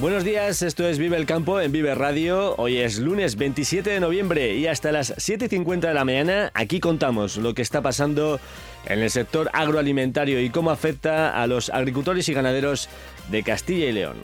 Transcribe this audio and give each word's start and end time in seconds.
Buenos 0.00 0.24
días, 0.24 0.62
esto 0.62 0.88
es 0.88 0.98
Vive 0.98 1.18
el 1.18 1.26
Campo 1.26 1.60
en 1.60 1.72
Vive 1.72 1.94
Radio. 1.94 2.54
Hoy 2.56 2.78
es 2.78 2.98
lunes 2.98 3.36
27 3.36 3.90
de 3.90 4.00
noviembre 4.00 4.56
y 4.56 4.66
hasta 4.66 4.92
las 4.92 5.14
7.50 5.14 5.80
de 5.80 5.92
la 5.92 6.06
mañana 6.06 6.50
aquí 6.54 6.80
contamos 6.80 7.36
lo 7.36 7.52
que 7.52 7.60
está 7.60 7.82
pasando 7.82 8.40
en 8.86 9.00
el 9.00 9.10
sector 9.10 9.50
agroalimentario 9.52 10.40
y 10.40 10.48
cómo 10.48 10.70
afecta 10.70 11.42
a 11.42 11.46
los 11.46 11.68
agricultores 11.68 12.26
y 12.30 12.32
ganaderos 12.32 12.88
de 13.30 13.42
Castilla 13.42 13.90
y 13.90 13.92
León. 13.92 14.16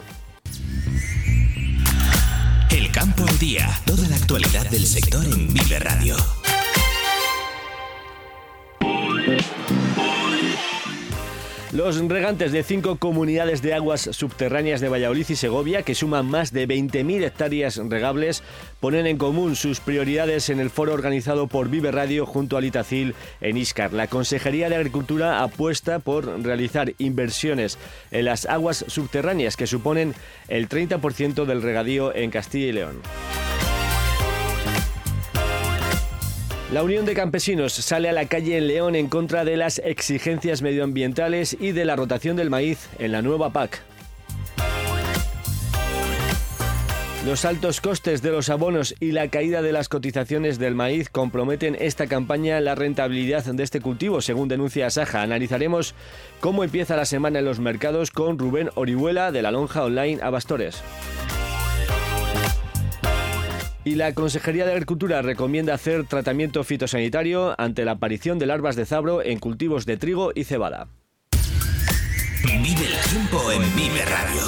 El 2.70 2.90
campo 2.90 3.26
al 3.28 3.38
día, 3.38 3.68
toda 3.84 4.08
la 4.08 4.16
actualidad 4.16 4.70
del 4.70 4.86
sector 4.86 5.26
en 5.26 5.52
Vive 5.52 5.78
Radio. 5.78 6.16
Los 11.76 11.98
regantes 11.98 12.52
de 12.52 12.62
cinco 12.62 12.96
comunidades 12.96 13.60
de 13.60 13.74
aguas 13.74 14.08
subterráneas 14.12 14.80
de 14.80 14.88
Valladolid 14.88 15.26
y 15.28 15.36
Segovia, 15.36 15.82
que 15.82 15.94
suman 15.94 16.24
más 16.24 16.50
de 16.50 16.66
20.000 16.66 17.22
hectáreas 17.22 17.76
regables, 17.76 18.42
ponen 18.80 19.06
en 19.06 19.18
común 19.18 19.56
sus 19.56 19.80
prioridades 19.80 20.48
en 20.48 20.58
el 20.58 20.70
foro 20.70 20.94
organizado 20.94 21.48
por 21.48 21.68
Vive 21.68 21.92
Radio 21.92 22.24
junto 22.24 22.56
a 22.56 22.62
Litacil 22.62 23.14
en 23.42 23.58
Iscar. 23.58 23.92
La 23.92 24.06
Consejería 24.06 24.70
de 24.70 24.76
Agricultura 24.76 25.42
apuesta 25.42 25.98
por 25.98 26.42
realizar 26.42 26.94
inversiones 26.96 27.76
en 28.10 28.24
las 28.24 28.46
aguas 28.46 28.86
subterráneas, 28.88 29.58
que 29.58 29.66
suponen 29.66 30.14
el 30.48 30.70
30% 30.70 31.44
del 31.44 31.60
regadío 31.60 32.14
en 32.16 32.30
Castilla 32.30 32.68
y 32.68 32.72
León. 32.72 33.02
La 36.72 36.82
Unión 36.82 37.04
de 37.06 37.14
Campesinos 37.14 37.72
sale 37.74 38.08
a 38.08 38.12
la 38.12 38.26
calle 38.26 38.58
en 38.58 38.66
León 38.66 38.96
en 38.96 39.08
contra 39.08 39.44
de 39.44 39.56
las 39.56 39.78
exigencias 39.78 40.62
medioambientales 40.62 41.56
y 41.60 41.70
de 41.70 41.84
la 41.84 41.94
rotación 41.94 42.34
del 42.34 42.50
maíz 42.50 42.88
en 42.98 43.12
la 43.12 43.22
nueva 43.22 43.50
PAC. 43.50 43.80
Los 47.24 47.44
altos 47.44 47.80
costes 47.80 48.20
de 48.20 48.32
los 48.32 48.50
abonos 48.50 48.96
y 48.98 49.12
la 49.12 49.28
caída 49.28 49.62
de 49.62 49.72
las 49.72 49.88
cotizaciones 49.88 50.58
del 50.58 50.74
maíz 50.74 51.08
comprometen 51.08 51.76
esta 51.78 52.08
campaña 52.08 52.60
la 52.60 52.74
rentabilidad 52.74 53.44
de 53.44 53.62
este 53.62 53.80
cultivo, 53.80 54.20
según 54.20 54.48
denuncia 54.48 54.90
Saja. 54.90 55.22
Analizaremos 55.22 55.94
cómo 56.40 56.64
empieza 56.64 56.96
la 56.96 57.04
semana 57.04 57.38
en 57.38 57.44
los 57.44 57.60
mercados 57.60 58.10
con 58.10 58.38
Rubén 58.38 58.70
Orihuela 58.74 59.30
de 59.30 59.42
la 59.42 59.52
Lonja 59.52 59.84
Online 59.84 60.20
Abastores. 60.20 60.82
Y 63.86 63.94
la 63.94 64.14
Consejería 64.14 64.66
de 64.66 64.72
Agricultura 64.72 65.22
recomienda 65.22 65.72
hacer 65.72 66.08
tratamiento 66.08 66.64
fitosanitario 66.64 67.54
ante 67.56 67.84
la 67.84 67.92
aparición 67.92 68.36
de 68.40 68.46
larvas 68.46 68.74
de 68.74 68.84
zabro 68.84 69.22
en 69.22 69.38
cultivos 69.38 69.86
de 69.86 69.96
trigo 69.96 70.32
y 70.34 70.42
cebada. 70.42 70.88
Vive 72.42 72.84
el 72.84 73.08
tiempo 73.08 73.52
en 73.52 73.60
Vive 73.76 74.04
Radio. 74.04 74.42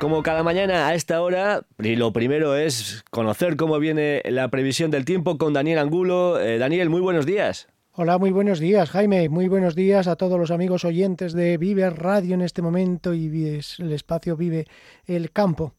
Como 0.00 0.24
cada 0.24 0.42
mañana 0.42 0.88
a 0.88 0.96
esta 0.96 1.22
hora, 1.22 1.64
y 1.78 1.94
lo 1.94 2.12
primero 2.12 2.56
es 2.56 3.04
conocer 3.12 3.54
cómo 3.54 3.78
viene 3.78 4.20
la 4.24 4.48
previsión 4.48 4.90
del 4.90 5.04
tiempo 5.04 5.38
con 5.38 5.52
Daniel 5.52 5.78
Angulo. 5.78 6.40
Eh, 6.40 6.58
Daniel, 6.58 6.90
muy 6.90 7.00
buenos 7.00 7.26
días. 7.26 7.68
Hola, 7.92 8.18
muy 8.18 8.32
buenos 8.32 8.58
días, 8.58 8.90
Jaime. 8.90 9.28
Muy 9.28 9.46
buenos 9.46 9.76
días 9.76 10.08
a 10.08 10.16
todos 10.16 10.36
los 10.36 10.50
amigos 10.50 10.84
oyentes 10.84 11.32
de 11.32 11.58
Vive 11.58 11.88
Radio 11.90 12.34
en 12.34 12.42
este 12.42 12.60
momento 12.60 13.14
y 13.14 13.60
el 13.78 13.92
espacio 13.92 14.36
Vive 14.36 14.66
el 15.06 15.30
Campo. 15.30 15.72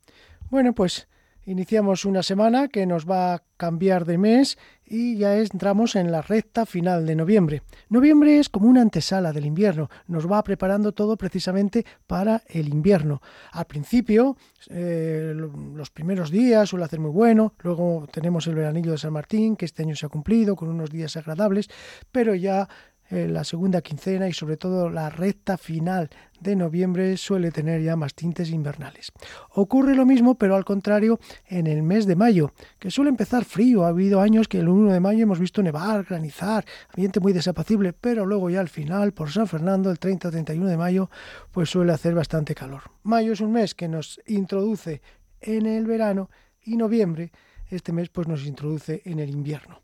Bueno, 0.49 0.73
pues 0.73 1.09
iniciamos 1.45 2.05
una 2.05 2.23
semana 2.23 2.69
que 2.69 2.85
nos 2.85 3.05
va 3.05 3.33
a 3.33 3.43
cambiar 3.57 4.05
de 4.05 4.17
mes 4.17 4.57
y 4.85 5.17
ya 5.17 5.37
entramos 5.37 5.97
en 5.97 6.09
la 6.09 6.21
recta 6.21 6.65
final 6.65 7.05
de 7.05 7.15
noviembre. 7.15 7.63
Noviembre 7.89 8.39
es 8.39 8.47
como 8.47 8.69
una 8.69 8.81
antesala 8.81 9.33
del 9.33 9.45
invierno, 9.45 9.89
nos 10.07 10.29
va 10.29 10.41
preparando 10.43 10.93
todo 10.93 11.17
precisamente 11.17 11.85
para 12.05 12.43
el 12.47 12.69
invierno. 12.69 13.21
Al 13.51 13.65
principio, 13.65 14.37
eh, 14.69 15.33
los 15.35 15.89
primeros 15.89 16.31
días 16.31 16.69
suele 16.69 16.85
hacer 16.85 17.01
muy 17.01 17.11
bueno, 17.11 17.53
luego 17.59 18.07
tenemos 18.09 18.47
el 18.47 18.55
veranillo 18.55 18.91
de 18.91 18.97
San 18.99 19.11
Martín, 19.11 19.57
que 19.57 19.65
este 19.65 19.83
año 19.83 19.97
se 19.97 20.05
ha 20.05 20.09
cumplido 20.09 20.55
con 20.55 20.69
unos 20.69 20.89
días 20.91 21.17
agradables, 21.17 21.69
pero 22.09 22.35
ya 22.35 22.69
la 23.09 23.43
segunda 23.43 23.81
quincena 23.81 24.27
y 24.27 24.33
sobre 24.33 24.57
todo 24.57 24.89
la 24.89 25.09
recta 25.09 25.57
final 25.57 26.09
de 26.39 26.55
noviembre 26.55 27.17
suele 27.17 27.51
tener 27.51 27.81
ya 27.81 27.95
más 27.95 28.13
tintes 28.13 28.49
invernales. 28.49 29.11
Ocurre 29.51 29.95
lo 29.95 30.05
mismo, 30.05 30.35
pero 30.35 30.55
al 30.55 30.65
contrario, 30.65 31.19
en 31.47 31.67
el 31.67 31.83
mes 31.83 32.05
de 32.05 32.15
mayo, 32.15 32.51
que 32.79 32.91
suele 32.91 33.09
empezar 33.09 33.45
frío. 33.45 33.85
Ha 33.85 33.89
habido 33.89 34.21
años 34.21 34.47
que 34.47 34.59
el 34.59 34.69
1 34.69 34.91
de 34.91 34.99
mayo 34.99 35.23
hemos 35.23 35.39
visto 35.39 35.63
nevar, 35.63 36.03
granizar, 36.03 36.65
ambiente 36.89 37.19
muy 37.19 37.33
desapacible, 37.33 37.93
pero 37.93 38.25
luego 38.25 38.49
ya 38.49 38.59
al 38.59 38.69
final, 38.69 39.13
por 39.13 39.31
San 39.31 39.47
Fernando, 39.47 39.89
el 39.89 39.99
30 39.99 40.27
o 40.27 40.31
31 40.31 40.67
de 40.67 40.77
mayo, 40.77 41.09
pues 41.51 41.69
suele 41.69 41.93
hacer 41.93 42.13
bastante 42.13 42.53
calor. 42.53 42.83
Mayo 43.03 43.33
es 43.33 43.41
un 43.41 43.53
mes 43.53 43.73
que 43.73 43.87
nos 43.87 44.19
introduce 44.27 45.01
en 45.41 45.65
el 45.65 45.85
verano 45.85 46.29
y 46.63 46.77
noviembre, 46.77 47.31
este 47.69 47.91
mes, 47.91 48.09
pues 48.09 48.27
nos 48.27 48.45
introduce 48.45 49.01
en 49.05 49.19
el 49.19 49.29
invierno. 49.29 49.81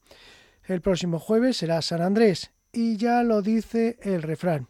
El 0.65 0.81
próximo 0.81 1.19
jueves 1.19 1.57
será 1.57 1.81
San 1.81 2.01
Andrés 2.01 2.51
y 2.73 2.97
ya 2.97 3.23
lo 3.23 3.41
dice 3.41 3.97
el 4.01 4.23
refrán. 4.23 4.67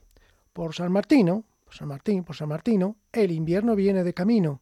Por 0.51 0.75
San 0.75 0.91
Martino, 0.91 1.45
por 1.63 1.73
San 1.73 1.87
Martín, 1.87 2.23
por 2.23 2.35
San 2.35 2.49
Martino, 2.49 2.97
el 3.11 3.31
invierno 3.31 3.75
viene 3.75 4.03
de 4.03 4.13
camino. 4.13 4.61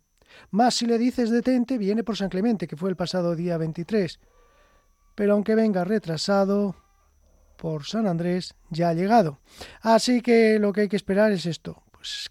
Más 0.51 0.75
si 0.75 0.85
le 0.85 0.97
dices 0.97 1.29
detente, 1.29 1.77
viene 1.77 2.03
por 2.03 2.15
San 2.15 2.29
Clemente, 2.29 2.67
que 2.67 2.77
fue 2.77 2.89
el 2.89 2.95
pasado 2.95 3.35
día 3.35 3.57
23. 3.57 4.19
Pero 5.15 5.33
aunque 5.33 5.55
venga 5.55 5.83
retrasado, 5.83 6.75
por 7.57 7.85
San 7.85 8.07
Andrés 8.07 8.55
ya 8.69 8.89
ha 8.89 8.93
llegado. 8.93 9.39
Así 9.81 10.21
que 10.21 10.57
lo 10.59 10.71
que 10.71 10.81
hay 10.81 10.87
que 10.87 10.95
esperar 10.95 11.31
es 11.31 11.45
esto, 11.45 11.83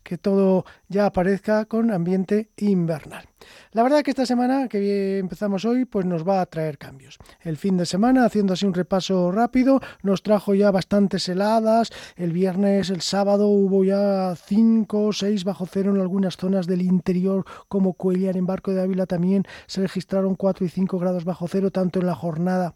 que 0.02 0.18
todo 0.18 0.64
ya 0.88 1.06
aparezca 1.06 1.64
con 1.64 1.90
ambiente 1.90 2.50
invernal. 2.56 3.28
La 3.72 3.82
verdad 3.82 4.02
que 4.02 4.10
esta 4.10 4.26
semana 4.26 4.68
que 4.68 5.18
empezamos 5.18 5.64
hoy 5.64 5.84
pues 5.84 6.04
nos 6.04 6.26
va 6.26 6.40
a 6.40 6.46
traer 6.46 6.78
cambios. 6.78 7.18
El 7.40 7.56
fin 7.56 7.76
de 7.76 7.86
semana, 7.86 8.24
haciendo 8.24 8.52
así 8.52 8.66
un 8.66 8.74
repaso 8.74 9.30
rápido, 9.32 9.80
nos 10.02 10.22
trajo 10.22 10.54
ya 10.54 10.70
bastantes 10.70 11.28
heladas. 11.28 11.90
El 12.16 12.32
viernes, 12.32 12.90
el 12.90 13.00
sábado 13.00 13.48
hubo 13.48 13.84
ya 13.84 14.34
5 14.36 15.06
o 15.06 15.12
6 15.12 15.44
bajo 15.44 15.66
cero 15.66 15.94
en 15.94 16.00
algunas 16.00 16.36
zonas 16.36 16.66
del 16.66 16.82
interior 16.82 17.44
como 17.68 17.94
Cuellar 17.94 18.36
en 18.36 18.46
Barco 18.46 18.72
de 18.72 18.82
Ávila 18.82 19.06
también 19.06 19.44
se 19.66 19.80
registraron 19.80 20.34
4 20.34 20.66
y 20.66 20.68
5 20.68 20.98
grados 20.98 21.24
bajo 21.24 21.48
cero 21.48 21.70
tanto 21.70 22.00
en 22.00 22.06
la 22.06 22.14
jornada 22.14 22.74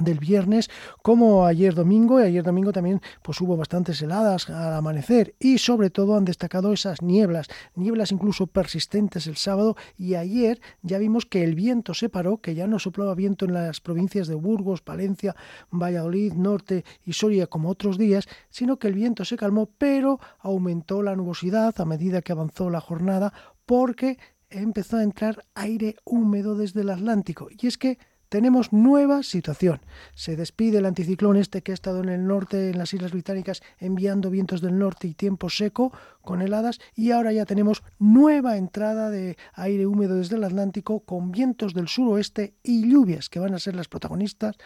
del 0.00 0.18
viernes 0.18 0.70
como 1.02 1.46
ayer 1.46 1.74
domingo 1.74 2.20
y 2.20 2.24
ayer 2.24 2.44
domingo 2.44 2.72
también 2.72 3.00
pues 3.22 3.40
hubo 3.40 3.56
bastantes 3.56 4.00
heladas 4.02 4.48
al 4.48 4.74
amanecer 4.74 5.34
y 5.38 5.58
sobre 5.58 5.90
todo 5.90 6.16
han 6.16 6.24
destacado 6.24 6.72
esas 6.72 7.02
nieblas 7.02 7.48
nieblas 7.74 8.12
incluso 8.12 8.46
persistentes 8.46 9.26
el 9.26 9.36
sábado 9.36 9.76
y 9.96 10.14
ayer 10.14 10.60
ya 10.82 10.98
vimos 10.98 11.26
que 11.26 11.44
el 11.44 11.54
viento 11.54 11.94
se 11.94 12.08
paró 12.08 12.38
que 12.38 12.54
ya 12.54 12.66
no 12.66 12.78
soplaba 12.78 13.14
viento 13.14 13.44
en 13.44 13.54
las 13.54 13.80
provincias 13.80 14.28
de 14.28 14.34
Burgos 14.34 14.82
Palencia 14.82 15.34
Valladolid 15.70 16.32
Norte 16.34 16.84
y 17.04 17.12
Soria 17.12 17.46
como 17.46 17.70
otros 17.70 17.98
días 17.98 18.26
sino 18.50 18.78
que 18.78 18.88
el 18.88 18.94
viento 18.94 19.24
se 19.24 19.36
calmó 19.36 19.70
pero 19.78 20.20
aumentó 20.40 21.02
la 21.02 21.16
nubosidad 21.16 21.74
a 21.80 21.84
medida 21.84 22.22
que 22.22 22.32
avanzó 22.32 22.70
la 22.70 22.80
jornada 22.80 23.32
porque 23.66 24.18
empezó 24.50 24.96
a 24.96 25.02
entrar 25.02 25.44
aire 25.54 25.96
húmedo 26.04 26.56
desde 26.56 26.80
el 26.80 26.90
Atlántico. 26.90 27.48
Y 27.50 27.66
es 27.66 27.76
que 27.76 27.98
tenemos 28.28 28.72
nueva 28.72 29.22
situación. 29.22 29.80
Se 30.14 30.36
despide 30.36 30.78
el 30.78 30.86
anticiclón 30.86 31.36
este 31.36 31.62
que 31.62 31.72
ha 31.72 31.74
estado 31.74 32.02
en 32.02 32.08
el 32.08 32.26
norte, 32.26 32.70
en 32.70 32.78
las 32.78 32.92
Islas 32.92 33.12
Británicas, 33.12 33.62
enviando 33.78 34.30
vientos 34.30 34.60
del 34.60 34.78
norte 34.78 35.08
y 35.08 35.14
tiempo 35.14 35.50
seco 35.50 35.92
con 36.22 36.42
heladas 36.42 36.78
y 36.94 37.10
ahora 37.10 37.32
ya 37.32 37.46
tenemos 37.46 37.82
nueva 37.98 38.56
entrada 38.56 39.10
de 39.10 39.36
aire 39.54 39.86
húmedo 39.86 40.16
desde 40.16 40.36
el 40.36 40.44
Atlántico 40.44 41.00
con 41.00 41.32
vientos 41.32 41.72
del 41.72 41.88
suroeste 41.88 42.54
y 42.62 42.88
lluvias 42.90 43.28
que 43.30 43.40
van 43.40 43.54
a 43.54 43.58
ser 43.58 43.74
las 43.74 43.88
protagonistas 43.88 44.56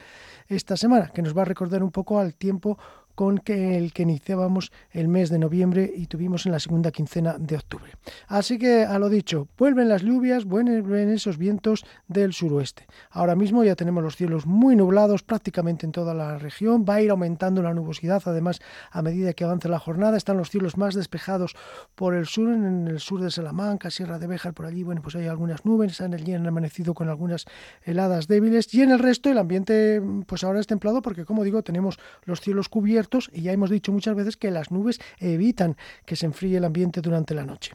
esta 0.49 0.76
semana, 0.76 1.11
que 1.15 1.23
nos 1.23 1.37
va 1.37 1.43
a 1.43 1.47
recordar 1.47 1.82
un 1.82 1.93
poco 1.93 2.19
al 2.19 2.35
tiempo 2.35 2.79
con 3.14 3.43
el 3.47 3.93
que 3.93 4.03
iniciábamos 4.03 4.73
el 4.91 5.09
mes 5.09 5.31
de 5.31 5.38
noviembre 5.38 5.93
y 5.94 6.06
tuvimos 6.06 6.47
en 6.47 6.53
la 6.53 6.61
segunda 6.61 6.91
quincena 6.91 7.37
de 7.38 7.56
octubre. 7.56 7.93
Así 8.29 8.59
que 8.59 8.85
a 8.85 8.99
lo 8.99 9.09
dicho, 9.09 9.49
vuelven 9.59 9.88
las 9.88 10.03
lluvias, 10.03 10.44
vuelven 10.44 11.11
esos 11.11 11.38
vientos 11.38 11.85
del 12.09 12.32
suroeste. 12.32 12.87
Ahora 13.11 13.35
mismo 13.35 13.64
ya 13.64 13.76
tenemos 13.76 14.03
los 14.03 14.17
cielos 14.17 14.47
muy 14.47 14.76
nublados 14.76 15.23
prácticamente 15.23 15.87
en 15.87 15.93
toda 15.93 16.14
la 16.14 16.38
región, 16.38 16.85
va 16.88 16.94
a 16.94 17.03
ir 17.03 17.11
aumentando 17.11 17.62
la 17.62 17.75
nubosidad, 17.75 18.23
además 18.26 18.61
a 18.91 19.03
medida 19.03 19.32
que 19.32 19.44
avance 19.44 19.69
la 19.69 19.79
jornada 19.79 20.17
están 20.17 20.37
los 20.37 20.50
cielos 20.50 20.76
más 20.76 20.94
despejados 20.94 21.55
por 21.94 22.15
el 22.15 22.26
sur, 22.26 22.49
en 22.49 22.88
el 22.88 23.00
sur 23.00 23.20
de 23.20 23.31
Salamanca, 23.31 23.91
Sierra 23.91 24.19
de 24.19 24.26
Béjar, 24.26 24.55
por 24.55 24.67
allí, 24.67 24.82
bueno, 24.82 25.03
pues 25.03 25.17
hay 25.17 25.26
algunas 25.26 25.65
nubes, 25.65 26.00
han, 26.00 26.15
han 26.15 26.47
amanecido 26.47 26.94
con 26.94 27.08
algunas 27.08 27.47
heladas 27.85 28.29
débiles 28.29 28.73
y 28.73 28.82
en 28.82 28.91
el 28.91 28.99
resto 28.99 29.31
el 29.31 29.38
ambiente 29.38 30.03
pues 30.26 30.44
ahora 30.44 30.61
es 30.61 30.67
templado 30.67 31.03
porque 31.03 31.25
como 31.25 31.44
digo 31.44 31.62
tenemos 31.62 31.99
los 32.25 32.41
cielos 32.41 32.69
cubiertos 32.69 33.02
y 33.33 33.43
ya 33.43 33.53
hemos 33.53 33.71
dicho 33.71 33.93
muchas 33.93 34.15
veces 34.15 34.37
que 34.37 34.51
las 34.51 34.71
nubes 34.71 35.01
evitan 35.19 35.77
que 36.05 36.17
se 36.17 36.27
enfríe 36.27 36.59
el 36.59 36.65
ambiente 36.65 37.01
durante 37.01 37.35
la 37.35 37.45
noche. 37.45 37.73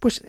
Pues 0.00 0.22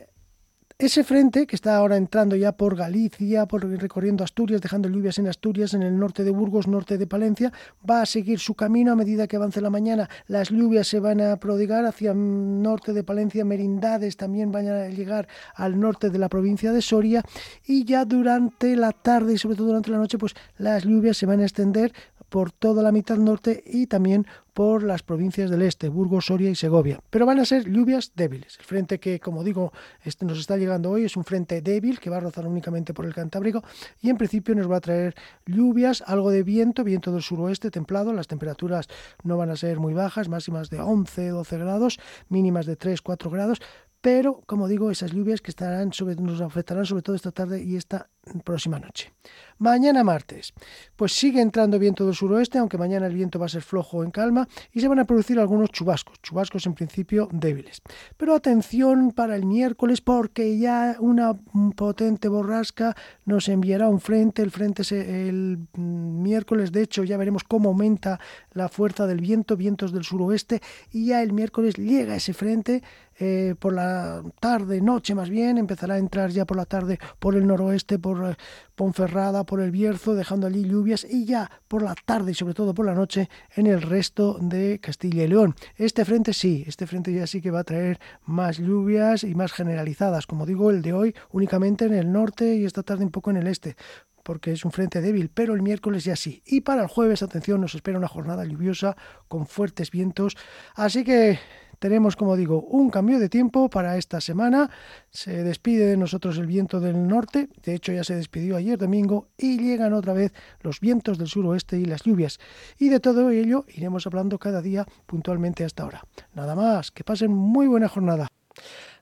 ese 0.79 1.03
frente 1.03 1.47
que 1.47 1.55
está 1.55 1.75
ahora 1.75 1.97
entrando 1.97 2.35
ya 2.35 2.51
por 2.51 2.75
Galicia, 2.75 3.47
por 3.47 3.67
recorriendo 3.67 4.23
Asturias, 4.23 4.61
dejando 4.61 4.87
lluvias 4.87 5.17
en 5.17 5.27
Asturias, 5.27 5.73
en 5.73 5.81
el 5.81 5.97
norte 5.97 6.23
de 6.23 6.29
Burgos, 6.29 6.67
norte 6.67 6.99
de 6.99 7.07
Palencia, 7.07 7.51
va 7.89 8.03
a 8.03 8.05
seguir 8.05 8.37
su 8.37 8.53
camino 8.53 8.91
a 8.91 8.95
medida 8.95 9.27
que 9.27 9.37
avance 9.37 9.59
la 9.59 9.71
mañana. 9.71 10.07
Las 10.27 10.51
lluvias 10.51 10.87
se 10.87 10.99
van 10.99 11.19
a 11.19 11.37
prodigar 11.37 11.83
hacia 11.85 12.11
el 12.11 12.61
norte 12.61 12.93
de 12.93 13.03
Palencia, 13.03 13.43
Merindades 13.43 14.17
también 14.17 14.51
van 14.51 14.67
a 14.67 14.87
llegar 14.89 15.27
al 15.55 15.79
norte 15.79 16.11
de 16.11 16.19
la 16.19 16.29
provincia 16.29 16.71
de 16.71 16.83
Soria 16.83 17.23
y 17.65 17.83
ya 17.83 18.05
durante 18.05 18.75
la 18.75 18.91
tarde 18.91 19.33
y 19.33 19.39
sobre 19.39 19.55
todo 19.55 19.67
durante 19.69 19.89
la 19.89 19.97
noche, 19.97 20.19
pues 20.19 20.35
las 20.59 20.83
lluvias 20.83 21.17
se 21.17 21.25
van 21.25 21.39
a 21.39 21.43
extender 21.45 21.91
por 22.29 22.51
toda 22.51 22.83
la 22.83 22.91
mitad 22.91 23.17
norte 23.17 23.63
y 23.65 23.87
también 23.87 24.27
por 24.53 24.81
las 24.81 25.03
provincias 25.03 25.51
del 25.51 25.61
este, 25.61 25.87
Burgos, 25.87 26.25
Soria 26.25 26.49
y 26.49 26.55
Segovia. 26.55 26.99
Pero 27.09 27.25
van 27.25 27.39
a 27.39 27.45
ser 27.45 27.69
lluvias 27.69 28.13
débiles. 28.15 28.57
El 28.57 28.65
frente 28.65 28.99
que, 28.99 29.19
como 29.19 29.43
digo, 29.43 29.71
este 30.03 30.25
nos 30.25 30.39
está 30.39 30.57
llegando 30.57 30.89
hoy 30.89 31.03
es 31.05 31.15
un 31.15 31.23
frente 31.23 31.61
débil 31.61 31.99
que 31.99 32.09
va 32.09 32.17
a 32.17 32.21
rozar 32.21 32.47
únicamente 32.47 32.93
por 32.93 33.05
el 33.05 33.13
Cantábrico 33.13 33.63
y 34.01 34.09
en 34.09 34.17
principio 34.17 34.55
nos 34.55 34.69
va 34.69 34.77
a 34.77 34.81
traer 34.81 35.15
lluvias, 35.45 36.03
algo 36.07 36.31
de 36.31 36.41
viento, 36.41 36.83
viento 36.83 37.11
del 37.11 37.21
suroeste 37.21 37.69
templado. 37.69 38.13
Las 38.13 38.27
temperaturas 38.27 38.87
no 39.23 39.37
van 39.37 39.51
a 39.51 39.55
ser 39.55 39.79
muy 39.79 39.93
bajas, 39.93 40.27
máximas 40.27 40.69
de 40.69 40.79
11, 40.79 41.29
12 41.29 41.57
grados, 41.57 41.99
mínimas 42.29 42.65
de 42.65 42.75
3, 42.75 43.01
4 43.01 43.29
grados, 43.29 43.61
pero 44.01 44.41
como 44.45 44.67
digo, 44.67 44.89
esas 44.91 45.11
lluvias 45.11 45.41
que 45.41 45.51
estarán 45.51 45.93
sobre, 45.93 46.15
nos 46.15 46.41
afectarán 46.41 46.85
sobre 46.85 47.01
todo 47.01 47.15
esta 47.15 47.31
tarde 47.31 47.63
y 47.63 47.75
esta 47.75 48.09
próxima 48.43 48.79
noche. 48.79 49.13
Mañana 49.59 50.03
martes, 50.03 50.53
pues 50.95 51.13
sigue 51.13 51.41
entrando 51.41 51.79
viento 51.79 52.05
del 52.05 52.13
suroeste, 52.13 52.59
aunque 52.59 52.77
mañana 52.77 53.07
el 53.07 53.13
viento 53.13 53.39
va 53.39 53.47
a 53.47 53.49
ser 53.49 53.63
flojo 53.63 54.03
en 54.03 54.11
calma 54.11 54.47
y 54.71 54.81
se 54.81 54.87
van 54.87 54.99
a 54.99 55.05
producir 55.05 55.39
algunos 55.39 55.71
chubascos, 55.71 56.21
chubascos 56.21 56.65
en 56.67 56.75
principio 56.75 57.27
débiles. 57.31 57.81
Pero 58.17 58.35
atención 58.35 59.11
para 59.11 59.35
el 59.35 59.45
miércoles 59.45 60.01
porque 60.01 60.59
ya 60.59 60.97
una 60.99 61.33
potente 61.75 62.27
borrasca 62.27 62.95
nos 63.25 63.49
enviará 63.49 63.89
un 63.89 63.99
frente, 63.99 64.43
el 64.43 64.51
frente 64.51 64.83
el 64.93 65.59
miércoles, 65.75 66.71
de 66.71 66.83
hecho 66.83 67.03
ya 67.03 67.17
veremos 67.17 67.43
cómo 67.43 67.69
aumenta 67.69 68.19
la 68.51 68.69
fuerza 68.69 69.07
del 69.07 69.21
viento, 69.21 69.57
vientos 69.57 69.91
del 69.91 70.03
suroeste 70.03 70.61
y 70.91 71.07
ya 71.07 71.23
el 71.23 71.33
miércoles 71.33 71.75
llega 71.77 72.15
ese 72.15 72.33
frente 72.33 72.83
eh, 73.19 73.55
por 73.57 73.73
la 73.73 74.21
tarde, 74.39 74.79
noche 74.79 75.15
más 75.15 75.29
bien, 75.29 75.57
empezará 75.57 75.95
a 75.95 75.97
entrar 75.97 76.29
ya 76.29 76.45
por 76.45 76.55
la 76.55 76.65
tarde 76.65 76.99
por 77.17 77.35
el 77.35 77.47
noroeste, 77.47 77.97
por 77.97 78.23
eh, 78.23 78.37
Ponferrada, 78.77 79.43
por 79.43 79.59
el 79.59 79.71
Bierzo, 79.71 80.13
dejando 80.13 80.45
allí 80.45 80.63
lluvias 80.63 81.03
y 81.09 81.25
ya 81.25 81.49
por 81.67 81.81
la 81.81 81.95
tarde 81.95 82.31
y 82.31 82.35
sobre 82.35 82.53
todo 82.53 82.75
por 82.75 82.85
la 82.85 82.93
noche 82.93 83.27
en 83.55 83.65
el 83.65 83.81
resto 83.81 84.37
de 84.39 84.79
Castilla 84.79 85.23
y 85.23 85.27
León. 85.27 85.55
Este 85.77 86.05
frente 86.05 86.31
sí, 86.31 86.63
este 86.67 86.85
frente 86.85 87.11
ya 87.11 87.25
sí 87.25 87.41
que 87.41 87.49
va 87.49 87.61
a 87.61 87.63
traer 87.63 87.99
más 88.25 88.59
lluvias 88.59 89.23
y 89.23 89.33
más 89.33 89.51
generalizadas, 89.51 90.27
como 90.27 90.45
digo, 90.45 90.69
el 90.69 90.83
de 90.83 90.93
hoy 90.93 91.15
únicamente 91.31 91.85
en 91.85 91.95
el 91.95 92.11
norte 92.11 92.55
y 92.55 92.65
esta 92.65 92.83
tarde 92.83 93.03
un 93.03 93.11
poco 93.11 93.31
en 93.31 93.37
el 93.37 93.47
este 93.47 93.75
porque 94.21 94.51
es 94.51 94.65
un 94.65 94.73
frente 94.73 94.99
débil, 94.99 95.31
pero 95.33 95.53
el 95.53 95.61
miércoles 95.61 96.03
ya 96.03 96.17
sí. 96.17 96.43
Y 96.45 96.59
para 96.59 96.81
el 96.81 96.89
jueves, 96.89 97.23
atención, 97.23 97.61
nos 97.61 97.75
espera 97.75 97.97
una 97.97 98.09
jornada 98.09 98.43
lluviosa 98.43 98.97
con 99.29 99.47
fuertes 99.47 99.89
vientos. 99.89 100.35
Así 100.75 101.05
que 101.05 101.39
tenemos, 101.79 102.15
como 102.15 102.35
digo, 102.35 102.61
un 102.61 102.89
cambio 102.89 103.19
de 103.19 103.29
tiempo 103.29 103.69
para 103.69 103.97
esta 103.97 104.21
semana. 104.21 104.69
Se 105.09 105.43
despide 105.43 105.85
de 105.85 105.97
nosotros 105.97 106.37
el 106.37 106.47
viento 106.47 106.79
del 106.79 107.07
norte, 107.07 107.49
de 107.63 107.75
hecho 107.75 107.91
ya 107.91 108.03
se 108.03 108.15
despidió 108.15 108.57
ayer 108.57 108.77
domingo, 108.77 109.29
y 109.37 109.57
llegan 109.57 109.93
otra 109.93 110.13
vez 110.13 110.33
los 110.61 110.79
vientos 110.79 111.17
del 111.17 111.27
suroeste 111.27 111.77
y 111.77 111.85
las 111.85 112.03
lluvias. 112.03 112.39
Y 112.77 112.89
de 112.89 112.99
todo 112.99 113.29
ello 113.29 113.65
iremos 113.67 114.07
hablando 114.07 114.39
cada 114.39 114.61
día 114.61 114.85
puntualmente 115.05 115.63
hasta 115.63 115.83
ahora. 115.83 116.03
Nada 116.33 116.55
más, 116.55 116.91
que 116.91 117.03
pasen 117.03 117.31
muy 117.31 117.67
buena 117.67 117.87
jornada. 117.87 118.27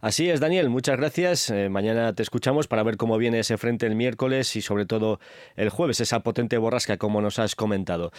Así 0.05 0.29
es, 0.29 0.39
Daniel, 0.39 0.69
muchas 0.69 0.97
gracias. 0.97 1.49
Eh, 1.49 1.67
mañana 1.67 2.13
te 2.13 2.21
escuchamos 2.21 2.67
para 2.67 2.83
ver 2.83 2.95
cómo 2.95 3.17
viene 3.17 3.39
ese 3.39 3.57
frente 3.57 3.87
el 3.87 3.95
miércoles 3.95 4.55
y 4.55 4.61
sobre 4.61 4.85
todo 4.85 5.19
el 5.55 5.69
jueves, 5.69 5.99
esa 5.99 6.19
potente 6.19 6.59
borrasca 6.59 6.97
como 6.97 7.21
nos 7.21 7.39
has 7.39 7.55
comentado. 7.55 8.11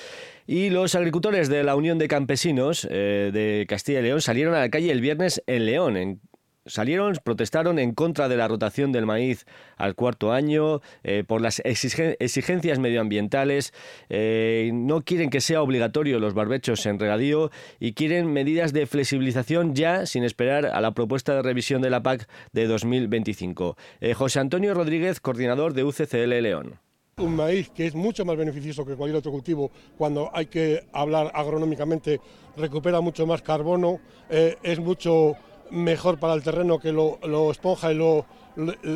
Y 0.49 0.71
los 0.71 0.97
agricultores 0.97 1.49
de 1.49 1.63
la 1.63 1.77
Unión 1.77 1.99
de 1.99 2.09
Campesinos 2.09 2.89
eh, 2.91 3.31
de 3.33 3.67
Castilla 3.69 4.01
y 4.01 4.03
León 4.03 4.21
salieron 4.21 4.57
a 4.57 4.59
la 4.59 4.69
calle 4.69 4.91
el 4.91 5.01
viernes 5.01 5.45
en 5.47 5.65
León, 5.65 6.21
salieron, 6.67 7.15
protestaron 7.23 7.79
en 7.79 7.93
contra 7.93 8.29
de 8.29 8.37
la 8.37 8.49
rotación 8.49 8.93
del 8.93 9.07
maíz 9.07 9.47
al 9.77 9.95
cuarto 9.95 10.33
año, 10.33 10.81
eh, 11.03 11.25
por 11.27 11.41
las 11.41 11.61
exigencias 11.65 12.79
medioambientales, 12.79 13.73
eh, 14.09 14.71
no 14.73 15.03
quieren 15.03 15.31
que 15.31 15.41
sea 15.41 15.63
obligatorio 15.63 16.19
los 16.19 16.35
barbechos 16.35 16.85
en 16.87 16.99
regadío 16.99 17.51
y 17.81 17.93
quieren 17.93 18.33
medidas 18.33 18.73
de 18.73 18.87
flexibilización 18.87 19.75
ya 19.75 20.07
sin 20.07 20.25
esperar 20.25 20.67
a 20.67 20.81
la 20.81 20.93
propuesta 20.93 21.35
de 21.35 21.43
revisión 21.43 21.83
de 21.83 21.91
la 21.91 22.03
PAC 22.03 22.29
de 22.53 22.67
2025. 22.67 23.77
Eh, 24.01 24.15
José 24.15 24.41
Antonio 24.41 24.75
Rodríguez, 24.75 25.21
coordinador 25.21 25.73
de 25.75 25.85
UCCL 25.85 26.43
León 26.43 26.79
un 27.19 27.35
maíz 27.35 27.71
que 27.71 27.87
es 27.87 27.95
mucho 27.95 28.27
más 28.27 28.37
beneficioso 28.37 28.85
que 28.85 28.95
cualquier 28.95 29.17
otro 29.17 29.33
cultivo 29.33 29.71
cuando 29.97 30.29
hay 30.35 30.45
que 30.47 30.85
hablar 30.93 31.31
agronómicamente, 31.33 32.21
recupera 32.59 33.01
mucho 33.01 33.27
más 33.27 33.41
carbono, 33.41 34.01
es 34.29 34.79
mucho 34.79 35.35
mejor 35.71 36.19
para 36.19 36.35
el 36.35 36.43
terreno 36.43 36.79
que 36.79 36.93
lo, 36.93 37.51
esponja 37.51 37.93
y 37.93 37.97
lo, 37.97 38.27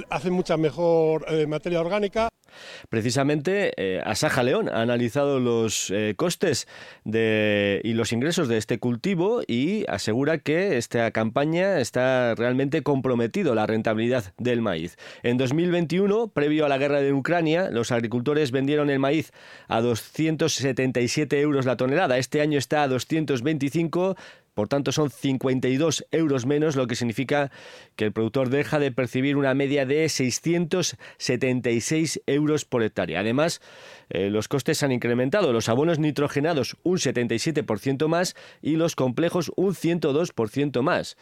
hace 0.09 0.31
mucha 0.31 0.57
mejor 0.57 1.25
eh, 1.29 1.47
materia 1.47 1.81
orgánica. 1.81 2.29
Precisamente, 2.89 3.73
eh, 3.77 4.03
Asaja 4.05 4.43
León 4.43 4.69
ha 4.69 4.83
analizado 4.83 5.39
los 5.39 5.91
eh, 5.91 6.15
costes 6.17 6.67
y 7.05 7.93
los 7.95 8.13
ingresos 8.13 8.49
de 8.49 8.59
este 8.59 8.79
cultivo 8.79 9.43
y 9.47 9.85
asegura 9.89 10.39
que 10.39 10.77
esta 10.77 11.11
campaña 11.11 11.81
está 11.81 12.35
realmente 12.35 12.83
comprometido 12.83 13.55
la 13.55 13.67
rentabilidad 13.67 14.33
del 14.39 14.63
maíz. 14.63 14.97
En 15.23 15.39
2021, 15.39 16.29
previo 16.29 16.67
a 16.67 16.69
la 16.69 16.79
guerra 16.79 17.01
de 17.01 17.13
Ucrania, 17.13 17.71
los 17.71 17.93
agricultores 17.93 18.51
vendieron 18.51 18.91
el 18.91 18.99
maíz 18.99 19.33
a 19.69 19.81
277 19.81 21.41
euros 21.41 21.67
la 21.67 21.77
tonelada. 21.77 22.19
Este 22.19 22.41
año 22.41 22.59
está 22.59 22.83
a 22.83 22.89
225 22.89 24.17
por 24.55 24.69
tanto, 24.69 24.93
son 24.93 25.11
52 25.11 26.07
euros 26.11 26.47
menos, 26.47 26.77
lo 26.77 26.87
que 26.87 26.97
significa 26.97 27.51
que 27.97 28.07
el 28.07 28.13
productor 28.13 28.49
deja 28.51 28.79
de 28.79 28.93
percibir 28.93 29.37
una 29.37 29.55
media 29.55 29.87
de 29.87 30.09
676 30.09 32.23
euros 32.27 32.65
por 32.65 32.83
hectárea. 32.83 33.21
Además, 33.21 33.61
eh, 34.09 34.31
los 34.31 34.49
costes 34.49 34.83
han 34.83 34.93
incrementado. 34.93 35.53
Los 35.53 35.69
abonos 35.69 35.99
nitrogenados 35.99 36.77
un 36.83 36.97
77% 36.99 38.09
más 38.09 38.35
y 38.61 38.77
los 38.77 38.97
complejos 38.97 39.53
un 39.57 39.75
102% 39.75 40.83
más. 40.83 41.17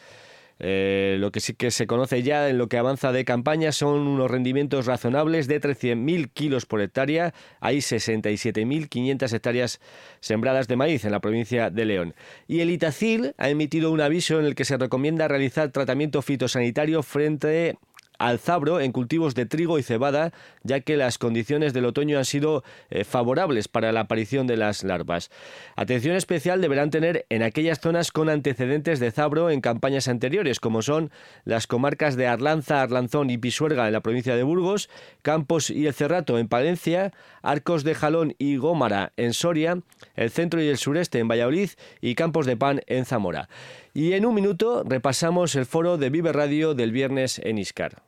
Eh, 0.60 1.16
lo 1.20 1.30
que 1.30 1.40
sí 1.40 1.54
que 1.54 1.70
se 1.70 1.86
conoce 1.86 2.22
ya 2.22 2.48
en 2.48 2.58
lo 2.58 2.68
que 2.68 2.78
avanza 2.78 3.12
de 3.12 3.24
campaña 3.24 3.72
son 3.72 4.06
unos 4.06 4.30
rendimientos 4.30 4.86
razonables 4.86 5.46
de 5.46 5.60
13.000 5.60 6.30
kilos 6.32 6.66
por 6.66 6.80
hectárea. 6.80 7.32
Hay 7.60 7.78
67.500 7.78 9.32
hectáreas 9.32 9.80
sembradas 10.20 10.68
de 10.68 10.76
maíz 10.76 11.04
en 11.04 11.12
la 11.12 11.20
provincia 11.20 11.70
de 11.70 11.84
León. 11.84 12.14
Y 12.46 12.60
el 12.60 12.70
Itacil 12.70 13.34
ha 13.38 13.48
emitido 13.48 13.92
un 13.92 14.00
aviso 14.00 14.38
en 14.38 14.46
el 14.46 14.54
que 14.54 14.64
se 14.64 14.76
recomienda 14.76 15.28
realizar 15.28 15.70
tratamiento 15.70 16.22
fitosanitario 16.22 17.02
frente 17.02 17.76
al 18.18 18.38
zabro 18.38 18.80
en 18.80 18.92
cultivos 18.92 19.34
de 19.34 19.46
trigo 19.46 19.78
y 19.78 19.82
cebada, 19.82 20.32
ya 20.62 20.80
que 20.80 20.96
las 20.96 21.18
condiciones 21.18 21.72
del 21.72 21.86
otoño 21.86 22.18
han 22.18 22.24
sido 22.24 22.64
eh, 22.90 23.04
favorables 23.04 23.68
para 23.68 23.92
la 23.92 24.00
aparición 24.00 24.46
de 24.46 24.56
las 24.56 24.84
larvas. 24.84 25.30
Atención 25.76 26.16
especial 26.16 26.60
deberán 26.60 26.90
tener 26.90 27.26
en 27.30 27.42
aquellas 27.42 27.80
zonas 27.80 28.12
con 28.12 28.28
antecedentes 28.28 29.00
de 29.00 29.10
zabro 29.10 29.50
en 29.50 29.60
campañas 29.60 30.08
anteriores, 30.08 30.60
como 30.60 30.82
son 30.82 31.10
las 31.44 31.66
comarcas 31.66 32.16
de 32.16 32.26
Arlanza, 32.26 32.82
Arlanzón 32.82 33.30
y 33.30 33.38
Pisuerga 33.38 33.86
en 33.86 33.92
la 33.92 34.00
provincia 34.00 34.36
de 34.36 34.42
Burgos, 34.42 34.90
Campos 35.22 35.70
y 35.70 35.86
el 35.86 35.94
Cerrato 35.94 36.38
en 36.38 36.48
Palencia, 36.48 37.12
Arcos 37.42 37.84
de 37.84 37.94
Jalón 37.94 38.34
y 38.38 38.56
Gómara 38.56 39.12
en 39.16 39.32
Soria, 39.32 39.80
el 40.16 40.30
centro 40.30 40.62
y 40.62 40.68
el 40.68 40.78
sureste 40.78 41.18
en 41.18 41.28
Valladolid 41.28 41.70
y 42.00 42.14
Campos 42.14 42.46
de 42.46 42.56
Pan 42.56 42.80
en 42.86 43.04
Zamora. 43.04 43.48
Y 43.94 44.12
en 44.12 44.26
un 44.26 44.34
minuto 44.34 44.84
repasamos 44.84 45.54
el 45.54 45.66
foro 45.66 45.98
de 45.98 46.10
Vive 46.10 46.32
Radio 46.32 46.74
del 46.74 46.92
viernes 46.92 47.40
en 47.44 47.58
Iscar. 47.58 48.07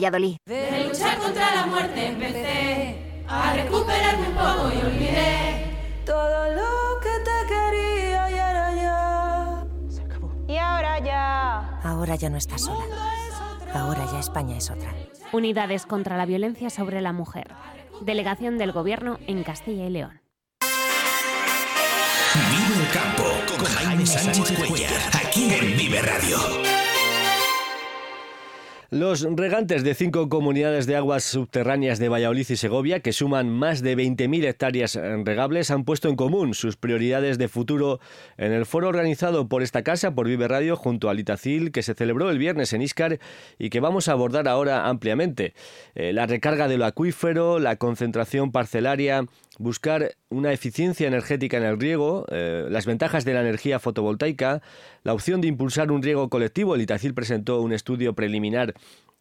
De 0.00 0.84
luchar 0.88 1.18
contra 1.18 1.54
la 1.54 1.66
muerte 1.66 2.06
empecé 2.06 3.22
a 3.28 3.52
recuperarme 3.52 4.28
un 4.28 4.34
poco 4.34 4.72
y 4.72 4.86
olvidé 4.86 5.76
todo 6.06 6.54
lo 6.54 7.00
que 7.00 7.10
te 7.22 7.46
quería 7.46 8.30
y 8.30 8.38
ahora 8.38 8.74
ya. 8.74 9.66
Se 9.90 10.02
acabó. 10.02 10.32
Y 10.48 10.56
ahora 10.56 10.98
ya. 11.00 11.80
Ahora 11.82 12.14
ya 12.16 12.30
no 12.30 12.38
estás 12.38 12.62
sola. 12.62 12.82
Ahora 13.74 14.08
ya 14.10 14.20
España 14.20 14.56
es 14.56 14.70
otra. 14.70 14.94
Unidades 15.32 15.84
contra 15.84 16.16
la 16.16 16.24
violencia 16.24 16.70
sobre 16.70 17.02
la 17.02 17.12
mujer. 17.12 17.54
Delegación 18.00 18.56
del 18.56 18.72
Gobierno 18.72 19.18
en 19.26 19.44
Castilla 19.44 19.84
y 19.84 19.90
León. 19.90 20.22
Vive 22.34 22.84
el 22.84 22.90
campo 22.90 23.24
con 23.58 23.66
Jaime 23.66 24.06
Sánchez 24.06 24.66
Cuellar, 24.66 24.92
aquí 25.12 25.52
en 25.52 25.76
Vive 25.76 26.00
Radio. 26.00 26.38
Los 28.90 29.22
regantes 29.22 29.84
de 29.84 29.94
cinco 29.94 30.28
comunidades 30.28 30.84
de 30.84 30.96
aguas 30.96 31.22
subterráneas 31.22 32.00
de 32.00 32.08
Valladolid 32.08 32.46
y 32.50 32.56
Segovia, 32.56 32.98
que 32.98 33.12
suman 33.12 33.48
más 33.48 33.82
de 33.82 33.96
20.000 33.96 34.44
hectáreas 34.44 34.96
regables, 34.96 35.70
han 35.70 35.84
puesto 35.84 36.08
en 36.08 36.16
común 36.16 36.54
sus 36.54 36.76
prioridades 36.76 37.38
de 37.38 37.46
futuro 37.46 38.00
en 38.36 38.50
el 38.50 38.66
foro 38.66 38.88
organizado 38.88 39.46
por 39.46 39.62
esta 39.62 39.84
casa, 39.84 40.16
por 40.16 40.26
Vive 40.26 40.48
Radio, 40.48 40.74
junto 40.74 41.08
a 41.08 41.14
Litacil, 41.14 41.70
que 41.70 41.84
se 41.84 41.94
celebró 41.94 42.30
el 42.30 42.38
viernes 42.38 42.72
en 42.72 42.82
Iscar 42.82 43.20
y 43.60 43.70
que 43.70 43.78
vamos 43.78 44.08
a 44.08 44.12
abordar 44.12 44.48
ahora 44.48 44.88
ampliamente. 44.88 45.54
Eh, 45.94 46.12
la 46.12 46.26
recarga 46.26 46.66
de 46.66 46.76
lo 46.76 46.84
acuífero, 46.84 47.60
la 47.60 47.76
concentración 47.76 48.50
parcelaria, 48.50 49.24
buscar 49.60 50.16
una 50.30 50.54
eficiencia 50.54 51.06
energética 51.06 51.58
en 51.58 51.64
el 51.64 51.78
riego, 51.78 52.24
eh, 52.30 52.66
las 52.70 52.86
ventajas 52.86 53.26
de 53.26 53.34
la 53.34 53.42
energía 53.42 53.78
fotovoltaica, 53.78 54.62
la 55.02 55.12
opción 55.12 55.42
de 55.42 55.48
impulsar 55.48 55.92
un 55.92 56.02
riego 56.02 56.30
colectivo. 56.30 56.74
El 56.74 56.80
Itacil 56.80 57.12
presentó 57.12 57.60
un 57.60 57.74
estudio 57.74 58.14
preliminar 58.14 58.74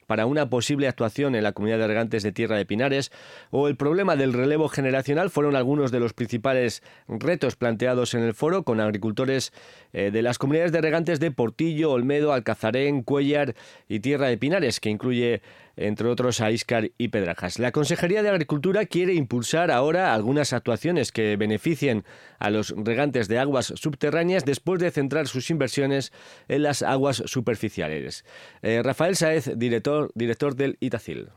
para 0.07 0.25
una 0.25 0.49
posible 0.49 0.87
actuación 0.87 1.35
en 1.35 1.43
la 1.43 1.51
comunidad 1.51 1.77
de 1.77 1.87
regantes 1.87 2.23
de 2.23 2.31
Tierra 2.31 2.57
de 2.57 2.65
Pinares 2.65 3.11
o 3.51 3.67
el 3.67 3.75
problema 3.75 4.15
del 4.15 4.33
relevo 4.33 4.67
generacional 4.67 5.29
fueron 5.29 5.55
algunos 5.55 5.91
de 5.91 5.99
los 5.99 6.13
principales 6.13 6.81
retos 7.07 7.55
planteados 7.55 8.15
en 8.15 8.23
el 8.23 8.33
foro 8.33 8.63
con 8.63 8.79
agricultores 8.79 9.53
eh, 9.93 10.09
de 10.09 10.21
las 10.23 10.39
comunidades 10.39 10.71
de 10.71 10.81
regantes 10.81 11.19
de 11.19 11.29
Portillo, 11.29 11.91
Olmedo, 11.91 12.33
Alcazarén, 12.33 13.03
Cuellar 13.03 13.53
y 13.87 13.99
Tierra 13.99 14.29
de 14.29 14.39
Pinares, 14.39 14.79
que 14.79 14.89
incluye 14.89 15.43
entre 15.79 16.09
otros 16.09 16.41
a 16.41 16.51
Iscar 16.51 16.91
y 16.97 17.07
Pedrajas. 17.07 17.57
La 17.57 17.71
Consejería 17.71 18.21
de 18.21 18.29
Agricultura 18.29 18.85
quiere 18.85 19.13
impulsar 19.13 19.71
ahora 19.71 20.13
algunas 20.13 20.51
actuaciones 20.53 21.11
que 21.11 21.37
beneficien 21.37 22.03
a 22.37 22.49
los 22.49 22.73
regantes 22.77 23.27
de 23.27 23.39
aguas 23.39 23.73
subterráneas 23.75 24.43
después 24.43 24.81
de 24.81 24.91
centrar 24.91 25.27
sus 25.27 25.49
inversiones 25.49 26.11
en 26.49 26.63
las 26.63 26.81
aguas 26.81 27.23
superficiales. 27.25 28.25
Eh, 28.61 28.81
Rafael 28.83 29.15
Saez, 29.15 29.57
director, 29.57 30.11
director 30.15 30.55
del 30.55 30.77
Itacil. 30.81 31.29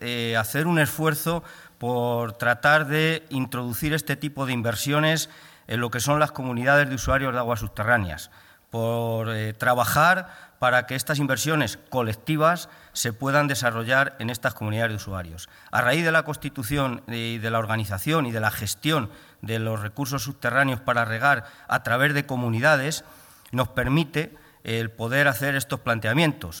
Eh, 0.00 0.36
hacer 0.36 0.66
un 0.66 0.78
esfuerzo 0.78 1.42
por 1.78 2.32
tratar 2.32 2.88
de 2.88 3.22
introducir 3.30 3.94
este 3.94 4.16
tipo 4.16 4.44
de 4.44 4.52
inversiones 4.52 5.30
en 5.66 5.80
lo 5.80 5.90
que 5.90 6.00
son 6.00 6.20
las 6.20 6.32
comunidades 6.32 6.90
de 6.90 6.96
usuarios 6.96 7.32
de 7.32 7.38
aguas 7.38 7.60
subterráneas, 7.60 8.30
por 8.74 9.32
eh, 9.32 9.52
trabajar 9.52 10.26
para 10.58 10.84
que 10.84 10.96
estas 10.96 11.20
inversiones 11.20 11.78
colectivas 11.90 12.68
se 12.92 13.12
puedan 13.12 13.46
desarrollar 13.46 14.16
en 14.18 14.30
estas 14.30 14.52
comunidades 14.52 14.90
de 14.90 14.96
usuarios. 14.96 15.48
A 15.70 15.80
raíz 15.80 16.04
de 16.04 16.10
la 16.10 16.24
constitución 16.24 17.04
y 17.06 17.38
de 17.38 17.50
la 17.52 17.60
organización 17.60 18.26
y 18.26 18.32
de 18.32 18.40
la 18.40 18.50
gestión 18.50 19.10
de 19.42 19.60
los 19.60 19.80
recursos 19.80 20.24
subterráneos 20.24 20.80
para 20.80 21.04
regar 21.04 21.44
a 21.68 21.84
través 21.84 22.14
de 22.14 22.26
comunidades, 22.26 23.04
nos 23.52 23.68
permite 23.68 24.34
el 24.64 24.90
poder 24.90 25.28
hacer 25.28 25.54
estos 25.54 25.78
planteamientos. 25.78 26.58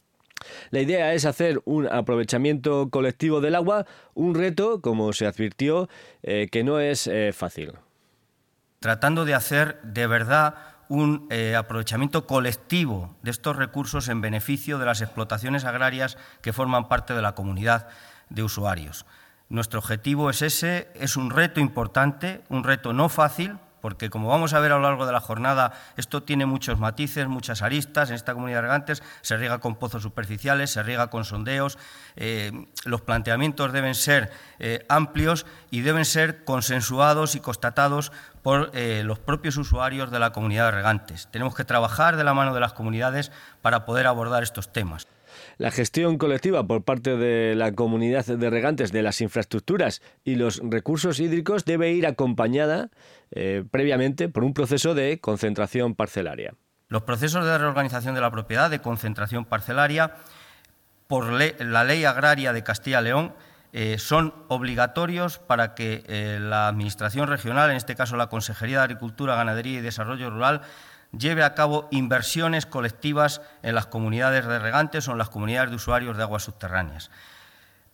La 0.70 0.82
idea 0.82 1.14
es 1.14 1.24
hacer 1.24 1.62
un 1.64 1.88
aprovechamiento 1.88 2.90
colectivo 2.90 3.40
del 3.40 3.56
agua, 3.56 3.86
un 4.14 4.36
reto, 4.36 4.80
como 4.80 5.12
se 5.12 5.26
advirtió, 5.26 5.88
eh, 6.22 6.46
que 6.48 6.62
no 6.62 6.78
es 6.78 7.08
eh, 7.08 7.32
fácil. 7.32 7.72
Tratando 8.78 9.24
de 9.24 9.34
hacer 9.34 9.82
de 9.82 10.06
verdad 10.06 10.73
un 10.88 11.26
eh, 11.30 11.56
aprovechamiento 11.56 12.26
colectivo 12.26 13.16
de 13.22 13.30
estos 13.30 13.56
recursos 13.56 14.08
en 14.08 14.20
beneficio 14.20 14.78
de 14.78 14.86
las 14.86 15.00
explotaciones 15.00 15.64
agrarias 15.64 16.16
que 16.40 16.52
forman 16.52 16.88
parte 16.88 17.14
de 17.14 17.22
la 17.22 17.34
comunidad 17.34 17.88
de 18.30 18.42
usuarios. 18.42 19.06
Nuestro 19.48 19.78
objetivo 19.78 20.30
es 20.30 20.42
ese, 20.42 20.90
es 20.94 21.16
un 21.16 21.30
reto 21.30 21.60
importante, 21.60 22.42
un 22.48 22.64
reto 22.64 22.92
no 22.92 23.08
fácil, 23.08 23.58
porque 23.84 24.08
como 24.08 24.30
vamos 24.30 24.54
a 24.54 24.60
ver 24.60 24.72
a 24.72 24.76
lo 24.76 24.80
largo 24.80 25.04
de 25.04 25.12
la 25.12 25.20
jornada, 25.20 25.74
esto 25.98 26.22
tiene 26.22 26.46
muchos 26.46 26.78
matices, 26.78 27.28
muchas 27.28 27.60
aristas. 27.60 28.08
En 28.08 28.16
esta 28.16 28.32
comunidad 28.32 28.56
de 28.56 28.62
regantes 28.62 29.02
se 29.20 29.36
riega 29.36 29.58
con 29.58 29.76
pozos 29.76 30.02
superficiales, 30.02 30.70
se 30.70 30.82
riega 30.82 31.10
con 31.10 31.26
sondeos. 31.26 31.76
Eh, 32.16 32.50
los 32.86 33.02
planteamientos 33.02 33.74
deben 33.74 33.94
ser 33.94 34.32
eh, 34.58 34.86
amplios 34.88 35.44
y 35.70 35.82
deben 35.82 36.06
ser 36.06 36.44
consensuados 36.44 37.34
y 37.34 37.40
constatados 37.40 38.10
por 38.42 38.70
eh, 38.72 39.02
los 39.04 39.18
propios 39.18 39.58
usuarios 39.58 40.10
de 40.10 40.18
la 40.18 40.32
comunidad 40.32 40.64
de 40.64 40.70
regantes. 40.70 41.28
Tenemos 41.30 41.54
que 41.54 41.66
trabajar 41.66 42.16
de 42.16 42.24
la 42.24 42.32
mano 42.32 42.54
de 42.54 42.60
las 42.60 42.72
comunidades 42.72 43.32
para 43.60 43.84
poder 43.84 44.06
abordar 44.06 44.42
estos 44.42 44.72
temas. 44.72 45.06
La 45.58 45.70
gestión 45.70 46.18
colectiva 46.18 46.66
por 46.66 46.84
parte 46.84 47.16
de 47.16 47.54
la 47.54 47.72
comunidad 47.72 48.24
de 48.26 48.50
regantes 48.50 48.92
de 48.92 49.02
las 49.02 49.20
infraestructuras 49.20 50.02
y 50.24 50.34
los 50.34 50.60
recursos 50.64 51.20
hídricos 51.20 51.64
debe 51.64 51.92
ir 51.92 52.06
acompañada 52.06 52.90
eh, 53.30 53.64
previamente 53.70 54.28
por 54.28 54.44
un 54.44 54.54
proceso 54.54 54.94
de 54.94 55.20
concentración 55.20 55.94
parcelaria. 55.94 56.54
Los 56.88 57.02
procesos 57.02 57.44
de 57.44 57.56
reorganización 57.56 58.14
de 58.14 58.20
la 58.20 58.30
propiedad, 58.30 58.70
de 58.70 58.80
concentración 58.80 59.44
parcelaria, 59.44 60.16
por 61.06 61.26
la 61.30 61.84
ley 61.84 62.04
agraria 62.04 62.52
de 62.52 62.62
Castilla-León, 62.62 63.34
eh, 63.72 63.98
son 63.98 64.32
obligatorios 64.46 65.38
para 65.38 65.74
que 65.74 66.04
eh, 66.06 66.38
la 66.40 66.68
Administración 66.68 67.26
regional, 67.26 67.70
en 67.70 67.76
este 67.76 67.96
caso 67.96 68.16
la 68.16 68.28
Consejería 68.28 68.78
de 68.78 68.84
Agricultura, 68.84 69.34
Ganadería 69.34 69.80
y 69.80 69.82
Desarrollo 69.82 70.30
Rural, 70.30 70.62
lleve 71.18 71.44
a 71.44 71.54
cabo 71.54 71.88
inversiones 71.90 72.66
colectivas 72.66 73.40
en 73.62 73.74
las 73.74 73.86
comunidades 73.86 74.46
de 74.46 74.58
regantes 74.58 75.08
o 75.08 75.12
en 75.12 75.18
las 75.18 75.30
comunidades 75.30 75.70
de 75.70 75.76
usuarios 75.76 76.16
de 76.16 76.22
aguas 76.22 76.44
subterráneas. 76.44 77.10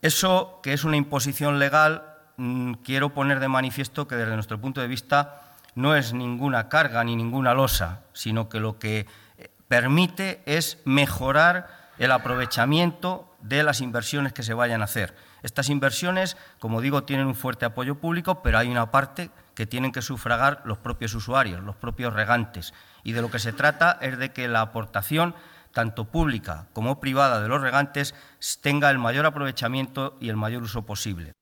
Eso, 0.03 0.61
que 0.63 0.73
es 0.73 0.85
una 0.85 0.97
imposición 0.97 1.59
legal, 1.59 2.05
mm, 2.37 2.75
quiero 2.85 3.11
poner 3.11 3.41
de 3.41 3.49
manifiesto 3.49 4.09
que 4.09 4.17
desde 4.17 4.35
nuestro 4.35 4.61
punto 4.61 4.81
de 4.81 4.89
vista 4.89 5.43
no 5.75 5.95
es 5.95 6.13
ninguna 6.13 6.69
carga 6.69 7.05
ni 7.05 7.17
ninguna 7.17 7.55
losa, 7.55 8.01
sino 8.13 8.49
que 8.49 8.61
lo 8.61 8.79
que 8.79 9.07
eh, 9.39 9.51
permite 9.69 10.43
es 10.47 10.79
mejorar 10.85 11.69
el 11.99 12.13
aprovechamiento 12.13 13.31
de 13.43 13.63
las 13.63 13.81
inversiones 13.81 14.33
que 14.33 14.43
se 14.43 14.55
vayan 14.55 14.81
a 14.81 14.85
hacer. 14.85 15.15
Estas 15.43 15.69
inversiones, 15.69 16.37
como 16.59 16.81
digo, 16.81 17.05
tienen 17.05 17.27
un 17.27 17.35
fuerte 17.35 17.67
apoyo 17.67 17.97
público, 17.97 18.43
pero 18.43 18.59
hay 18.59 18.69
una 18.69 18.91
parte 18.91 19.31
que 19.55 19.67
tienen 19.67 19.93
que 19.93 20.03
sufragar 20.03 20.63
los 20.65 20.79
propios 20.79 21.15
usuarios, 21.15 21.63
los 21.63 21.77
propios 21.77 22.15
regantes. 22.15 22.73
Y 23.03 23.13
de 23.13 23.23
lo 23.23 23.31
que 23.31 23.39
se 23.39 23.53
trata 23.53 23.99
es 24.01 24.19
de 24.19 24.33
que 24.33 24.49
la 24.49 24.61
aportación 24.61 25.35
tanto 25.73 26.05
pública 26.05 26.67
como 26.73 27.01
privada, 27.01 27.41
de 27.41 27.49
los 27.49 27.63
regantes 27.63 28.15
tenga 28.61 28.91
el 28.91 28.99
mayor 28.99 29.27
aprovechamiento 29.27 30.17
y 30.21 30.29
el 30.29 30.37
mayor 30.37 30.63
uso 30.63 30.83
posible. 30.83 31.35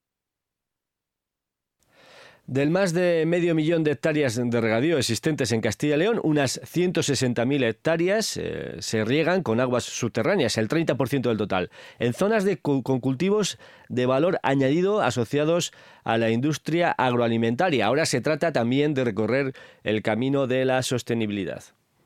Del 2.49 2.71
más 2.71 2.95
de 2.95 3.26
medio 3.26 3.55
millón 3.55 3.85
de 3.85 3.90
hectáreas 3.90 4.37
de 4.43 4.61
regadío 4.62 4.97
existentes 4.97 5.52
en 5.52 5.61
Castilla 5.61 5.97
y 5.97 5.99
León, 5.99 6.19
unas 6.23 6.59
160.000 6.62 7.62
hectáreas 7.62 8.38
eh, 8.38 8.76
se 8.78 9.05
riegan 9.05 9.43
con 9.43 9.61
aguas 9.61 9.85
subterráneas, 9.85 10.57
el 10.57 10.67
30% 10.67 11.28
del 11.28 11.37
total, 11.37 11.69
en 11.99 12.14
zonas 12.14 12.47
con 12.62 12.81
cultivos 12.81 13.59
de 13.90 14.07
valor 14.07 14.40
añadido 14.43 15.02
asociados 15.02 15.75
a 16.05 16.17
la 16.17 16.31
industria 16.31 16.90
agroalimentaria. 16.90 17.85
Ahora 17.85 18.07
se 18.07 18.23
trata 18.23 18.50
también 18.50 18.95
de 18.95 19.05
recorrer 19.05 19.52
el 19.85 20.00
camino 20.00 20.47
de 20.47 20.64
la 20.64 20.83
sostenibilidad. 20.83 21.62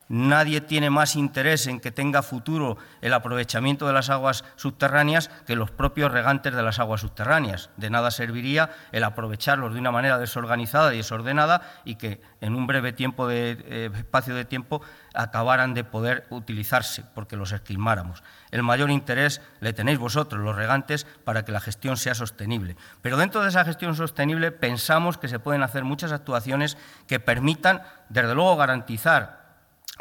Nadie 0.09 0.59
tiene 0.61 0.89
más 0.89 1.15
interés 1.15 1.65
en 1.67 1.79
que 1.79 1.91
tenga 1.91 2.21
futuro 2.23 2.77
el 3.01 3.13
aprovechamiento 3.13 3.87
de 3.87 3.93
las 3.93 4.09
aguas 4.09 4.43
subterráneas 4.57 5.29
que 5.47 5.55
los 5.55 5.71
propios 5.71 6.11
regantes 6.11 6.53
de 6.53 6.61
las 6.61 6.79
aguas 6.79 7.01
subterráneas. 7.01 7.69
De 7.77 7.89
nada 7.89 8.11
serviría 8.11 8.69
el 8.91 9.05
aprovecharlos 9.05 9.73
de 9.73 9.79
una 9.79 9.91
manera 9.91 10.17
desorganizada 10.17 10.93
y 10.93 10.97
desordenada 10.97 11.61
y 11.85 11.95
que 11.95 12.21
en 12.41 12.55
un 12.55 12.67
breve 12.67 12.91
tiempo 12.91 13.27
de, 13.27 13.57
eh, 13.65 13.89
espacio 13.95 14.35
de 14.35 14.45
tiempo 14.45 14.81
acabaran 15.13 15.73
de 15.73 15.83
poder 15.85 16.25
utilizarse 16.29 17.05
porque 17.15 17.37
los 17.37 17.53
esquilmáramos. 17.53 18.23
El 18.51 18.63
mayor 18.63 18.91
interés 18.91 19.41
le 19.61 19.73
tenéis 19.73 19.99
vosotros, 19.99 20.41
los 20.41 20.55
regantes, 20.55 21.05
para 21.23 21.45
que 21.45 21.51
la 21.51 21.61
gestión 21.61 21.95
sea 21.95 22.13
sostenible. 22.13 22.75
Pero 23.01 23.17
dentro 23.17 23.41
de 23.41 23.49
esa 23.49 23.63
gestión 23.63 23.95
sostenible 23.95 24.51
pensamos 24.51 25.17
que 25.17 25.29
se 25.29 25.39
pueden 25.39 25.63
hacer 25.63 25.85
muchas 25.85 26.11
actuaciones 26.11 26.77
que 27.07 27.19
permitan, 27.19 27.83
desde 28.09 28.35
luego, 28.35 28.57
garantizar 28.57 29.42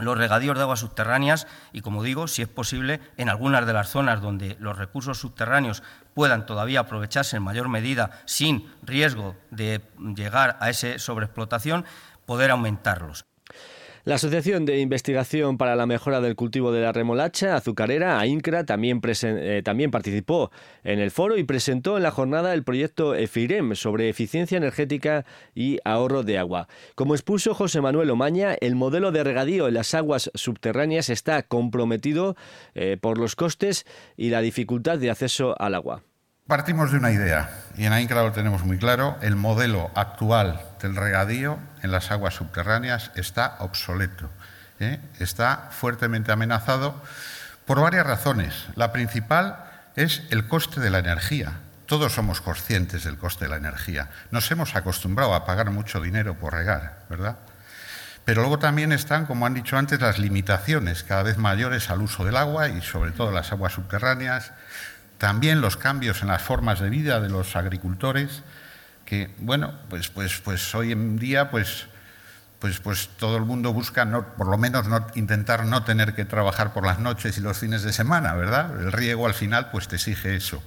los 0.05 0.19
regadíos 0.19 0.57
de 0.57 0.63
aguas 0.63 0.81
subterráneas 0.81 1.47
y, 1.73 1.81
como 1.81 2.03
digo, 2.03 2.29
si 2.29 2.43
es 2.43 2.49
posible, 2.49 3.01
en 3.17 3.29
algunas 3.29 3.67
de 3.67 3.73
las 3.73 3.91
zonas 3.91 4.21
donde 4.21 4.57
los 4.61 4.77
recursos 4.77 5.19
subterráneos 5.19 5.83
puedan 6.15 6.47
todavía 6.47 6.81
aprovecharse 6.81 7.37
en 7.37 7.43
mayor 7.43 7.69
medida 7.69 8.23
sin 8.27 8.73
riesgo 8.83 9.37
de 9.51 9.83
llegar 10.15 10.57
a 10.61 10.71
esa 10.71 10.99
sobreexplotación, 10.99 11.85
poder 12.27 12.51
aumentarlos. 12.51 13.25
La 14.05 14.17
Asociación 14.17 14.65
de 14.65 14.81
Investigación 14.81 15.59
para 15.59 15.77
la 15.77 15.87
Mejora 15.87 16.21
del 16.21 16.35
Cultivo 16.35 16.73
de 16.73 16.81
la 16.81 16.91
Remolacha 16.91 17.55
Azucarera, 17.55 18.19
AINCRA, 18.19 18.65
también, 18.65 19.01
eh, 19.05 19.63
también 19.65 19.93
participó 19.93 20.51
en 20.83 20.99
el 20.99 21.13
foro 21.13 21.37
y 21.37 21.45
presentó 21.45 21.97
en 21.97 22.03
la 22.03 22.11
jornada 22.11 22.53
el 22.53 22.65
proyecto 22.65 23.15
EFIREM 23.15 23.77
sobre 23.77 24.09
eficiencia 24.09 24.59
energética 24.59 25.25
y 25.55 25.79
ahorro 25.85 26.25
de 26.25 26.37
agua. 26.37 26.67
Como 26.97 27.15
expuso 27.15 27.55
José 27.55 27.81
Manuel 27.81 28.11
Omaña, 28.11 28.55
el 28.61 28.75
modelo 28.75 29.13
de 29.13 29.23
regadío 29.23 29.69
en 29.69 29.75
las 29.75 29.95
aguas 29.95 30.33
subterráneas 30.35 31.09
está 31.09 31.45
comprometido 31.45 32.35
eh, 32.75 32.97
por 33.01 33.19
los 33.19 33.37
costes 33.37 33.87
y 34.17 34.31
la 34.31 34.41
dificultad 34.41 34.99
de 34.99 35.13
acceso 35.13 35.55
al 35.61 35.77
agua. 35.77 36.03
Partimos 36.49 36.91
de 36.91 36.99
una 36.99 37.13
idea, 37.13 37.51
y 37.79 37.85
en 37.85 37.93
AINCRA 37.93 38.25
lo 38.25 38.33
tenemos 38.33 38.65
muy 38.65 38.79
claro, 38.79 39.17
el 39.23 39.37
modelo 39.37 39.93
actual 39.95 40.72
del 40.83 40.97
regadío 40.97 41.59
en 41.83 41.91
las 41.91 42.11
aguas 42.11 42.35
subterráneas 42.35 43.11
está 43.15 43.57
obsoleto, 43.61 44.31
¿eh? 44.81 45.01
está 45.19 45.69
fuertemente 45.71 46.33
amenazado 46.33 47.03
por 47.65 47.81
varias 47.81 48.07
razones. 48.07 48.67
La 48.75 48.93
principal 48.93 49.65
es 49.97 50.23
el 50.31 50.47
coste 50.49 50.81
de 50.81 50.91
la 50.91 50.99
energía. 50.99 51.53
Todos 51.87 52.13
somos 52.15 52.41
conscientes 52.41 53.05
del 53.05 53.19
coste 53.19 53.45
de 53.45 53.51
la 53.51 53.57
energía. 53.57 54.09
Nos 54.31 54.51
hemos 54.51 54.75
acostumbrado 54.77 55.35
a 55.35 55.45
pagar 55.45 55.71
mucho 55.71 56.01
dinero 56.01 56.35
por 56.35 56.55
regar, 56.55 57.05
¿verdad? 57.09 57.37
Pero 58.25 58.43
luego 58.43 58.59
también 58.59 58.93
están, 58.93 59.27
como 59.27 59.47
han 59.47 59.55
dicho 59.55 59.77
antes, 59.77 60.01
las 60.01 60.19
limitaciones 60.19 61.03
cada 61.03 61.25
vez 61.25 61.39
mayores 61.39 61.91
al 61.91 62.03
uso 62.03 62.25
del 62.25 62.37
agua 62.37 62.69
y 62.69 62.81
sobre 62.81 63.11
todo 63.11 63.33
las 63.33 63.53
aguas 63.53 63.73
subterráneas, 63.73 64.53
también 65.19 65.61
los 65.61 65.77
cambios 65.77 66.23
en 66.23 66.29
las 66.29 66.43
formas 66.43 66.81
de 66.81 66.89
vida 66.89 67.21
de 67.21 67.29
los 67.29 67.57
agricultores, 67.57 68.43
que, 69.05 69.31
bueno, 69.39 69.73
pues, 69.89 70.09
pues, 70.09 70.41
pues 70.41 70.75
hoy 70.75 70.93
en 70.93 71.19
día, 71.19 71.51
pues, 71.51 71.87
pues, 72.59 72.79
pues 72.81 73.11
todo 73.19 73.37
el 73.37 73.45
mundo 73.45 73.73
busca, 73.73 74.05
no, 74.05 74.35
por 74.35 74.49
lo 74.49 74.59
menos, 74.59 74.87
no, 74.89 75.07
intentar 75.15 75.65
no 75.65 75.85
tener 75.85 76.15
que 76.15 76.25
trabajar 76.25 76.73
por 76.73 76.87
las 76.87 76.99
noches 76.99 77.37
y 77.39 77.41
los 77.41 77.59
fines 77.59 77.83
de 77.83 77.93
semana, 77.93 78.35
¿verdad? 78.35 78.81
El 78.81 78.93
riego 78.93 79.27
al 79.27 79.35
final, 79.35 79.71
pues 79.71 79.89
te 79.89 79.97
exige 79.97 80.37
eso. 80.37 80.63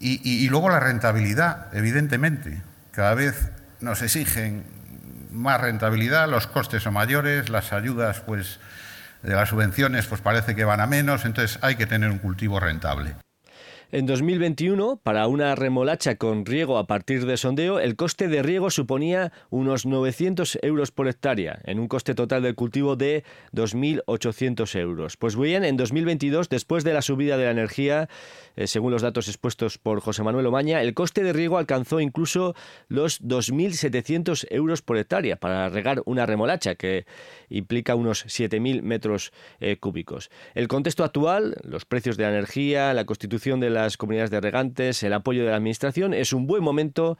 Y, 0.00 0.20
y 0.28 0.48
luego 0.48 0.68
la 0.68 0.80
rentabilidad, 0.80 1.74
evidentemente. 1.74 2.62
Cada 2.92 3.14
vez 3.14 3.50
nos 3.80 4.02
exigen 4.02 4.64
más 5.30 5.60
rentabilidad, 5.60 6.28
los 6.28 6.46
costes 6.46 6.82
son 6.82 6.94
mayores, 6.94 7.48
las 7.48 7.72
ayudas, 7.72 8.20
pues, 8.20 8.58
de 9.22 9.34
las 9.34 9.48
subvenciones, 9.48 10.06
pues 10.06 10.20
parece 10.20 10.54
que 10.54 10.64
van 10.64 10.80
a 10.80 10.86
menos, 10.86 11.24
entonces 11.24 11.58
hay 11.62 11.76
que 11.76 11.86
tener 11.86 12.10
un 12.10 12.18
cultivo 12.18 12.60
rentable. 12.60 13.16
En 13.92 14.04
2021, 14.04 14.98
para 15.00 15.28
una 15.28 15.54
remolacha 15.54 16.16
con 16.16 16.44
riego 16.44 16.76
a 16.76 16.88
partir 16.88 17.24
de 17.24 17.36
sondeo, 17.36 17.78
el 17.78 17.94
coste 17.94 18.26
de 18.26 18.42
riego 18.42 18.68
suponía 18.68 19.30
unos 19.48 19.86
900 19.86 20.58
euros 20.62 20.90
por 20.90 21.06
hectárea, 21.06 21.60
en 21.62 21.78
un 21.78 21.86
coste 21.86 22.16
total 22.16 22.42
del 22.42 22.56
cultivo 22.56 22.96
de 22.96 23.22
2.800 23.52 24.76
euros. 24.80 25.16
Pues 25.16 25.36
bien, 25.36 25.64
en 25.64 25.76
2022, 25.76 26.48
después 26.48 26.82
de 26.82 26.94
la 26.94 27.00
subida 27.00 27.36
de 27.36 27.44
la 27.44 27.52
energía, 27.52 28.08
eh, 28.56 28.66
según 28.66 28.90
los 28.90 29.02
datos 29.02 29.28
expuestos 29.28 29.78
por 29.78 30.00
José 30.00 30.24
Manuel 30.24 30.46
Omaña, 30.46 30.82
el 30.82 30.92
coste 30.92 31.22
de 31.22 31.32
riego 31.32 31.56
alcanzó 31.56 32.00
incluso 32.00 32.56
los 32.88 33.22
2.700 33.22 34.48
euros 34.50 34.82
por 34.82 34.96
hectárea 34.96 35.36
para 35.36 35.68
regar 35.68 36.02
una 36.06 36.26
remolacha, 36.26 36.74
que 36.74 37.06
implica 37.50 37.94
unos 37.94 38.26
7.000 38.26 38.82
metros 38.82 39.32
eh, 39.60 39.76
cúbicos. 39.76 40.28
El 40.54 40.66
contexto 40.66 41.04
actual, 41.04 41.54
los 41.62 41.84
precios 41.84 42.16
de 42.16 42.24
la 42.24 42.30
energía, 42.30 42.92
la 42.92 43.06
constitución 43.06 43.60
de 43.60 43.75
las 43.82 43.96
comunidades 43.96 44.30
de 44.30 44.40
regantes, 44.40 45.02
el 45.02 45.12
apoyo 45.12 45.44
de 45.44 45.50
la 45.50 45.56
Administración, 45.56 46.14
es 46.14 46.32
un 46.32 46.46
buen 46.46 46.62
momento 46.62 47.18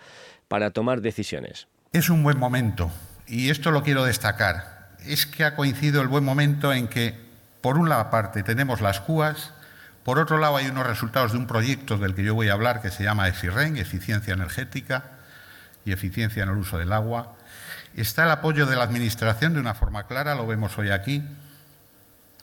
para 0.48 0.70
tomar 0.70 1.00
decisiones. 1.00 1.68
Es 1.92 2.10
un 2.10 2.22
buen 2.22 2.38
momento, 2.38 2.90
y 3.26 3.50
esto 3.50 3.70
lo 3.70 3.82
quiero 3.82 4.04
destacar. 4.04 4.90
Es 5.04 5.26
que 5.26 5.44
ha 5.44 5.54
coincidido 5.56 6.02
el 6.02 6.08
buen 6.08 6.24
momento 6.24 6.72
en 6.72 6.88
que, 6.88 7.14
por 7.60 7.78
una 7.78 8.10
parte, 8.10 8.42
tenemos 8.42 8.80
las 8.80 9.00
CUAS, 9.00 9.52
por 10.06 10.20
otro 10.20 10.38
lado, 10.38 10.56
hay 10.56 10.66
unos 10.66 10.86
resultados 10.86 11.32
de 11.32 11.38
un 11.38 11.48
proyecto 11.48 11.98
del 11.98 12.14
que 12.14 12.22
yo 12.22 12.32
voy 12.32 12.48
a 12.48 12.52
hablar 12.52 12.80
que 12.80 12.92
se 12.92 13.02
llama 13.02 13.26
EFIREN, 13.26 13.76
Eficiencia 13.76 14.34
Energética 14.34 15.02
y 15.84 15.90
Eficiencia 15.90 16.44
en 16.44 16.50
el 16.50 16.58
Uso 16.58 16.78
del 16.78 16.92
Agua. 16.92 17.34
Está 17.96 18.22
el 18.22 18.30
apoyo 18.30 18.66
de 18.66 18.76
la 18.76 18.84
Administración 18.84 19.54
de 19.54 19.58
una 19.58 19.74
forma 19.74 20.06
clara, 20.06 20.36
lo 20.36 20.46
vemos 20.46 20.78
hoy 20.78 20.90
aquí, 20.90 21.24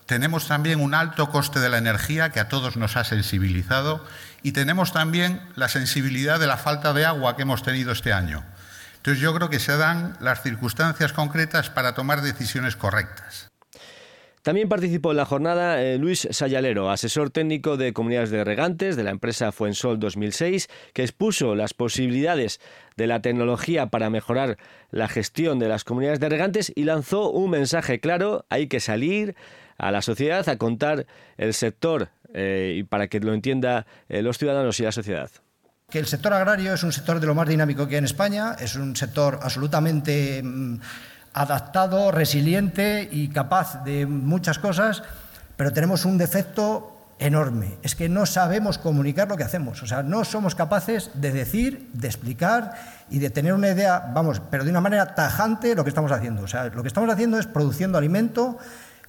tenemos 0.05 0.47
también 0.47 0.79
un 0.79 0.93
alto 0.93 1.29
coste 1.29 1.59
de 1.59 1.69
la 1.69 1.77
energía 1.77 2.31
que 2.31 2.39
a 2.39 2.49
todos 2.49 2.77
nos 2.77 2.97
ha 2.97 3.03
sensibilizado 3.03 4.03
y 4.41 4.51
tenemos 4.51 4.91
también 4.91 5.41
la 5.55 5.69
sensibilidad 5.69 6.39
de 6.39 6.47
la 6.47 6.57
falta 6.57 6.93
de 6.93 7.05
agua 7.05 7.35
que 7.35 7.43
hemos 7.43 7.63
tenido 7.63 7.91
este 7.91 8.13
año. 8.13 8.43
Entonces 8.97 9.21
yo 9.21 9.33
creo 9.33 9.49
que 9.49 9.59
se 9.59 9.75
dan 9.75 10.17
las 10.21 10.41
circunstancias 10.43 11.13
concretas 11.13 11.69
para 11.69 11.93
tomar 11.93 12.21
decisiones 12.21 12.75
correctas. 12.75 13.49
También 14.43 14.67
participó 14.67 15.11
en 15.11 15.17
la 15.17 15.25
jornada 15.25 15.81
eh, 15.81 15.97
Luis 15.97 16.27
Sayalero, 16.29 16.89
asesor 16.89 17.29
técnico 17.29 17.77
de 17.77 17.93
comunidades 17.93 18.29
de 18.29 18.43
regantes 18.43 18.97
de 18.97 19.03
la 19.03 19.11
empresa 19.11 19.53
Fuensol 19.53 19.99
2006, 19.99 20.67
que 20.93 21.03
expuso 21.03 21.55
las 21.55 21.73
posibilidades 21.73 22.59
de 22.97 23.07
la 23.07 23.21
tecnología 23.21 23.85
para 23.87 24.09
mejorar 24.09 24.57
la 24.91 25.07
gestión 25.07 25.59
de 25.59 25.69
las 25.69 25.85
comunidades 25.85 26.19
de 26.19 26.27
regantes 26.27 26.73
y 26.75 26.83
lanzó 26.83 27.29
un 27.31 27.51
mensaje 27.51 28.01
claro, 28.01 28.45
hay 28.49 28.67
que 28.67 28.81
salir 28.81 29.35
a 29.77 29.91
la 29.91 30.01
sociedad 30.01 30.47
a 30.49 30.57
contar 30.57 31.05
el 31.37 31.53
sector 31.53 32.09
eh, 32.33 32.75
y 32.77 32.83
para 32.83 33.07
que 33.07 33.19
lo 33.19 33.33
entienda 33.33 33.85
eh, 34.09 34.21
los 34.21 34.37
ciudadanos 34.37 34.79
y 34.79 34.83
la 34.83 34.91
sociedad. 34.91 35.29
Que 35.89 35.99
el 35.99 36.07
sector 36.07 36.33
agrario 36.33 36.73
es 36.73 36.83
un 36.83 36.91
sector 36.91 37.19
de 37.19 37.27
lo 37.27 37.35
más 37.35 37.47
dinámico 37.47 37.87
que 37.87 37.95
hay 37.95 37.99
en 37.99 38.05
España, 38.05 38.55
es 38.59 38.75
un 38.75 38.95
sector 38.95 39.39
absolutamente 39.43 40.41
mm, 40.41 40.79
adaptado, 41.33 42.11
resiliente 42.11 43.07
y 43.11 43.27
capaz 43.27 43.83
de 43.83 44.05
muchas 44.05 44.59
cosas, 44.59 45.03
pero 45.55 45.71
tenemos 45.71 46.05
un 46.05 46.17
defecto 46.17 46.93
enorme, 47.19 47.77
es 47.83 47.95
que 47.95 48.09
no 48.09 48.25
sabemos 48.25 48.77
comunicar 48.77 49.29
lo 49.29 49.37
que 49.37 49.43
hacemos, 49.43 49.81
o 49.83 49.87
sea, 49.87 50.03
no 50.03 50.25
somos 50.25 50.55
capaces 50.55 51.11
de 51.13 51.31
decir, 51.31 51.89
de 51.93 52.07
explicar 52.07 52.73
y 53.09 53.19
de 53.19 53.29
tener 53.29 53.53
una 53.53 53.69
idea, 53.69 54.11
vamos, 54.13 54.41
pero 54.49 54.63
de 54.63 54.71
una 54.71 54.81
manera 54.81 55.13
tajante 55.13 55.75
lo 55.75 55.83
que 55.83 55.89
estamos 55.89 56.11
haciendo, 56.11 56.41
o 56.41 56.47
sea, 56.47 56.65
lo 56.65 56.81
que 56.81 56.87
estamos 56.87 57.09
haciendo 57.09 57.37
es 57.37 57.47
produciendo 57.47 57.97
alimento 57.97 58.57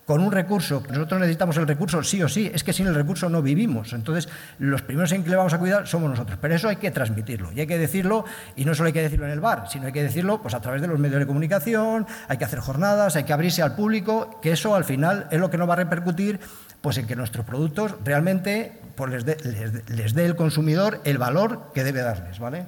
con 0.07 0.21
un 0.21 0.31
recurso, 0.31 0.83
nosotros 0.89 1.21
necesitamos 1.21 1.57
el 1.57 1.67
recurso 1.67 2.03
sí 2.03 2.23
o 2.23 2.29
sí, 2.29 2.51
es 2.53 2.63
que 2.63 2.73
sin 2.73 2.87
el 2.87 2.95
recurso 2.95 3.29
no 3.29 3.41
vivimos. 3.41 3.93
Entonces, 3.93 4.29
los 4.59 4.83
primeros 4.83 5.11
en 5.13 5.25
que 5.25 5.31
le 5.31 5.37
vamos 5.37 5.55
a 5.55 5.59
cuidar 5.59 5.87
somos 5.87 6.11
nosotros. 6.11 6.39
Pero 6.41 6.55
eso 6.55 6.69
hay 6.69 6.77
que 6.77 6.91
transmitirlo 6.91 7.53
y 7.53 7.61
hay 7.61 7.67
que 7.67 7.79
decirlo, 7.79 8.25
y 8.57 8.65
no 8.65 8.75
solo 8.75 8.89
hay 8.89 8.93
que 8.93 9.03
decirlo 9.03 9.27
en 9.27 9.33
el 9.33 9.41
bar, 9.41 9.67
sino 9.71 9.87
hay 9.87 9.93
que 9.93 10.03
decirlo 10.03 10.43
pues, 10.43 10.55
a 10.55 10.61
través 10.61 10.83
de 10.83 10.89
los 10.89 10.99
medios 10.99 11.21
de 11.21 11.27
comunicación, 11.27 12.07
hay 12.29 12.37
que 12.37 12.45
hacer 12.45 12.61
jornadas, 12.61 13.17
hay 13.17 13.25
que 13.25 13.33
abrirse 13.33 13.63
al 13.63 13.75
público, 13.75 14.41
que 14.43 14.53
eso 14.53 14.75
al 14.75 14.85
final 14.85 15.27
es 15.31 15.41
lo 15.41 15.51
que 15.51 15.57
nos 15.57 15.69
va 15.69 15.73
a 15.73 15.77
repercutir 15.77 16.41
pues, 16.81 16.99
en 16.99 17.07
que 17.07 17.17
nuestros 17.17 17.47
productos 17.47 17.95
realmente 18.05 18.81
pues, 18.95 19.25
les 19.25 20.15
dé 20.15 20.27
el 20.27 20.37
consumidor 20.37 21.01
el 21.05 21.19
valor 21.19 21.71
que 21.73 21.83
debe 21.83 22.03
darles. 22.03 22.39
¿vale? 22.39 22.67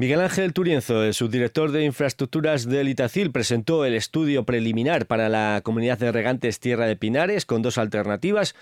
Miguel 0.00 0.20
Ángel 0.20 0.52
Turienzo, 0.52 1.02
el 1.02 1.12
subdirector 1.12 1.72
de 1.72 1.84
infraestructuras 1.84 2.68
del 2.68 2.88
Itacil, 2.88 3.32
presentó 3.32 3.84
el 3.84 3.94
estudio 3.94 4.44
preliminar 4.44 5.06
para 5.06 5.28
la 5.28 5.60
comunidad 5.64 5.98
de 5.98 6.12
regantes 6.12 6.60
Tierra 6.60 6.86
de 6.86 6.94
Pinares 6.94 7.44
con 7.44 7.62
dos 7.62 7.78
alternativas 7.78 8.54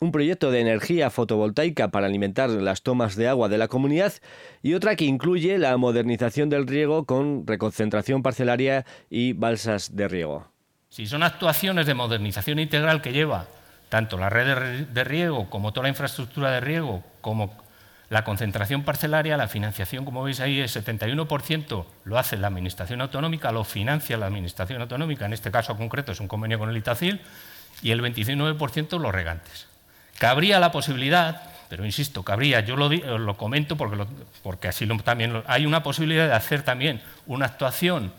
un 0.00 0.12
proyecto 0.12 0.50
de 0.50 0.60
energía 0.60 1.10
fotovoltaica 1.10 1.88
para 1.88 2.06
alimentar 2.06 2.48
las 2.48 2.80
tomas 2.80 3.16
de 3.16 3.28
agua 3.28 3.50
de 3.50 3.58
la 3.58 3.68
comunidad 3.68 4.14
y 4.62 4.72
otra 4.72 4.96
que 4.96 5.04
incluye 5.04 5.58
la 5.58 5.76
modernización 5.76 6.48
del 6.48 6.66
riego 6.66 7.04
con 7.04 7.46
reconcentración 7.46 8.22
parcelaria 8.22 8.86
y 9.10 9.34
balsas 9.34 9.94
de 9.94 10.08
riego. 10.08 10.50
Si 10.88 11.04
son 11.04 11.22
actuaciones 11.22 11.86
de 11.86 11.92
modernización 11.92 12.60
integral 12.60 13.02
que 13.02 13.12
lleva 13.12 13.46
tanto 13.90 14.16
la 14.16 14.30
red 14.30 14.86
de 14.86 15.04
riego 15.04 15.50
como 15.50 15.74
toda 15.74 15.82
la 15.82 15.90
infraestructura 15.90 16.50
de 16.50 16.60
riego, 16.60 17.04
como 17.20 17.67
la 18.10 18.24
concentración 18.24 18.84
parcelaria, 18.84 19.36
la 19.36 19.48
financiación, 19.48 20.04
como 20.04 20.22
veis 20.22 20.40
ahí, 20.40 20.60
el 20.60 20.68
71% 20.68 21.84
lo 22.04 22.18
hace 22.18 22.38
la 22.38 22.46
Administración 22.46 23.02
Autonómica, 23.02 23.52
lo 23.52 23.64
financia 23.64 24.16
la 24.16 24.26
Administración 24.26 24.80
Autonómica, 24.80 25.26
en 25.26 25.34
este 25.34 25.50
caso 25.50 25.76
concreto 25.76 26.12
es 26.12 26.20
un 26.20 26.28
convenio 26.28 26.58
con 26.58 26.70
el 26.70 26.76
Itacil, 26.76 27.20
y 27.82 27.90
el 27.90 28.00
29% 28.00 28.98
los 28.98 29.12
regantes. 29.12 29.66
Cabría 30.18 30.58
la 30.58 30.72
posibilidad, 30.72 31.42
pero 31.68 31.84
insisto, 31.84 32.22
cabría, 32.22 32.60
yo 32.60 32.76
lo, 32.76 33.36
comento 33.36 33.76
porque, 33.76 34.04
porque 34.42 34.68
así 34.68 34.88
también 35.04 35.42
hay 35.46 35.66
una 35.66 35.82
posibilidad 35.82 36.26
de 36.26 36.34
hacer 36.34 36.62
también 36.62 37.02
una 37.26 37.46
actuación 37.46 38.12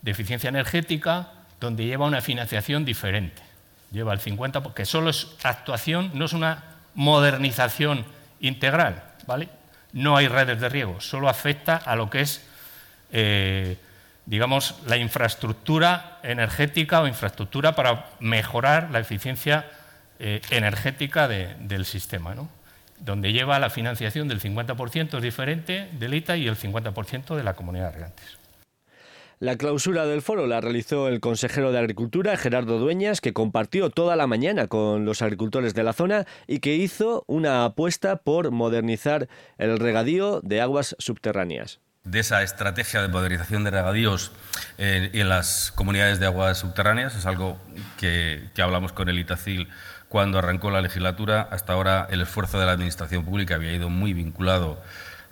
de 0.00 0.10
eficiencia 0.12 0.48
energética 0.48 1.28
donde 1.60 1.84
lleva 1.84 2.06
una 2.06 2.20
financiación 2.20 2.84
diferente. 2.84 3.42
Lleva 3.90 4.12
el 4.12 4.20
50%, 4.20 4.62
porque 4.62 4.84
solo 4.84 5.10
es 5.10 5.28
actuación, 5.42 6.12
no 6.14 6.24
es 6.24 6.32
una 6.32 6.64
modernización 6.94 8.04
integral, 8.40 9.02
¿vale? 9.26 9.48
No 9.92 10.16
hay 10.16 10.28
redes 10.28 10.60
de 10.60 10.68
riego, 10.68 11.00
solo 11.00 11.28
afecta 11.28 11.76
a 11.76 11.96
lo 11.96 12.10
que 12.10 12.20
es, 12.20 12.42
eh, 13.12 13.76
digamos, 14.26 14.76
la 14.86 14.96
infraestructura 14.96 16.18
energética 16.22 17.00
o 17.00 17.06
infraestructura 17.06 17.74
para 17.76 18.06
mejorar 18.20 18.90
la 18.90 18.98
eficiencia 18.98 19.66
eh, 20.18 20.40
energética 20.50 21.28
del 21.28 21.84
sistema, 21.86 22.34
¿no? 22.34 22.48
donde 22.98 23.32
lleva 23.32 23.58
la 23.58 23.70
financiación 23.70 24.28
del 24.28 24.40
50% 24.40 25.16
es 25.16 25.22
diferente 25.22 25.88
del 25.92 26.14
ITA 26.14 26.36
y 26.36 26.48
el 26.48 26.56
50% 26.56 27.36
de 27.36 27.42
la 27.42 27.54
comunidad 27.54 27.86
de 27.86 27.92
regantes. 27.92 28.43
La 29.40 29.56
clausura 29.56 30.06
del 30.06 30.22
foro 30.22 30.46
la 30.46 30.60
realizó 30.60 31.08
el 31.08 31.20
consejero 31.20 31.72
de 31.72 31.78
Agricultura, 31.78 32.36
Gerardo 32.36 32.78
Dueñas, 32.78 33.20
que 33.20 33.32
compartió 33.32 33.90
toda 33.90 34.14
la 34.14 34.26
mañana 34.26 34.68
con 34.68 35.04
los 35.04 35.22
agricultores 35.22 35.74
de 35.74 35.82
la 35.82 35.92
zona 35.92 36.24
y 36.46 36.60
que 36.60 36.76
hizo 36.76 37.24
una 37.26 37.64
apuesta 37.64 38.16
por 38.16 38.52
modernizar 38.52 39.28
el 39.58 39.78
regadío 39.78 40.40
de 40.42 40.60
aguas 40.60 40.94
subterráneas 40.98 41.80
de 42.04 42.20
esa 42.20 42.42
estrategia 42.42 43.00
de 43.00 43.08
modernización 43.08 43.64
de 43.64 43.70
regadíos 43.70 44.30
eh, 44.76 45.08
en 45.14 45.28
las 45.30 45.72
comunidades 45.74 46.20
de 46.20 46.26
aguas 46.26 46.58
subterráneas. 46.58 47.16
Es 47.16 47.24
algo 47.24 47.58
que, 47.96 48.50
que 48.54 48.60
hablamos 48.60 48.92
con 48.92 49.08
el 49.08 49.18
Itacil 49.18 49.68
cuando 50.10 50.38
arrancó 50.38 50.70
la 50.70 50.82
legislatura. 50.82 51.48
Hasta 51.50 51.72
ahora 51.72 52.06
el 52.10 52.20
esfuerzo 52.20 52.60
de 52.60 52.66
la 52.66 52.72
Administración 52.72 53.24
Pública 53.24 53.54
había 53.54 53.72
ido 53.72 53.88
muy 53.88 54.12
vinculado 54.12 54.82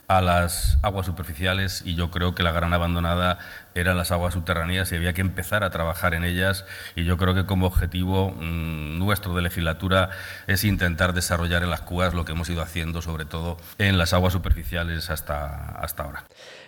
a 0.08 0.20
las 0.20 0.78
aguas 0.82 1.06
superficiales 1.06 1.82
y 1.84 1.94
yo 1.94 2.10
creo 2.10 2.34
que 2.34 2.42
la 2.42 2.52
gran 2.52 2.72
abandonada 2.72 3.38
eran 3.74 3.96
las 3.96 4.12
aguas 4.12 4.34
subterráneas 4.34 4.92
y 4.92 4.96
había 4.96 5.12
que 5.12 5.20
empezar 5.20 5.64
a 5.64 5.70
trabajar 5.70 6.14
en 6.14 6.24
ellas 6.24 6.64
y 6.96 7.04
yo 7.04 7.16
creo 7.16 7.34
que 7.34 7.46
como 7.46 7.66
objetivo 7.66 8.30
mm, 8.30 8.98
nuestro 8.98 9.34
de 9.34 9.42
legislatura 9.42 10.10
es 10.46 10.64
intentar 10.64 11.12
desarrollar 11.12 11.62
en 11.62 11.70
las 11.70 11.82
cuas 11.82 12.14
lo 12.14 12.24
que 12.24 12.32
hemos 12.32 12.48
ido 12.48 12.62
haciendo 12.62 13.02
sobre 13.02 13.24
todo 13.24 13.56
en 13.78 13.98
las 13.98 14.12
aguas 14.12 14.32
superficiales 14.32 15.10
hasta, 15.10 15.70
hasta 15.78 16.04
ahora. 16.04 16.24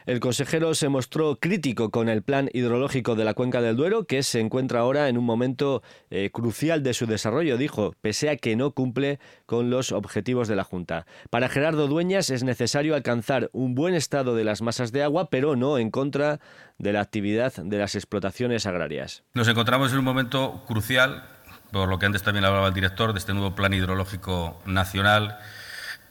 El 0.06 0.20
consejero 0.20 0.74
se 0.74 0.90
mostró 0.90 1.36
crítico 1.36 1.90
con 1.90 2.10
el 2.10 2.22
plan 2.22 2.50
hidrológico 2.52 3.14
de 3.14 3.24
la 3.24 3.32
cuenca 3.32 3.62
del 3.62 3.74
Duero, 3.74 4.04
que 4.04 4.22
se 4.22 4.40
encuentra 4.40 4.80
ahora 4.80 5.08
en 5.08 5.16
un 5.16 5.24
momento 5.24 5.82
eh, 6.10 6.28
crucial 6.30 6.82
de 6.82 6.92
su 6.92 7.06
desarrollo, 7.06 7.56
dijo, 7.56 7.94
pese 8.02 8.28
a 8.28 8.36
que 8.36 8.54
no 8.54 8.72
cumple 8.72 9.18
con 9.46 9.70
los 9.70 9.92
objetivos 9.92 10.46
de 10.46 10.56
la 10.56 10.64
Junta. 10.64 11.06
Para 11.30 11.48
Gerardo 11.48 11.88
Dueñas 11.88 12.28
es 12.28 12.44
necesario 12.44 12.94
alcanzar 12.94 13.48
un 13.54 13.74
buen 13.74 13.94
estado 13.94 14.34
de 14.36 14.44
las 14.44 14.60
masas 14.60 14.92
de 14.92 15.02
agua, 15.02 15.30
pero 15.30 15.56
no 15.56 15.78
en 15.78 15.90
contra 15.90 16.38
de 16.78 16.92
la 16.92 17.00
actividad 17.00 17.52
de 17.54 17.78
las 17.78 17.94
explotaciones 17.94 18.66
agrarias. 18.66 19.22
Nos 19.34 19.48
encontramos 19.48 19.92
en 19.92 19.98
un 19.98 20.04
momento 20.04 20.64
crucial, 20.66 21.24
por 21.72 21.88
lo 21.88 21.98
que 21.98 22.06
antes 22.06 22.22
también 22.22 22.44
hablaba 22.44 22.68
el 22.68 22.74
director, 22.74 23.12
de 23.12 23.18
este 23.18 23.32
nuevo 23.32 23.54
plan 23.54 23.72
hidrológico 23.72 24.60
nacional 24.66 25.38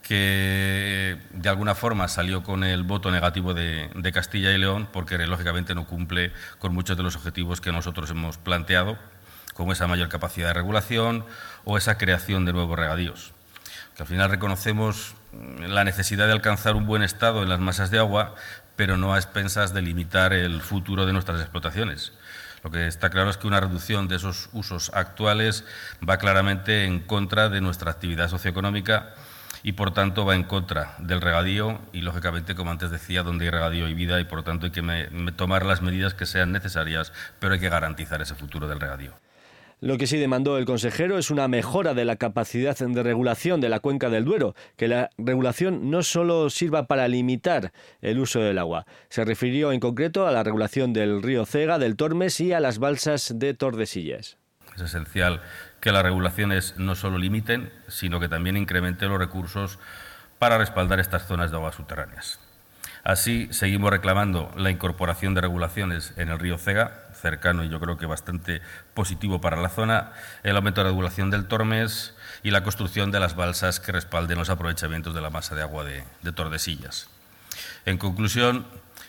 que 0.03 1.17
de 1.31 1.49
alguna 1.49 1.75
forma 1.75 2.07
salió 2.09 2.43
con 2.43 2.63
el 2.63 2.83
voto 2.83 3.09
negativo 3.09 3.53
de, 3.53 4.11
Castilla 4.13 4.51
y 4.51 4.57
León 4.57 4.87
porque 4.91 5.17
lógicamente 5.17 5.73
no 5.73 5.87
cumple 5.87 6.33
con 6.59 6.73
muchos 6.73 6.97
de 6.97 7.03
los 7.03 7.15
objetivos 7.15 7.61
que 7.61 7.71
nosotros 7.71 8.11
hemos 8.11 8.37
planteado, 8.37 8.97
como 9.53 9.71
esa 9.71 9.87
mayor 9.87 10.09
capacidad 10.09 10.47
de 10.47 10.53
regulación 10.53 11.25
o 11.63 11.77
esa 11.77 11.97
creación 11.97 12.45
de 12.45 12.53
nuevos 12.53 12.77
regadíos. 12.77 13.31
Que 13.95 14.03
al 14.03 14.07
final 14.07 14.29
reconocemos 14.29 15.15
la 15.59 15.83
necesidad 15.83 16.27
de 16.27 16.33
alcanzar 16.33 16.75
un 16.75 16.85
buen 16.85 17.01
estado 17.01 17.41
en 17.41 17.49
las 17.49 17.59
masas 17.59 17.89
de 17.89 17.99
agua, 17.99 18.35
pero 18.75 18.97
no 18.97 19.13
a 19.13 19.17
expensas 19.17 19.73
de 19.73 19.81
limitar 19.81 20.33
el 20.33 20.61
futuro 20.61 21.05
de 21.05 21.13
nuestras 21.13 21.41
explotaciones. 21.41 22.13
Lo 22.63 22.71
que 22.71 22.87
está 22.87 23.09
claro 23.09 23.29
es 23.29 23.37
que 23.37 23.47
una 23.47 23.59
reducción 23.59 24.07
de 24.07 24.15
esos 24.15 24.49
usos 24.53 24.91
actuales 24.93 25.65
va 26.07 26.17
claramente 26.17 26.85
en 26.85 27.01
contra 27.01 27.49
de 27.49 27.59
nuestra 27.59 27.91
actividad 27.91 28.29
socioeconómica 28.29 29.13
y 29.63 29.73
por 29.73 29.93
tanto 29.93 30.25
va 30.25 30.35
en 30.35 30.43
contra 30.43 30.95
del 30.99 31.21
regadío 31.21 31.81
y 31.91 32.01
lógicamente, 32.01 32.55
como 32.55 32.71
antes 32.71 32.89
decía, 32.89 33.23
donde 33.23 33.45
hay 33.45 33.51
regadío 33.51 33.85
hay 33.85 33.93
vida 33.93 34.19
y 34.19 34.25
por 34.25 34.43
tanto 34.43 34.65
hay 34.65 34.71
que 34.71 35.33
tomar 35.35 35.65
las 35.65 35.81
medidas 35.81 36.13
que 36.13 36.25
sean 36.25 36.51
necesarias, 36.51 37.11
pero 37.39 37.53
hay 37.53 37.59
que 37.59 37.69
garantizar 37.69 38.21
ese 38.21 38.35
futuro 38.35 38.67
del 38.67 38.79
regadío. 38.79 39.13
Lo 39.83 39.97
que 39.97 40.07
sí 40.07 40.17
demandó 40.17 40.57
el 40.57 40.63
consejero 40.63 41.17
es 41.17 41.29
una 41.29 41.49
mejora 41.49 41.93
de 41.93 42.05
la 42.05 42.15
capacidad 42.15 42.77
de 42.77 43.03
regulación 43.03 43.59
de 43.59 43.67
la 43.67 43.81
cuenca 43.81 44.09
del 44.09 44.23
Duero, 44.23 44.55
que 44.77 44.87
la 44.87 45.09
regulación 45.17 45.91
no 45.91 46.03
solo 46.03 46.49
sirva 46.49 46.87
para 46.87 47.09
limitar 47.09 47.73
el 48.01 48.19
uso 48.19 48.39
del 48.39 48.59
agua. 48.59 48.85
Se 49.09 49.25
refirió 49.25 49.73
en 49.73 49.81
concreto 49.81 50.25
a 50.25 50.31
la 50.31 50.41
regulación 50.41 50.93
del 50.93 51.21
río 51.21 51.45
Cega, 51.45 51.79
del 51.79 51.97
Tormes 51.97 52.39
y 52.39 52.53
a 52.53 52.61
las 52.61 52.79
balsas 52.79 53.33
de 53.35 53.55
Tordesillas. 53.55 54.37
Es 54.73 54.83
esencial 54.83 55.41
que 55.81 55.91
las 55.91 56.03
regulaciones 56.03 56.75
no 56.77 56.95
solo 56.95 57.17
limiten, 57.17 57.69
sino 57.89 58.21
que 58.21 58.29
también 58.29 58.55
incrementen 58.55 59.09
los 59.09 59.19
recursos 59.19 59.79
para 60.39 60.57
respaldar 60.57 61.01
estas 61.01 61.27
zonas 61.27 61.51
de 61.51 61.57
aguas 61.57 61.75
subterráneas. 61.75 62.39
Así, 63.03 63.49
seguimos 63.51 63.91
reclamando 63.91 64.49
la 64.55 64.71
incorporación 64.71 65.33
de 65.33 65.41
regulaciones 65.41 66.13
en 66.15 66.29
el 66.29 66.39
río 66.39 66.57
Cega, 66.57 67.09
cercano 67.23 67.63
y 67.63 67.69
yo 67.69 67.79
creo 67.79 67.97
que 67.97 68.05
bastante 68.05 68.61
positivo 68.93 69.41
para 69.41 69.59
la 69.59 69.69
zona, 69.69 70.11
el 70.43 70.55
aumento 70.55 70.81
de 70.81 70.89
regulación 70.89 71.31
del 71.31 71.47
Tormes 71.47 72.13
y 72.43 72.51
la 72.51 72.63
construcción 72.63 73.09
de 73.11 73.19
las 73.19 73.35
balsas 73.35 73.79
que 73.79 73.91
respalden 73.91 74.37
los 74.37 74.51
aprovechamientos 74.51 75.15
de 75.15 75.21
la 75.21 75.31
masa 75.31 75.55
de 75.55 75.63
agua 75.63 75.83
de, 75.83 76.03
de 76.21 76.31
Tordesillas. 76.31 77.09
En 77.85 77.97
conclusión, 77.97 78.67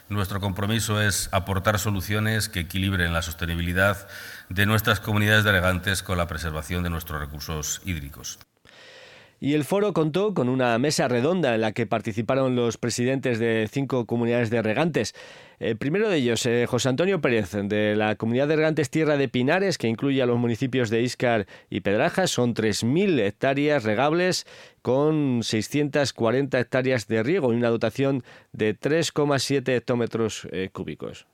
nuestro 0.08 0.40
compromiso 0.40 1.02
es 1.02 1.28
aportar 1.32 1.78
soluciones 1.78 2.48
que 2.48 2.60
equilibren 2.60 3.12
la 3.12 3.22
sostenibilidad 3.22 4.08
de 4.48 4.66
nuestras 4.66 5.00
comunidades 5.00 5.44
de 5.44 5.52
regantes 5.52 6.02
con 6.02 6.16
la 6.16 6.26
preservación 6.26 6.82
de 6.82 6.90
nuestros 6.90 7.20
recursos 7.20 7.82
hídricos. 7.84 8.38
Y 9.40 9.52
el 9.52 9.64
foro 9.64 9.92
contó 9.92 10.32
con 10.32 10.48
una 10.48 10.78
mesa 10.78 11.06
redonda 11.06 11.54
en 11.54 11.60
la 11.60 11.72
que 11.72 11.86
participaron 11.86 12.56
los 12.56 12.78
presidentes 12.78 13.38
de 13.38 13.68
cinco 13.70 14.06
comunidades 14.06 14.48
de 14.48 14.62
regantes. 14.62 15.14
El 15.58 15.76
primero 15.76 16.08
de 16.08 16.16
ellos, 16.16 16.44
eh, 16.46 16.66
José 16.68 16.88
Antonio 16.88 17.20
Pérez, 17.20 17.52
de 17.52 17.94
la 17.96 18.16
comunidad 18.16 18.48
de 18.48 18.56
regantes 18.56 18.90
Tierra 18.90 19.16
de 19.16 19.28
Pinares, 19.28 19.78
que 19.78 19.88
incluye 19.88 20.22
a 20.22 20.26
los 20.26 20.38
municipios 20.38 20.90
de 20.90 21.02
Iscar 21.02 21.46
y 21.70 21.80
Pedrajas. 21.80 22.30
Son 22.30 22.54
3.000 22.54 23.20
hectáreas 23.20 23.84
regables 23.84 24.46
con 24.82 25.42
640 25.42 26.58
hectáreas 26.58 27.06
de 27.06 27.22
riego 27.22 27.52
y 27.52 27.56
una 27.56 27.70
dotación 27.70 28.24
de 28.52 28.78
3,7 28.78 29.68
hectómetros 29.76 30.46
eh, 30.50 30.70
cúbicos. 30.72 31.26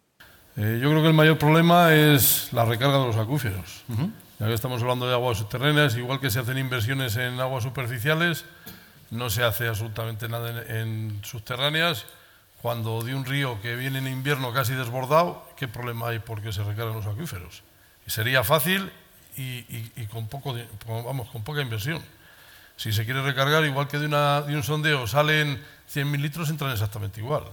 Eh, 0.57 0.79
yo 0.83 0.91
creo 0.91 1.03
que 1.03 1.09
el 1.09 1.15
mayor 1.15 1.39
problema 1.39 1.95
es 1.95 2.53
la 2.53 2.65
recarga 2.65 2.99
de 2.99 3.07
los 3.07 3.17
acuíferos. 3.17 3.85
Ya 4.39 4.47
que 4.47 4.55
estamos 4.55 4.83
hablando 4.83 5.07
de 5.07 5.15
aguas 5.15 5.39
subterráneas, 5.39 5.97
igual 5.97 6.21
que 6.21 6.31
se 6.31 6.39
hacen 6.39 6.59
inversiones 6.59 7.17
en 7.17 7.39
aguas 7.41 7.63
superficiales, 7.63 8.45
no 9.11 9.31
se 9.31 9.43
hace 9.43 9.69
absolutamente 9.69 10.29
nada 10.29 10.63
en, 10.67 11.21
subterráneas. 11.23 12.07
Cuando 12.63 13.03
de 13.03 13.15
un 13.15 13.25
río 13.25 13.61
que 13.63 13.75
viene 13.75 13.99
en 13.99 14.07
invierno 14.07 14.53
casi 14.53 14.75
desbordado, 14.75 15.47
¿qué 15.57 15.67
problema 15.67 16.09
hay 16.09 16.19
porque 16.19 16.53
se 16.53 16.63
recargan 16.63 16.95
los 16.95 17.07
acuíferos? 17.07 17.63
Y 18.07 18.11
sería 18.11 18.45
fácil 18.45 18.93
y, 19.37 20.07
con, 20.07 20.29
poco 20.29 20.55
vamos, 20.87 21.31
con 21.31 21.43
poca 21.43 21.63
inversión. 21.63 22.03
Si 22.77 22.93
se 22.93 23.05
quiere 23.05 23.23
recargar, 23.23 23.65
igual 23.65 23.89
que 23.89 23.99
de, 23.99 24.09
de 24.09 24.57
un 24.57 24.63
sondeo 24.63 25.07
salen 25.07 25.63
100.000 25.93 26.21
litros, 26.21 26.51
entran 26.51 26.73
exactamente 26.73 27.21
igual. 27.21 27.45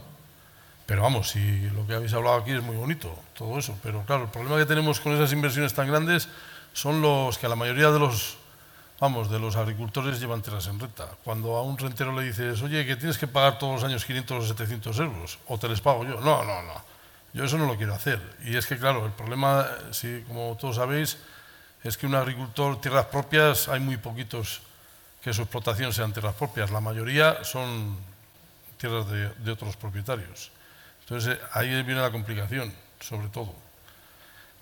Pero 0.86 1.04
vamos, 1.04 1.30
si 1.30 1.70
lo 1.72 1.86
que 1.86 1.96
habéis 1.96 2.14
hablado 2.14 2.38
aquí 2.38 2.52
es 2.52 2.64
muy 2.64 2.76
bonito, 2.76 3.14
todo 3.34 3.60
eso. 3.60 3.78
Pero 3.84 4.04
claro, 4.06 4.24
el 4.24 4.30
problema 4.30 4.58
que 4.58 4.66
tenemos 4.66 5.00
con 5.02 5.14
esas 5.14 5.32
inversiones 5.34 5.74
tan 5.74 5.88
grandes 5.88 6.30
son 6.74 7.02
los 7.02 7.38
que 7.38 7.46
a 7.46 7.50
la 7.50 7.56
mayoría 7.56 7.92
de 7.92 8.00
los, 8.00 8.37
vamos, 9.00 9.30
de 9.30 9.40
los 9.40 9.56
agricultores 9.56 10.20
llevan 10.20 10.42
tierras 10.42 10.68
en 10.68 10.80
renta. 10.80 11.08
Cuando 11.24 11.56
a 11.56 11.62
un 11.62 11.78
rentero 11.78 12.12
le 12.14 12.26
dices, 12.26 12.62
oye, 12.62 12.86
que 12.86 12.96
tienes 12.96 13.18
que 13.18 13.28
pagar 13.28 13.60
todos 13.60 13.76
los 13.76 13.84
años 13.84 14.06
500 14.06 14.44
o 14.44 14.48
700 14.48 15.00
euros, 15.00 15.40
o 15.48 15.58
te 15.58 15.70
les 15.70 15.82
pago 15.82 16.04
yo. 16.04 16.20
No, 16.22 16.44
no, 16.44 16.62
no. 16.64 16.84
Yo 17.34 17.44
eso 17.44 17.58
no 17.58 17.68
lo 17.68 17.78
quiero 17.78 17.94
hacer. 17.94 18.22
Y 18.44 18.56
es 18.56 18.66
que, 18.66 18.78
claro, 18.78 19.06
el 19.06 19.12
problema, 19.12 19.68
si, 19.92 20.24
como 20.28 20.58
todos 20.60 20.78
sabéis, 20.78 21.18
es 21.84 21.98
que 21.98 22.08
un 22.08 22.16
agricultor, 22.16 22.82
tierras 22.82 23.06
propias, 23.06 23.68
hay 23.68 23.80
muy 23.80 23.98
poquitos 23.98 24.62
que 25.22 25.34
su 25.34 25.42
explotación 25.44 25.94
sean 25.94 26.14
tierras 26.14 26.36
propias. 26.36 26.72
La 26.72 26.82
mayoría 26.82 27.44
son 27.44 27.98
tierras 28.78 29.10
de, 29.10 29.30
de 29.30 29.52
otros 29.52 29.76
propietarios. 29.76 30.52
Entonces, 31.02 31.38
ahí 31.54 31.70
viene 31.84 32.02
la 32.02 32.12
complicación, 32.12 32.74
sobre 33.00 33.28
todo 33.30 33.67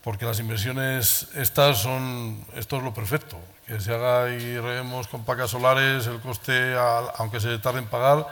porque 0.05 0.23
las 0.23 0.39
inversiones 0.39 1.29
estas 1.33 1.79
son, 1.79 2.37
esto 2.55 2.77
es 2.77 2.83
lo 2.83 2.93
perfecto, 2.93 3.39
que 3.65 3.79
se 3.79 3.91
haga 3.91 4.29
y 4.29 4.55
reguemos 4.55 5.07
con 5.07 5.25
placas 5.25 5.49
solares, 5.49 6.05
el 6.05 6.19
coste, 6.19 6.75
aunque 7.17 7.39
se 7.39 7.57
tarde 7.57 7.79
en 7.79 7.87
pagar, 7.87 8.27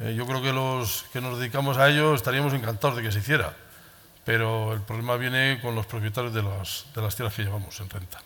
eh, 0.00 0.14
yo 0.16 0.26
creo 0.26 0.40
que 0.40 0.54
los 0.54 1.04
que 1.12 1.20
nos 1.20 1.38
dedicamos 1.38 1.76
a 1.76 1.90
ello 1.90 2.14
estaríamos 2.14 2.54
encantados 2.54 2.96
de 2.96 3.02
que 3.02 3.12
se 3.12 3.18
hiciera, 3.18 3.52
pero 4.24 4.72
el 4.72 4.80
problema 4.80 5.16
viene 5.16 5.58
con 5.60 5.74
los 5.74 5.84
propietarios 5.84 6.32
de 6.32 6.42
las, 6.42 6.86
de 6.94 7.02
las 7.02 7.14
tierras 7.14 7.34
que 7.34 7.42
llevamos 7.42 7.78
en 7.80 7.90
renta. 7.90 8.22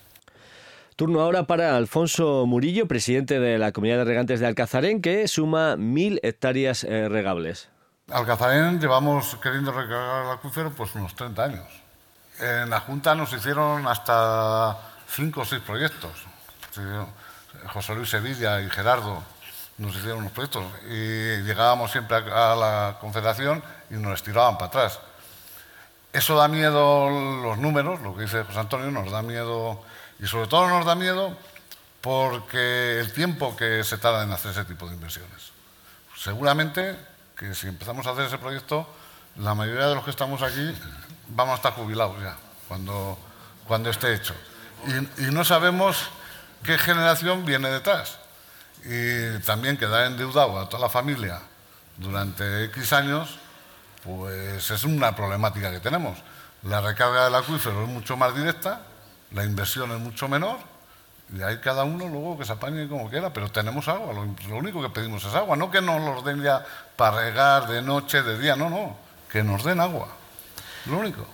Turno 0.95 1.21
ahora 1.21 1.49
para 1.49 1.77
Alfonso 1.77 2.47
Murillo, 2.47 2.87
presidente 2.87 3.41
de 3.41 3.59
la 3.59 3.73
Comunidad 3.73 3.99
de 3.99 4.05
Regantes 4.05 4.39
de 4.39 4.47
Alcazarén, 4.47 5.03
que 5.03 5.27
suma 5.27 5.77
mil 5.77 6.21
hectáreas 6.23 6.85
eh, 6.85 7.09
regables. 7.09 7.71
Alcazarén 8.09 8.81
llevamos 8.81 9.37
queriendo 9.43 9.73
recargar 9.73 10.27
el 10.27 10.31
acuífero 10.31 10.71
pues 10.71 10.95
unos 10.95 11.17
30 11.17 11.43
años 11.43 11.88
en 12.41 12.71
la 12.71 12.81
Junta 12.81 13.15
nos 13.15 13.33
hicieron 13.33 13.87
hasta 13.87 14.77
cinco 15.09 15.43
o 15.43 15.45
seis 15.45 15.63
proyectos. 15.63 16.13
José 17.73 17.95
Luis 17.95 18.11
Sevilla 18.11 18.61
y 18.61 18.71
Gerardo 18.71 19.23
nos 19.79 19.95
hicieron 19.97 20.19
unos 20.19 20.33
proyectos 20.33 20.65
y 20.89 21.43
llegábamos 21.43 21.91
siempre 21.91 22.17
a 22.17 22.55
la 22.55 22.97
Confederación 23.01 23.63
y 23.91 23.95
nos 23.95 24.15
estiraban 24.15 24.55
para 24.55 24.67
atrás. 24.67 25.01
Eso 26.13 26.37
da 26.37 26.49
miedo 26.49 27.11
los 27.43 27.59
números, 27.59 28.01
lo 28.01 28.15
que 28.17 28.23
dice 28.23 28.43
José 28.45 28.59
Antonio, 28.59 28.91
nos 28.91 29.11
da 29.11 29.23
miedo 29.23 29.83
y 30.19 30.27
sobre 30.27 30.49
todo 30.49 30.69
nos 30.69 30.87
da 30.87 30.95
miedo 30.95 31.37
porque 32.01 33.01
el 33.01 33.13
tiempo 33.13 33.57
que 33.57 33.85
se 33.85 33.99
tarda 33.99 34.23
en 34.23 34.33
hacer 34.33 34.53
ese 34.53 34.65
tipo 34.65 34.89
de 34.89 34.95
inversiones. 34.95 35.53
Seguramente 36.17 36.97
que 37.37 37.55
si 37.55 37.69
empezamos 37.69 38.07
a 38.07 38.11
hacer 38.11 38.25
ese 38.25 38.39
proyecto, 38.39 38.89
la 39.37 39.55
mayoría 39.55 39.87
de 39.87 39.95
los 39.95 40.05
que 40.05 40.11
estamos 40.11 40.43
aquí 40.43 40.75
vamos 41.29 41.55
a 41.55 41.57
estar 41.57 41.73
jubilados 41.73 42.21
ya, 42.23 42.37
cuando, 42.67 43.19
cuando 43.67 43.91
esté 43.91 44.15
hecho. 44.15 44.35
Y, 45.19 45.23
no 45.33 45.45
sabemos 45.45 46.11
qué 46.63 46.79
generación 46.79 47.45
viene 47.45 47.69
detrás. 47.71 48.19
Y 48.85 49.39
también 49.41 49.77
quedar 49.77 50.07
endeudado 50.07 50.59
a 50.59 50.69
toda 50.69 50.83
la 50.83 50.89
familia 50.89 51.41
durante 51.97 52.65
X 52.65 52.93
años, 52.93 53.39
pues 54.05 54.71
es 54.71 54.85
una 54.85 55.15
problemática 55.17 55.71
que 55.71 55.81
tenemos. 55.81 56.19
La 56.63 56.81
recarga 56.81 57.25
del 57.25 57.35
acuífero 57.35 57.83
es 57.83 57.89
mucho 57.89 58.17
más 58.17 58.35
directa, 58.35 58.81
la 59.33 59.45
inversión 59.45 59.91
es 59.93 59.99
mucho 59.99 60.29
menor, 60.29 60.59
y 61.37 61.43
hay 61.43 61.59
cada 61.59 61.85
uno 61.85 62.09
luego 62.09 62.39
que 62.39 62.45
se 62.45 62.53
apañe 62.53 62.89
como 62.89 63.11
quiera, 63.11 63.33
pero 63.33 63.51
tenemos 63.51 63.87
agua, 63.89 64.13
lo, 64.13 64.25
lo 64.49 64.57
único 64.57 64.81
que 64.81 64.89
pedimos 64.89 65.25
es 65.25 65.35
agua, 65.35 65.57
no 65.57 65.71
que 65.71 65.83
nos 65.83 66.01
los 66.01 66.25
den 66.25 66.43
ya 66.43 66.65
para 66.97 67.21
regar 67.21 67.69
de 67.69 67.83
noche, 67.83 68.23
de 68.23 68.39
día, 68.39 68.57
no, 68.57 68.71
no, 68.71 68.97
que 69.31 69.43
nos 69.43 69.63
den 69.65 69.81
agua. 69.81 70.18
Lo 70.89 70.99
único. 70.99 71.27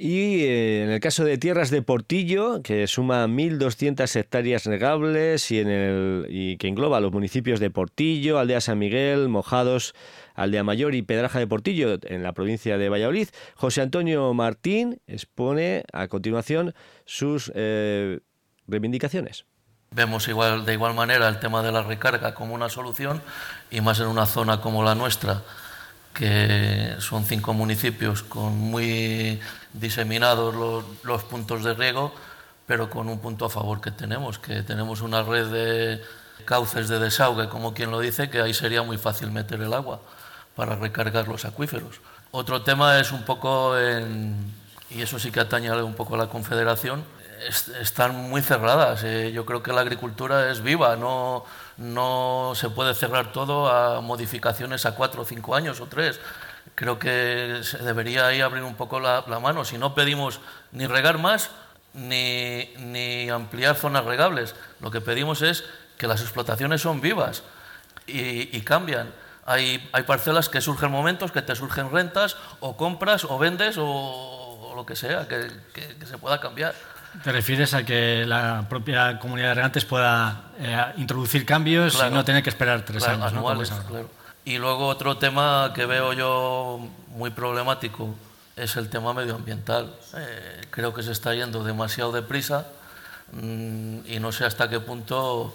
Y 0.00 0.44
eh, 0.44 0.84
en 0.84 0.90
el 0.90 1.00
caso 1.00 1.24
de 1.24 1.38
tierras 1.38 1.70
de 1.70 1.82
Portillo, 1.82 2.62
que 2.62 2.86
suma 2.86 3.26
1.200 3.26 4.14
hectáreas 4.14 4.64
regables 4.64 5.50
y, 5.50 5.58
en 5.58 5.68
el, 5.68 6.26
y 6.28 6.56
que 6.56 6.68
engloba 6.68 7.00
los 7.00 7.10
municipios 7.10 7.58
de 7.58 7.70
Portillo, 7.70 8.38
Aldea 8.38 8.60
San 8.60 8.78
Miguel, 8.78 9.28
Mojados, 9.28 9.94
Aldea 10.36 10.62
Mayor 10.62 10.94
y 10.94 11.02
Pedraja 11.02 11.40
de 11.40 11.48
Portillo, 11.48 11.98
en 12.04 12.22
la 12.22 12.32
provincia 12.32 12.78
de 12.78 12.88
Valladolid, 12.88 13.28
José 13.56 13.82
Antonio 13.82 14.32
Martín 14.34 15.00
expone 15.08 15.82
a 15.92 16.06
continuación 16.06 16.74
sus 17.04 17.50
eh, 17.56 18.20
reivindicaciones. 18.68 19.46
Vemos 19.90 20.28
igual, 20.28 20.64
de 20.64 20.74
igual 20.74 20.94
manera 20.94 21.28
el 21.28 21.40
tema 21.40 21.62
de 21.64 21.72
la 21.72 21.82
recarga 21.82 22.34
como 22.34 22.54
una 22.54 22.68
solución 22.68 23.20
y 23.70 23.80
más 23.80 23.98
en 23.98 24.06
una 24.06 24.26
zona 24.26 24.60
como 24.60 24.84
la 24.84 24.94
nuestra 24.94 25.42
que 26.18 26.96
son 26.98 27.24
cinco 27.24 27.54
municipios 27.54 28.24
con 28.24 28.58
muy 28.58 29.38
diseminados 29.72 30.52
los, 31.04 31.22
puntos 31.22 31.62
de 31.62 31.74
riego, 31.74 32.12
pero 32.66 32.90
con 32.90 33.08
un 33.08 33.20
punto 33.20 33.44
a 33.44 33.48
favor 33.48 33.80
que 33.80 33.92
tenemos, 33.92 34.40
que 34.40 34.64
tenemos 34.64 35.00
una 35.00 35.22
red 35.22 35.46
de 35.46 36.02
cauces 36.44 36.88
de 36.88 36.98
desagüe, 36.98 37.48
como 37.48 37.72
quien 37.72 37.92
lo 37.92 38.00
dice, 38.00 38.28
que 38.30 38.40
ahí 38.40 38.52
sería 38.52 38.82
muy 38.82 38.98
fácil 38.98 39.30
meter 39.30 39.62
el 39.62 39.72
agua 39.72 40.00
para 40.56 40.74
recargar 40.74 41.28
los 41.28 41.44
acuíferos. 41.44 42.00
Otro 42.32 42.62
tema 42.62 42.98
es 42.98 43.12
un 43.12 43.22
poco, 43.22 43.76
y 44.90 45.00
eso 45.00 45.20
sí 45.20 45.30
que 45.30 45.38
atañe 45.38 45.70
un 45.70 45.94
poco 45.94 46.16
a 46.16 46.18
la 46.18 46.26
Confederación, 46.26 47.04
están 47.80 48.16
muy 48.28 48.42
cerradas. 48.42 49.04
Eh, 49.04 49.30
yo 49.32 49.46
creo 49.46 49.62
que 49.62 49.72
la 49.72 49.82
agricultura 49.82 50.50
es 50.50 50.62
viva, 50.62 50.96
no, 50.96 51.44
no 51.78 52.52
se 52.54 52.70
puede 52.70 52.94
cerrar 52.94 53.32
todo 53.32 53.70
a 53.70 54.00
modificaciones 54.00 54.84
a 54.84 54.94
cuatro 54.94 55.22
o 55.22 55.24
cinco 55.24 55.54
años 55.54 55.80
o 55.80 55.86
tres. 55.86 56.20
Creo 56.74 56.98
que 56.98 57.60
se 57.62 57.78
debería 57.78 58.26
ahí 58.26 58.40
abrir 58.40 58.64
un 58.64 58.74
poco 58.74 59.00
la, 59.00 59.22
mano. 59.40 59.64
Si 59.64 59.78
no 59.78 59.94
pedimos 59.94 60.40
ni 60.72 60.86
regar 60.86 61.18
más 61.18 61.50
ni, 61.94 62.70
ni, 62.78 63.30
ampliar 63.30 63.76
zonas 63.76 64.04
regables, 64.04 64.54
lo 64.80 64.90
que 64.90 65.00
pedimos 65.00 65.42
es 65.42 65.64
que 65.96 66.06
las 66.06 66.20
explotaciones 66.20 66.82
son 66.82 67.00
vivas 67.00 67.42
y, 68.06 68.60
cambian. 68.62 69.12
Hay, 69.46 69.88
hay, 69.92 70.02
parcelas 70.02 70.48
que 70.48 70.60
surgen 70.60 70.90
momentos, 70.90 71.32
que 71.32 71.42
te 71.42 71.54
surgen 71.56 71.90
rentas, 71.90 72.36
o 72.60 72.76
compras, 72.76 73.24
o 73.24 73.38
vendes, 73.38 73.76
o, 73.78 74.72
lo 74.76 74.84
que 74.84 74.94
sea, 74.94 75.26
que 75.26 75.48
se 76.06 76.18
pueda 76.18 76.38
cambiar. 76.38 76.74
¿Te 77.22 77.32
refieres 77.32 77.74
a 77.74 77.84
que 77.84 78.24
la 78.26 78.66
propia 78.68 79.18
comunidad 79.18 79.48
de 79.48 79.54
regantes 79.54 79.84
pueda 79.84 80.52
eh, 80.58 80.84
introducir 80.98 81.44
cambios 81.44 81.98
y 82.06 82.12
no 82.12 82.24
tener 82.24 82.42
que 82.42 82.50
esperar 82.50 82.84
tres 82.84 83.06
años? 83.06 83.32
Y 84.44 84.58
luego 84.58 84.86
otro 84.86 85.16
tema 85.16 85.72
que 85.74 85.86
veo 85.86 86.12
yo 86.12 86.80
muy 87.08 87.30
problemático 87.30 88.14
es 88.56 88.76
el 88.76 88.88
tema 88.88 89.14
medioambiental. 89.14 89.94
Eh, 90.16 90.66
creo 90.70 90.94
que 90.94 91.02
se 91.02 91.12
está 91.12 91.34
yendo 91.34 91.64
demasiado 91.64 92.12
deprisa 92.12 92.66
mm, 93.32 94.00
y 94.06 94.18
no 94.20 94.32
sé 94.32 94.44
hasta 94.44 94.68
qué 94.68 94.80
punto 94.80 95.54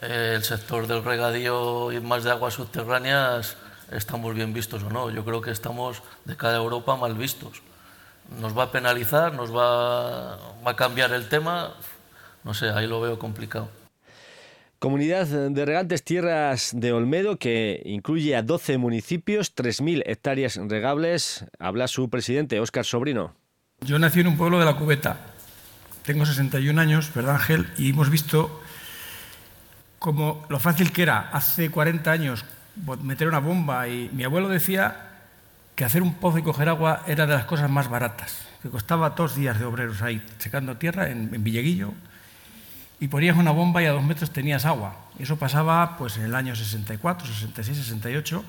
eh, 0.00 0.34
el 0.36 0.44
sector 0.44 0.86
del 0.86 1.04
regadío 1.04 1.92
y 1.92 2.00
más 2.00 2.24
de 2.24 2.30
aguas 2.30 2.54
subterráneas 2.54 3.56
estamos 3.90 4.34
bien 4.34 4.52
vistos 4.52 4.82
o 4.82 4.90
no. 4.90 5.10
Yo 5.10 5.24
creo 5.24 5.40
que 5.40 5.50
estamos 5.50 6.02
de 6.24 6.36
cada 6.36 6.56
Europa 6.56 6.96
mal 6.96 7.14
vistos 7.14 7.62
nos 8.40 8.56
va 8.56 8.64
a 8.64 8.72
penalizar, 8.72 9.34
nos 9.34 9.54
va, 9.54 10.36
va 10.64 10.70
a 10.70 10.76
cambiar 10.76 11.12
el 11.12 11.28
tema, 11.28 11.74
no 12.44 12.54
sé, 12.54 12.70
ahí 12.70 12.86
lo 12.86 13.00
veo 13.00 13.18
complicado. 13.18 13.70
Comunidad 14.78 15.26
de 15.26 15.64
regantes 15.64 16.04
Tierras 16.04 16.70
de 16.72 16.92
Olmedo, 16.92 17.36
que 17.36 17.82
incluye 17.84 18.36
a 18.36 18.42
12 18.42 18.78
municipios, 18.78 19.56
3.000 19.56 20.04
hectáreas 20.06 20.56
regables. 20.68 21.44
Habla 21.58 21.88
su 21.88 22.08
presidente, 22.08 22.60
Óscar 22.60 22.84
Sobrino. 22.84 23.34
Yo 23.80 23.98
nací 23.98 24.20
en 24.20 24.28
un 24.28 24.36
pueblo 24.36 24.60
de 24.60 24.64
la 24.64 24.76
Cubeta. 24.76 25.16
Tengo 26.04 26.24
61 26.24 26.80
años, 26.80 27.12
¿verdad, 27.12 27.34
Ángel? 27.34 27.66
Y 27.76 27.90
hemos 27.90 28.08
visto 28.08 28.60
como 29.98 30.46
lo 30.48 30.60
fácil 30.60 30.92
que 30.92 31.02
era 31.02 31.28
hace 31.32 31.72
40 31.72 32.12
años 32.12 32.44
meter 33.02 33.26
una 33.26 33.40
bomba. 33.40 33.88
Y 33.88 34.10
mi 34.12 34.22
abuelo 34.22 34.48
decía 34.48 35.07
que 35.78 35.84
hacer 35.84 36.02
un 36.02 36.14
pozo 36.14 36.38
y 36.38 36.42
coger 36.42 36.68
agua 36.68 37.04
era 37.06 37.24
de 37.24 37.34
las 37.34 37.44
cosas 37.44 37.70
más 37.70 37.88
baratas, 37.88 38.48
que 38.60 38.68
costaba 38.68 39.10
dos 39.10 39.36
días 39.36 39.60
de 39.60 39.64
obreros 39.64 40.02
ahí 40.02 40.20
secando 40.38 40.76
tierra 40.76 41.08
en, 41.08 41.30
Villeguillo 41.44 41.94
y 42.98 43.06
ponías 43.06 43.36
una 43.36 43.52
bomba 43.52 43.80
y 43.80 43.86
a 43.86 43.92
dos 43.92 44.02
metros 44.02 44.32
tenías 44.32 44.64
agua. 44.64 44.96
Eso 45.20 45.36
pasaba 45.36 45.96
pues, 45.96 46.16
en 46.16 46.24
el 46.24 46.34
año 46.34 46.56
64, 46.56 47.28
66, 47.28 47.78
68. 47.78 48.44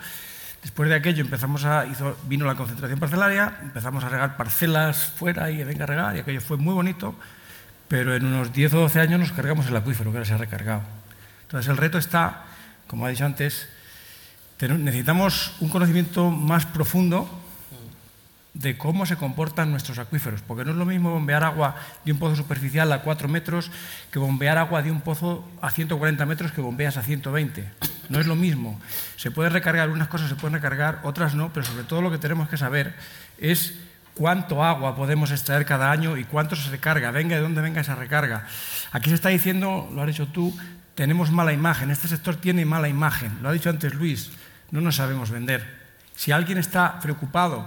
Después 0.63 0.89
de 0.89 0.95
aquello 0.95 1.21
empezamos 1.21 1.65
a, 1.65 1.85
vino 2.23 2.47
la 2.47 2.55
concentración 2.55 2.99
parcelaria, 2.99 3.59
empezamos 3.61 4.03
a 4.03 4.09
regar 4.09 4.35
parcelas 4.35 5.13
fuera 5.15 5.51
y 5.51 5.63
venga 5.63 5.83
a 5.83 5.87
regar, 5.87 6.15
y 6.15 6.21
aquello 6.21 6.41
fue 6.41 6.57
muy 6.57 6.73
bonito, 6.73 7.13
pero 7.87 8.15
en 8.15 8.25
unos 8.25 8.51
10 8.51 8.73
o 8.73 8.79
12 8.79 9.01
años 9.01 9.19
nos 9.19 9.31
cargamos 9.33 9.67
el 9.67 9.75
acuífero, 9.75 10.09
que 10.09 10.17
ahora 10.17 10.27
se 10.27 10.33
ha 10.33 10.37
recargado. 10.37 10.81
Entonces 11.43 11.69
el 11.69 11.77
reto 11.77 11.99
está, 11.99 12.45
como 12.87 13.05
ha 13.05 13.09
dicho 13.09 13.23
antes, 13.23 13.69
necesitamos 14.67 15.53
un 15.59 15.69
conocimiento 15.69 16.29
más 16.31 16.65
profundo 16.65 17.29
de 18.53 18.77
cómo 18.77 19.05
se 19.05 19.15
comportan 19.15 19.71
nuestros 19.71 19.99
acuíferos, 19.99 20.41
porque 20.41 20.65
no 20.65 20.71
es 20.71 20.77
lo 20.77 20.85
mismo 20.85 21.11
bombear 21.11 21.43
agua 21.43 21.75
de 22.03 22.11
un 22.11 22.19
pozo 22.19 22.35
superficial 22.35 22.91
a 22.91 23.03
4 23.03 23.29
metros 23.29 23.71
que 24.11 24.19
bombear 24.19 24.57
agua 24.57 24.81
de 24.81 24.91
un 24.91 25.01
pozo 25.01 25.47
a 25.61 25.71
140 25.71 26.25
metros 26.25 26.51
que 26.51 26.59
bombeas 26.59 26.97
a 26.97 27.03
120. 27.03 27.71
No 28.09 28.19
es 28.19 28.27
lo 28.27 28.35
mismo. 28.35 28.79
Se 29.15 29.31
puede 29.31 29.49
recargar 29.49 29.89
unas 29.89 30.09
cosas, 30.09 30.27
se 30.29 30.35
pueden 30.35 30.55
recargar, 30.55 30.99
otras 31.03 31.35
no, 31.35 31.53
pero 31.53 31.65
sobre 31.65 31.83
todo 31.83 32.01
lo 32.01 32.11
que 32.11 32.17
tenemos 32.17 32.49
que 32.49 32.57
saber 32.57 32.95
es 33.37 33.75
cuánto 34.13 34.63
agua 34.63 34.95
podemos 34.95 35.31
extraer 35.31 35.65
cada 35.65 35.91
año 35.91 36.17
y 36.17 36.25
cuánto 36.25 36.57
se 36.57 36.69
recarga, 36.69 37.11
venga 37.11 37.37
de 37.37 37.41
dónde 37.41 37.61
venga 37.61 37.79
esa 37.79 37.95
recarga. 37.95 38.45
Aquí 38.91 39.09
se 39.09 39.15
está 39.15 39.29
diciendo, 39.29 39.89
lo 39.93 40.01
has 40.01 40.07
dicho 40.07 40.27
tú, 40.27 40.53
tenemos 40.95 41.31
mala 41.31 41.53
imagen, 41.53 41.91
este 41.91 42.09
sector 42.09 42.35
tiene 42.35 42.65
mala 42.65 42.89
imagen, 42.89 43.37
lo 43.41 43.47
ha 43.47 43.53
dicho 43.53 43.69
antes 43.69 43.93
Luis, 43.93 44.31
no 44.71 44.81
nos 44.81 44.95
sabemos 44.95 45.31
vender. 45.31 45.79
Si 46.15 46.31
alguien 46.31 46.57
está 46.57 46.99
preocupado 46.99 47.65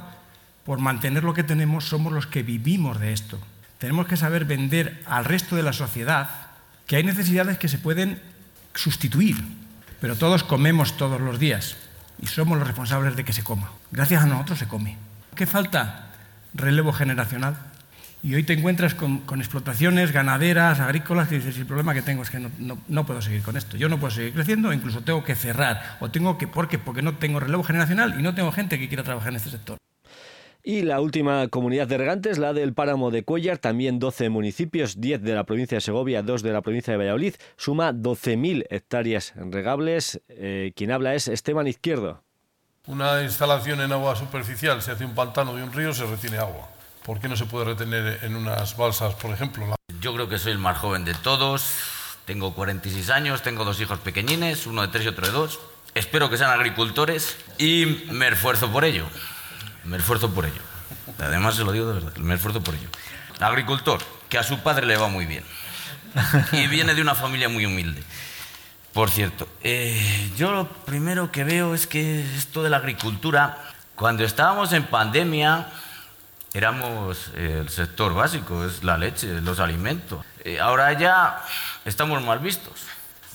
por 0.65 0.79
mantener 0.79 1.25
lo 1.25 1.35
que 1.35 1.43
tenemos, 1.43 1.89
somos 1.89 2.13
los 2.13 2.27
que 2.27 2.43
vivimos 2.43 3.01
de 3.01 3.13
esto. 3.13 3.39
Tenemos 3.79 4.07
que 4.07 4.17
saber 4.17 4.45
vender 4.45 5.03
al 5.07 5.25
resto 5.25 5.57
de 5.57 5.63
la 5.63 5.73
sociedad 5.73 6.29
que 6.87 6.97
hay 6.97 7.05
necesidades 7.05 7.59
que 7.59 7.69
se 7.69 7.79
pueden 7.79 8.21
sustituir, 8.75 9.37
pero 10.01 10.17
todos 10.17 10.45
comemos 10.45 10.97
todos 10.97 11.21
los 11.21 11.39
días 11.39 11.77
y 12.21 12.27
somos 12.27 12.59
los 12.59 12.67
responsables 12.67 13.17
de 13.17 13.25
que 13.25 13.33
se 13.33 13.43
coma. 13.43 13.71
Gracias 13.91 14.23
a 14.23 14.27
nosotros 14.27 14.59
se 14.59 14.69
come. 14.69 14.97
¿Qué 15.35 15.47
falta? 15.47 16.11
Relevo 16.55 16.93
generacional. 16.93 17.57
Y 18.25 18.37
hoy 18.37 18.45
te 18.45 18.53
encuentras 18.53 18.95
con, 18.95 19.23
explotaciones 19.39 20.13
ganaderas, 20.13 20.79
agrícolas, 20.79 21.29
que 21.29 21.37
dices, 21.37 21.57
el 21.59 21.67
problema 21.67 21.93
que 21.93 22.03
tengo 22.03 22.23
es 22.23 22.31
que 22.31 22.39
no, 22.39 23.05
puedo 23.05 23.21
seguir 23.21 23.43
con 23.43 23.57
esto. 23.57 23.77
Yo 23.77 23.89
no 23.89 23.99
puedo 23.99 24.13
seguir 24.13 24.33
creciendo, 24.33 24.73
incluso 24.73 25.01
tengo 25.01 25.25
que 25.25 25.35
cerrar. 25.35 25.97
O 25.99 26.09
tengo 26.09 26.39
que, 26.39 26.47
¿por 26.47 26.69
qué? 26.69 26.79
Porque 26.79 27.03
no 27.03 27.17
tengo 27.17 27.41
relevo 27.41 27.65
generacional 27.65 28.15
y 28.19 28.23
no 28.23 28.33
tengo 28.33 28.53
gente 28.53 28.79
que 28.79 28.87
quiera 28.87 29.03
trabajar 29.03 29.31
en 29.31 29.37
este 29.37 29.51
sector. 29.51 29.77
Y 30.63 30.83
la 30.83 31.01
última 31.01 31.49
comunidad 31.49 31.89
de 31.89 31.99
regantes, 31.99 32.39
la 32.39 32.53
del 32.53 32.73
páramo 32.73 33.11
de 33.11 33.25
Cuellar, 33.25 33.59
también 33.59 33.99
12 33.99 34.29
municipios, 34.29 35.01
10 35.01 35.21
de 35.23 35.35
la 35.35 35.43
provincia 35.43 35.79
de 35.79 35.81
Segovia, 35.81 36.23
2 36.23 36.45
de 36.45 36.53
la 36.53 36.63
provincia 36.63 36.93
de 36.93 36.99
Valladolid, 36.99 37.35
suma 37.57 37.93
12.000 37.93 38.67
hectáreas 38.71 39.33
regables. 39.35 40.21
Eh, 40.29 40.73
quien 40.77 40.93
habla 40.93 41.17
es 41.17 41.27
Esteban 41.27 41.67
Izquierdo. 41.67 42.23
Una 42.87 43.25
instalación 43.25 43.81
en 43.81 43.91
agua 43.91 44.15
superficial, 44.15 44.81
se 44.81 44.93
hace 44.93 45.05
un 45.05 45.17
pantano 45.17 45.57
de 45.57 45.65
un 45.65 45.73
río, 45.73 45.93
se 45.93 46.07
retiene 46.07 46.39
agua. 46.39 46.69
¿Por 47.05 47.19
qué 47.19 47.29
no 47.29 47.37
se 47.37 47.47
puede 47.47 47.65
retener 47.65 48.21
en 48.23 48.37
unas 48.37 48.77
balsas, 48.77 49.15
por 49.15 49.33
ejemplo? 49.33 49.75
Yo 50.01 50.15
creo 50.15 50.29
que 50.29 50.39
soy 50.39 50.53
el 50.53 50.59
más 50.59 50.79
joven 50.79 51.05
de 51.05 51.15
todos. 51.15 51.65
Tengo 52.27 52.55
46 52.55 53.11
años, 53.11 53.43
tengo 53.43 53.65
dos 53.65 53.81
hijos 53.81 53.99
pequeñines, 53.99 54.67
uno 54.67 54.83
de 54.83 54.89
tres 54.89 55.05
y 55.05 55.09
otro 55.09 55.27
de 55.27 55.33
dos. 55.33 55.59
Espero 55.95 56.31
que 56.31 56.39
sean 56.39 56.51
agricultores 56.51 57.37
y 57.59 58.07
me 58.11 58.29
esfuerzo 58.29 58.71
por 58.71 58.85
ello. 58.85 59.07
Me 59.85 59.97
esfuerzo 59.97 60.33
por 60.33 60.47
ello. 60.47 60.63
Además, 61.19 61.57
se 61.57 61.65
lo 61.65 61.73
digo 61.73 61.89
de 61.89 61.95
verdad, 61.95 62.17
me 62.19 62.35
esfuerzo 62.35 62.63
por 62.63 62.75
ello. 62.75 62.89
Agricultor, 63.41 64.01
que 64.29 64.39
a 64.39 64.45
su 64.45 64.61
padre 64.61 64.87
le 64.87 64.97
va 64.97 65.09
muy 65.09 65.27
bien. 65.27 65.45
Y 66.53 66.69
viene 66.69 66.95
de 66.95 67.03
una 67.03 67.17
familia 67.17 67.49
muy 67.49 67.67
humilde. 67.67 68.03
Por 68.93 69.11
cierto, 69.11 69.49
eh, 69.63 70.31
yo 70.37 70.53
lo 70.53 70.69
primero 70.69 71.33
que 71.33 71.43
veo 71.43 71.75
es 71.75 71.87
que 71.87 72.23
esto 72.37 72.63
de 72.63 72.71
la 72.71 72.77
agricultura, 72.77 73.59
cuando 73.97 74.23
estábamos 74.23 74.73
en 74.73 74.85
pandemia, 74.85 75.67
éramos 76.55 77.31
eh, 77.35 77.59
el 77.61 77.69
sector 77.69 78.15
básico, 78.15 78.65
es 78.65 78.85
la 78.85 78.99
leche, 78.99 79.41
los 79.41 79.61
alimentos. 79.61 80.25
Eh, 80.45 80.61
ahora 80.61 80.93
ya 80.93 81.43
estamos 81.85 82.23
mal 82.23 82.41
vistos, 82.41 82.85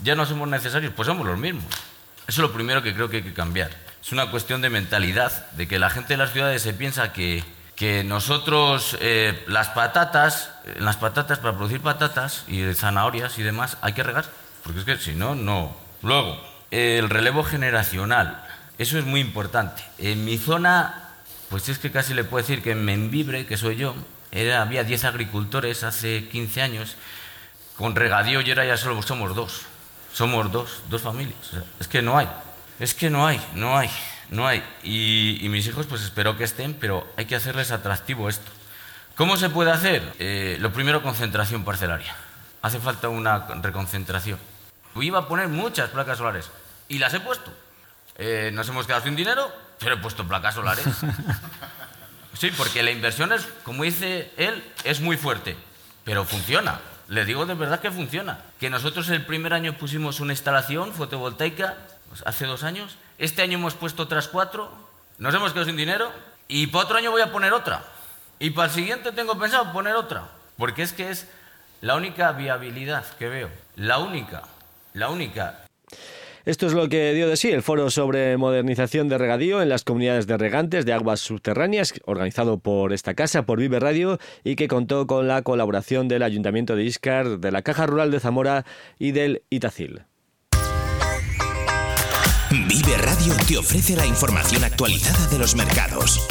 ya 0.03 0.15
no 0.15 0.25
somos 0.25 0.47
necesarios, 0.47 0.93
pues 0.95 1.07
somos 1.07 1.25
los 1.25 1.37
mismos. 1.37 1.65
Eso 2.27 2.41
es 2.41 2.49
lo 2.49 2.53
primero 2.53 2.83
que 2.83 2.93
creo 2.93 3.09
que 3.09 3.17
hay 3.17 3.23
que 3.23 3.33
cambiar. 3.33 3.71
Es 4.01 4.11
una 4.11 4.29
cuestión 4.29 4.61
de 4.61 4.69
mentalidad, 4.69 5.49
de 5.51 5.67
que 5.67 5.79
la 5.79 5.89
gente 5.89 6.13
de 6.13 6.17
las 6.17 6.31
ciudades 6.31 6.61
se 6.61 6.73
piensa 6.73 7.11
que, 7.11 7.43
que 7.75 8.03
nosotros 8.03 8.97
eh, 9.01 9.43
las 9.47 9.69
patatas, 9.69 10.51
las 10.77 10.97
patatas 10.97 11.39
para 11.39 11.55
producir 11.55 11.81
patatas 11.81 12.43
y 12.47 12.73
zanahorias 12.73 13.37
y 13.39 13.43
demás 13.43 13.77
hay 13.81 13.93
que 13.93 14.03
regar, 14.03 14.25
porque 14.63 14.79
es 14.79 14.85
que 14.85 14.97
si 14.97 15.15
no, 15.15 15.35
no. 15.35 15.75
Luego, 16.03 16.39
el 16.69 17.09
relevo 17.09 17.43
generacional, 17.43 18.45
eso 18.77 18.99
es 18.99 19.05
muy 19.05 19.21
importante. 19.21 19.83
En 19.97 20.23
mi 20.25 20.37
zona 20.37 21.06
pues 21.49 21.69
es 21.69 21.79
que 21.79 21.91
casi 21.91 22.13
le 22.13 22.23
puedo 22.23 22.45
decir 22.45 22.61
que 22.61 22.71
en 22.71 22.83
Membibre, 22.83 23.45
que 23.45 23.57
soy 23.57 23.77
yo, 23.77 23.95
había 24.55 24.83
10 24.83 25.05
agricultores 25.05 25.83
hace 25.83 26.27
15 26.27 26.61
años, 26.61 26.95
con 27.77 27.95
regadío 27.95 28.41
y 28.41 28.49
ahora 28.49 28.65
ya 28.65 28.77
solo 28.77 29.01
somos 29.01 29.35
dos. 29.35 29.61
Somos 30.13 30.51
dos, 30.51 30.81
dos 30.89 31.01
familias. 31.01 31.51
es 31.79 31.87
que 31.87 32.01
no 32.01 32.17
hay. 32.17 32.27
Es 32.79 32.93
que 32.93 33.09
no 33.09 33.25
hay, 33.25 33.39
no 33.53 33.77
hay, 33.77 33.89
no 34.29 34.47
hay. 34.47 34.63
Y, 34.83 35.47
mis 35.49 35.67
hijos 35.67 35.85
pues 35.85 36.01
espero 36.01 36.37
que 36.37 36.43
estén, 36.43 36.73
pero 36.73 37.07
hay 37.17 37.25
que 37.25 37.35
hacerles 37.35 37.71
atractivo 37.71 38.29
esto. 38.29 38.51
¿Cómo 39.15 39.37
se 39.37 39.49
puede 39.49 39.71
hacer? 39.71 40.13
Eh, 40.19 40.57
lo 40.59 40.71
primero, 40.73 41.01
concentración 41.01 41.63
parcelaria. 41.63 42.15
Hace 42.61 42.79
falta 42.79 43.09
una 43.09 43.47
reconcentración. 43.61 44.39
Iba 44.95 45.19
a 45.19 45.27
poner 45.27 45.47
muchas 45.47 45.89
placas 45.89 46.17
solares 46.17 46.49
y 46.87 46.97
las 46.97 47.13
he 47.13 47.19
puesto. 47.19 47.51
Eh, 48.17 48.51
nos 48.53 48.67
hemos 48.69 48.87
quedado 48.87 49.03
sin 49.03 49.15
dinero, 49.15 49.51
pero 49.79 49.95
he 49.95 49.97
puesto 49.97 50.27
placas 50.27 50.55
solares. 50.55 50.85
Sí, 52.39 52.51
porque 52.55 52.83
la 52.83 52.91
inversión 52.91 53.31
es, 53.33 53.47
como 53.63 53.83
dice 53.83 54.31
él, 54.37 54.63
es 54.83 55.01
muy 55.01 55.17
fuerte, 55.17 55.57
pero 56.03 56.23
funciona. 56.23 56.79
Le 57.07 57.25
digo 57.25 57.47
de 57.47 57.55
verdad 57.55 57.79
que 57.79 57.89
funciona. 57.89 58.39
Que 58.59 58.69
nosotros 58.69 59.09
el 59.09 59.25
primer 59.25 59.53
año 59.53 59.73
pusimos 59.73 60.19
una 60.19 60.33
instalación 60.33 60.93
fotovoltaica, 60.93 61.77
pues, 62.09 62.21
hace 62.27 62.45
dos 62.45 62.63
años. 62.63 62.97
Este 63.17 63.41
año 63.41 63.57
hemos 63.57 63.73
puesto 63.73 64.03
otras 64.03 64.27
cuatro. 64.27 64.71
Nos 65.17 65.33
hemos 65.33 65.51
quedado 65.51 65.65
sin 65.65 65.77
dinero. 65.77 66.11
Y 66.47 66.67
para 66.67 66.85
otro 66.85 66.97
año 66.97 67.09
voy 67.09 67.21
a 67.21 67.31
poner 67.31 67.53
otra. 67.53 67.83
Y 68.39 68.51
para 68.51 68.67
el 68.67 68.73
siguiente 68.73 69.11
tengo 69.13 69.39
pensado 69.39 69.73
poner 69.73 69.95
otra. 69.95 70.27
Porque 70.57 70.83
es 70.83 70.93
que 70.93 71.09
es 71.09 71.27
la 71.81 71.95
única 71.95 72.31
viabilidad 72.33 73.05
que 73.17 73.29
veo. 73.29 73.49
La 73.75 73.97
única. 73.97 74.43
La 74.93 75.09
única. 75.09 75.66
Esto 76.47 76.65
es 76.65 76.71
lo 76.71 76.87
que 76.87 77.13
dio 77.13 77.27
de 77.27 77.35
sí 77.35 77.49
el 77.49 77.61
foro 77.61 77.89
sobre 77.89 78.37
modernización 78.37 79.09
de 79.09 79.17
regadío 79.17 79.61
en 79.61 79.67
las 79.67 79.83
comunidades 79.83 80.27
de 80.27 80.37
regantes 80.37 80.85
de 80.85 80.93
aguas 80.93 81.19
subterráneas, 81.19 81.93
organizado 82.05 82.57
por 82.57 82.93
esta 82.93 83.15
casa, 83.15 83.45
por 83.45 83.59
Vive 83.59 83.81
Radio, 83.81 84.17
y 84.45 84.55
que 84.55 84.69
contó 84.69 85.07
con 85.07 85.27
la 85.27 85.41
colaboración 85.41 86.07
del 86.07 86.23
Ayuntamiento 86.23 86.77
de 86.77 86.85
Iscar, 86.85 87.39
de 87.39 87.51
la 87.51 87.63
Caja 87.63 87.85
Rural 87.85 88.11
de 88.11 88.21
Zamora 88.21 88.65
y 88.97 89.11
del 89.11 89.43
Itacil. 89.49 90.03
Vive 92.49 92.97
Radio 92.97 93.33
te 93.45 93.57
ofrece 93.57 93.97
la 93.97 94.05
información 94.05 94.63
actualizada 94.63 95.27
de 95.27 95.39
los 95.39 95.53
mercados. 95.53 96.25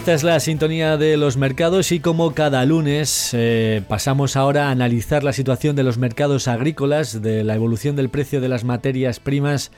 Esta 0.00 0.14
es 0.14 0.24
la 0.24 0.40
sintonía 0.40 0.96
de 0.96 1.18
los 1.18 1.36
mercados 1.36 1.92
y 1.92 2.00
como 2.00 2.32
cada 2.32 2.64
lunes 2.64 3.34
eh, 3.34 3.82
pasamos 3.86 4.34
ahora 4.34 4.68
a 4.68 4.70
analizar 4.70 5.22
la 5.22 5.34
situación 5.34 5.76
de 5.76 5.82
los 5.82 5.98
mercados 5.98 6.48
agrícolas, 6.48 7.20
de 7.20 7.44
la 7.44 7.54
evolución 7.54 7.96
del 7.96 8.08
precio 8.08 8.40
de 8.40 8.48
las 8.48 8.64
materias 8.64 9.20
primas 9.20 9.72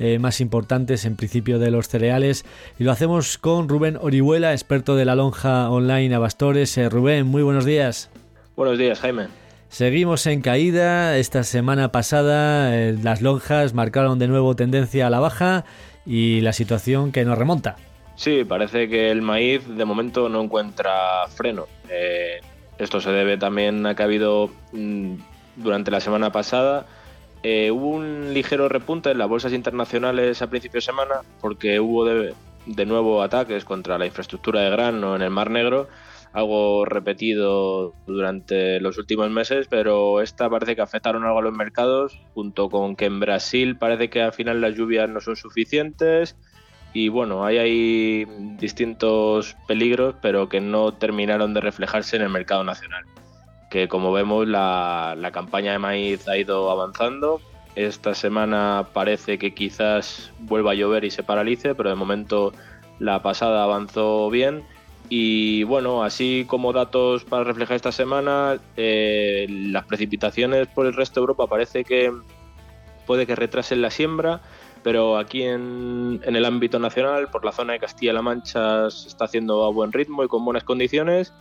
eh, 0.00 0.18
más 0.18 0.40
importantes, 0.40 1.04
en 1.04 1.14
principio 1.14 1.60
de 1.60 1.70
los 1.70 1.86
cereales, 1.86 2.44
y 2.76 2.82
lo 2.82 2.90
hacemos 2.90 3.38
con 3.38 3.68
Rubén 3.68 3.98
Orihuela, 4.00 4.50
experto 4.50 4.96
de 4.96 5.04
la 5.04 5.14
lonja 5.14 5.70
online 5.70 6.12
Abastores. 6.12 6.76
Eh, 6.76 6.88
Rubén, 6.88 7.28
muy 7.28 7.44
buenos 7.44 7.64
días. 7.64 8.10
Buenos 8.56 8.78
días, 8.78 8.98
Jaime. 8.98 9.28
Seguimos 9.68 10.26
en 10.26 10.40
caída. 10.40 11.16
Esta 11.18 11.44
semana 11.44 11.92
pasada 11.92 12.72
las 13.00 13.22
lonjas 13.22 13.74
marcaron 13.74 14.18
de 14.18 14.26
nuevo 14.26 14.56
tendencia 14.56 15.06
a 15.06 15.10
la 15.10 15.20
baja 15.20 15.64
y 16.04 16.40
la 16.40 16.52
situación 16.52 17.12
que 17.12 17.24
nos 17.24 17.38
remonta. 17.38 17.76
Sí, 18.18 18.42
parece 18.42 18.88
que 18.88 19.12
el 19.12 19.22
maíz 19.22 19.62
de 19.68 19.84
momento 19.84 20.28
no 20.28 20.42
encuentra 20.42 21.28
freno. 21.28 21.66
Eh, 21.88 22.40
esto 22.76 23.00
se 23.00 23.12
debe 23.12 23.38
también 23.38 23.86
a 23.86 23.94
que 23.94 24.02
ha 24.02 24.06
habido 24.06 24.50
mm, 24.72 25.14
durante 25.54 25.92
la 25.92 26.00
semana 26.00 26.32
pasada 26.32 26.84
eh, 27.44 27.70
hubo 27.70 27.90
un 27.90 28.34
ligero 28.34 28.68
repunte 28.68 29.12
en 29.12 29.18
las 29.18 29.28
bolsas 29.28 29.52
internacionales 29.52 30.42
a 30.42 30.50
principio 30.50 30.78
de 30.78 30.86
semana 30.86 31.20
porque 31.40 31.78
hubo 31.78 32.04
de, 32.04 32.34
de, 32.66 32.86
nuevo 32.86 33.22
ataques 33.22 33.64
contra 33.64 33.98
la 33.98 34.06
infraestructura 34.06 34.62
de 34.62 34.70
grano 34.70 35.14
en 35.14 35.22
el 35.22 35.30
Mar 35.30 35.48
Negro, 35.48 35.88
algo 36.32 36.84
repetido 36.84 37.94
durante 38.08 38.80
los 38.80 38.98
últimos 38.98 39.30
meses, 39.30 39.68
pero 39.70 40.20
esta 40.20 40.50
parece 40.50 40.74
que 40.74 40.82
afectaron 40.82 41.24
algo 41.24 41.38
a 41.38 41.42
los 41.42 41.54
mercados, 41.54 42.20
junto 42.34 42.68
con 42.68 42.96
que 42.96 43.04
en 43.04 43.20
Brasil 43.20 43.76
parece 43.76 44.10
que 44.10 44.22
al 44.22 44.32
final 44.32 44.60
las 44.60 44.74
lluvias 44.74 45.08
no 45.08 45.20
son 45.20 45.36
suficientes 45.36 46.36
y 46.92 47.08
bueno, 47.08 47.44
hay, 47.44 48.24
distintos 48.58 49.56
peligros, 49.66 50.14
pero 50.20 50.48
que 50.48 50.60
no 50.60 50.92
terminaron 50.92 51.54
de 51.54 51.60
reflejarse 51.60 52.16
en 52.16 52.22
el 52.22 52.30
mercado 52.30 52.64
nacional. 52.64 53.04
Que 53.70 53.88
como 53.88 54.12
vemos, 54.12 54.48
la, 54.48 55.14
la 55.16 55.30
campaña 55.30 55.72
de 55.72 55.78
maíz 55.78 56.26
ha 56.28 56.36
ido 56.36 56.70
avanzando. 56.70 57.40
Esta 57.76 58.14
semana 58.14 58.88
parece 58.92 59.38
que 59.38 59.54
quizás 59.54 60.32
vuelva 60.40 60.72
a 60.72 60.74
llover 60.74 61.04
y 61.04 61.10
se 61.10 61.22
paralice, 61.22 61.74
pero 61.74 61.90
de 61.90 61.94
momento 61.94 62.52
la 62.98 63.22
pasada 63.22 63.62
avanzó 63.62 64.30
bien. 64.30 64.64
Y 65.10 65.62
bueno, 65.64 66.02
así 66.02 66.44
como 66.48 66.72
datos 66.72 67.24
para 67.24 67.44
reflejar 67.44 67.76
esta 67.76 67.92
semana, 67.92 68.58
eh, 68.76 69.46
las 69.48 69.84
precipitaciones 69.84 70.66
por 70.68 70.86
el 70.86 70.94
resto 70.94 71.20
de 71.20 71.22
Europa 71.22 71.46
parece 71.46 71.84
que 71.84 72.12
puede 73.06 73.26
que 73.26 73.36
retrasen 73.36 73.80
la 73.80 73.90
siembra 73.90 74.40
pero 74.82 75.18
aquí 75.18 75.42
en, 75.42 76.20
el 76.24 76.44
ámbito 76.44 76.78
nacional, 76.78 77.28
por 77.30 77.44
la 77.44 77.52
zona 77.52 77.74
de 77.74 77.80
Castilla-La 77.80 78.22
Mancha, 78.22 78.90
se 78.90 79.08
está 79.08 79.24
haciendo 79.24 79.64
a 79.64 79.70
buen 79.70 79.92
ritmo 79.92 80.24
y 80.24 80.28
con 80.28 80.44
buenas 80.44 80.64
condiciones. 80.64 81.32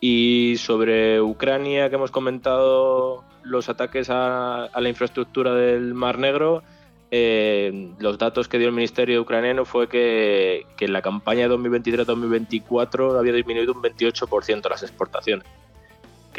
Y 0.00 0.56
sobre 0.58 1.20
Ucrania, 1.20 1.88
que 1.90 1.96
hemos 1.96 2.10
comentado 2.10 3.24
los 3.42 3.68
ataques 3.68 4.08
a, 4.10 4.70
la 4.74 4.88
infraestructura 4.88 5.54
del 5.54 5.94
Mar 5.94 6.18
Negro, 6.18 6.62
eh, 7.10 7.90
los 7.98 8.18
datos 8.18 8.48
que 8.48 8.58
dio 8.58 8.68
el 8.68 8.74
Ministerio 8.74 9.20
ucraniano 9.20 9.64
fue 9.64 9.88
que, 9.88 10.64
que 10.76 10.84
en 10.84 10.92
la 10.92 11.02
campaña 11.02 11.48
de 11.48 11.54
2023-2024 11.56 13.18
había 13.18 13.32
disminuido 13.32 13.72
un 13.72 13.82
28% 13.82 14.68
las 14.70 14.82
exportaciones. 14.82 15.46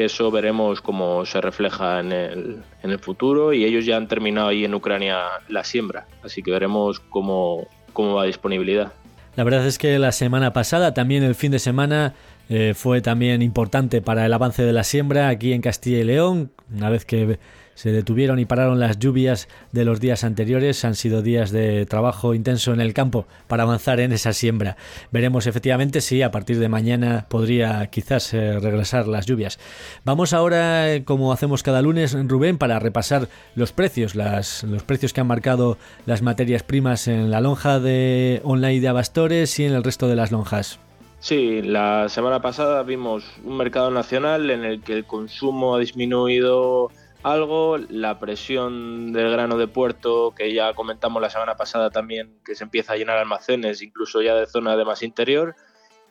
Eso 0.05 0.31
veremos 0.31 0.81
cómo 0.81 1.25
se 1.25 1.41
refleja 1.41 1.99
en 1.99 2.11
el, 2.11 2.63
en 2.83 2.91
el 2.91 2.99
futuro 2.99 3.53
y 3.53 3.65
ellos 3.65 3.85
ya 3.85 3.97
han 3.97 4.07
terminado 4.07 4.49
ahí 4.49 4.65
en 4.65 4.73
Ucrania 4.73 5.19
la 5.47 5.63
siembra, 5.63 6.07
así 6.23 6.41
que 6.41 6.51
veremos 6.51 6.99
cómo, 6.99 7.67
cómo 7.93 8.15
va 8.15 8.25
disponibilidad. 8.25 8.93
La 9.35 9.43
verdad 9.43 9.65
es 9.65 9.77
que 9.77 9.97
la 9.97 10.11
semana 10.11 10.51
pasada, 10.51 10.93
también 10.93 11.23
el 11.23 11.35
fin 11.35 11.51
de 11.51 11.59
semana, 11.59 12.13
eh, 12.49 12.73
fue 12.75 13.01
también 13.01 13.41
importante 13.41 14.01
para 14.01 14.25
el 14.25 14.33
avance 14.33 14.63
de 14.63 14.73
la 14.73 14.83
siembra 14.83 15.29
aquí 15.29 15.53
en 15.53 15.61
Castilla 15.61 15.99
y 15.99 16.03
León, 16.03 16.51
una 16.69 16.89
vez 16.89 17.05
que 17.05 17.39
se 17.81 17.91
detuvieron 17.91 18.37
y 18.37 18.45
pararon 18.45 18.79
las 18.79 18.99
lluvias 18.99 19.47
de 19.71 19.85
los 19.85 19.99
días 19.99 20.23
anteriores. 20.23 20.85
Han 20.85 20.93
sido 20.93 21.23
días 21.23 21.49
de 21.49 21.87
trabajo 21.87 22.35
intenso 22.35 22.73
en 22.73 22.79
el 22.79 22.93
campo 22.93 23.25
para 23.47 23.63
avanzar 23.63 23.99
en 23.99 24.11
esa 24.11 24.33
siembra. 24.33 24.77
Veremos 25.09 25.47
efectivamente 25.47 26.01
si 26.01 26.21
a 26.21 26.29
partir 26.29 26.59
de 26.59 26.69
mañana 26.69 27.25
podría 27.27 27.87
quizás 27.87 28.35
eh, 28.35 28.59
regresar 28.59 29.07
las 29.07 29.25
lluvias. 29.25 29.57
Vamos 30.05 30.33
ahora, 30.33 30.93
eh, 30.93 31.03
como 31.03 31.33
hacemos 31.33 31.63
cada 31.63 31.81
lunes, 31.81 32.15
Rubén, 32.27 32.59
para 32.59 32.77
repasar 32.77 33.29
los 33.55 33.71
precios, 33.71 34.13
los 34.13 34.83
precios 34.85 35.11
que 35.11 35.21
han 35.21 35.27
marcado 35.27 35.79
las 36.05 36.21
materias 36.21 36.61
primas 36.61 37.07
en 37.07 37.31
la 37.31 37.41
lonja 37.41 37.79
de 37.79 38.41
online 38.43 38.79
de 38.79 38.89
Abastores 38.89 39.59
y 39.59 39.65
en 39.65 39.73
el 39.73 39.83
resto 39.83 40.07
de 40.07 40.15
las 40.15 40.31
lonjas. 40.31 40.79
Sí, 41.19 41.63
la 41.63 42.09
semana 42.09 42.43
pasada 42.43 42.83
vimos 42.83 43.23
un 43.43 43.57
mercado 43.57 43.89
nacional 43.89 44.51
en 44.51 44.65
el 44.65 44.83
que 44.83 44.93
el 44.93 45.05
consumo 45.05 45.75
ha 45.75 45.79
disminuido 45.79 46.91
algo, 47.23 47.77
la 47.77 48.19
presión 48.19 49.13
del 49.13 49.31
grano 49.31 49.57
de 49.57 49.67
puerto, 49.67 50.33
que 50.35 50.53
ya 50.53 50.73
comentamos 50.73 51.21
la 51.21 51.29
semana 51.29 51.55
pasada 51.55 51.89
también, 51.89 52.39
que 52.45 52.55
se 52.55 52.63
empieza 52.63 52.93
a 52.93 52.97
llenar 52.97 53.17
almacenes, 53.17 53.81
incluso 53.81 54.21
ya 54.21 54.35
de 54.35 54.47
zona 54.47 54.75
de 54.75 54.85
más 54.85 55.03
interior, 55.03 55.55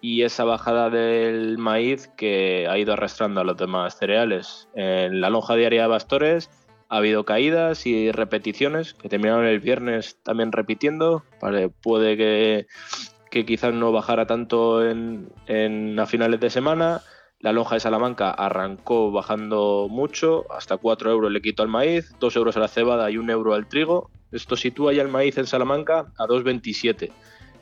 y 0.01 0.23
esa 0.23 0.45
bajada 0.45 0.89
del 0.91 1.59
maíz 1.59 2.09
que 2.17 2.67
ha 2.69 2.79
ido 2.79 2.93
arrastrando 2.93 3.41
a 3.41 3.45
los 3.45 3.57
demás 3.57 3.99
cereales. 3.99 4.69
En 4.75 5.21
la 5.21 5.31
lonja 5.31 5.57
diaria 5.57 5.83
de 5.83 5.89
Bastores 5.89 6.51
ha 6.89 6.97
habido 6.97 7.25
caídas 7.25 7.87
y 7.87 8.11
repeticiones 8.11 8.95
que 8.95 9.09
terminaron 9.09 9.47
el 9.47 9.61
viernes 9.61 10.19
también 10.23 10.53
repitiendo. 10.53 11.25
puede 11.83 12.17
que 12.17 12.67
que 13.31 13.47
quizás 13.47 13.73
no 13.73 13.93
bajara 13.93 14.27
tanto 14.27 14.85
en, 14.85 15.31
a 15.99 16.07
finales 16.07 16.41
de 16.41 16.51
semana. 16.51 17.01
La 17.41 17.53
lonja 17.53 17.77
de 17.77 17.81
Salamanca 17.81 18.31
arrancó 18.31 19.11
bajando 19.11 19.87
mucho, 19.89 20.45
hasta 20.53 20.77
4 20.77 21.11
euros 21.11 21.33
le 21.33 21.41
quitó 21.41 21.63
al 21.63 21.71
maíz, 21.71 22.15
2 22.21 22.37
euros 22.37 22.57
a 22.59 22.61
la 22.61 22.69
cebada 22.69 23.11
y 23.11 23.17
1 23.17 23.33
euro 23.33 23.55
al 23.55 23.67
trigo. 23.67 24.11
Esto 24.31 24.57
sitúa 24.57 24.93
ya 24.93 25.01
el 25.01 25.09
maíz 25.09 25.39
en 25.39 25.47
Salamanca 25.47 26.13
a 26.19 26.27
2,27, 26.27 27.11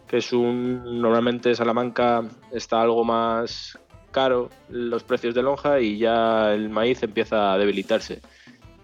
que 0.08 0.16
es 0.16 0.32
un... 0.32 1.00
Normalmente 1.00 1.54
Salamanca 1.54 2.24
está 2.50 2.82
algo 2.82 3.04
más 3.04 3.78
caro 4.10 4.50
los 4.68 5.04
precios 5.04 5.36
de 5.36 5.42
lonja 5.42 5.78
y 5.78 5.98
ya 5.98 6.52
el 6.54 6.70
maíz 6.70 7.00
empieza 7.04 7.52
a 7.52 7.58
debilitarse. 7.58 8.20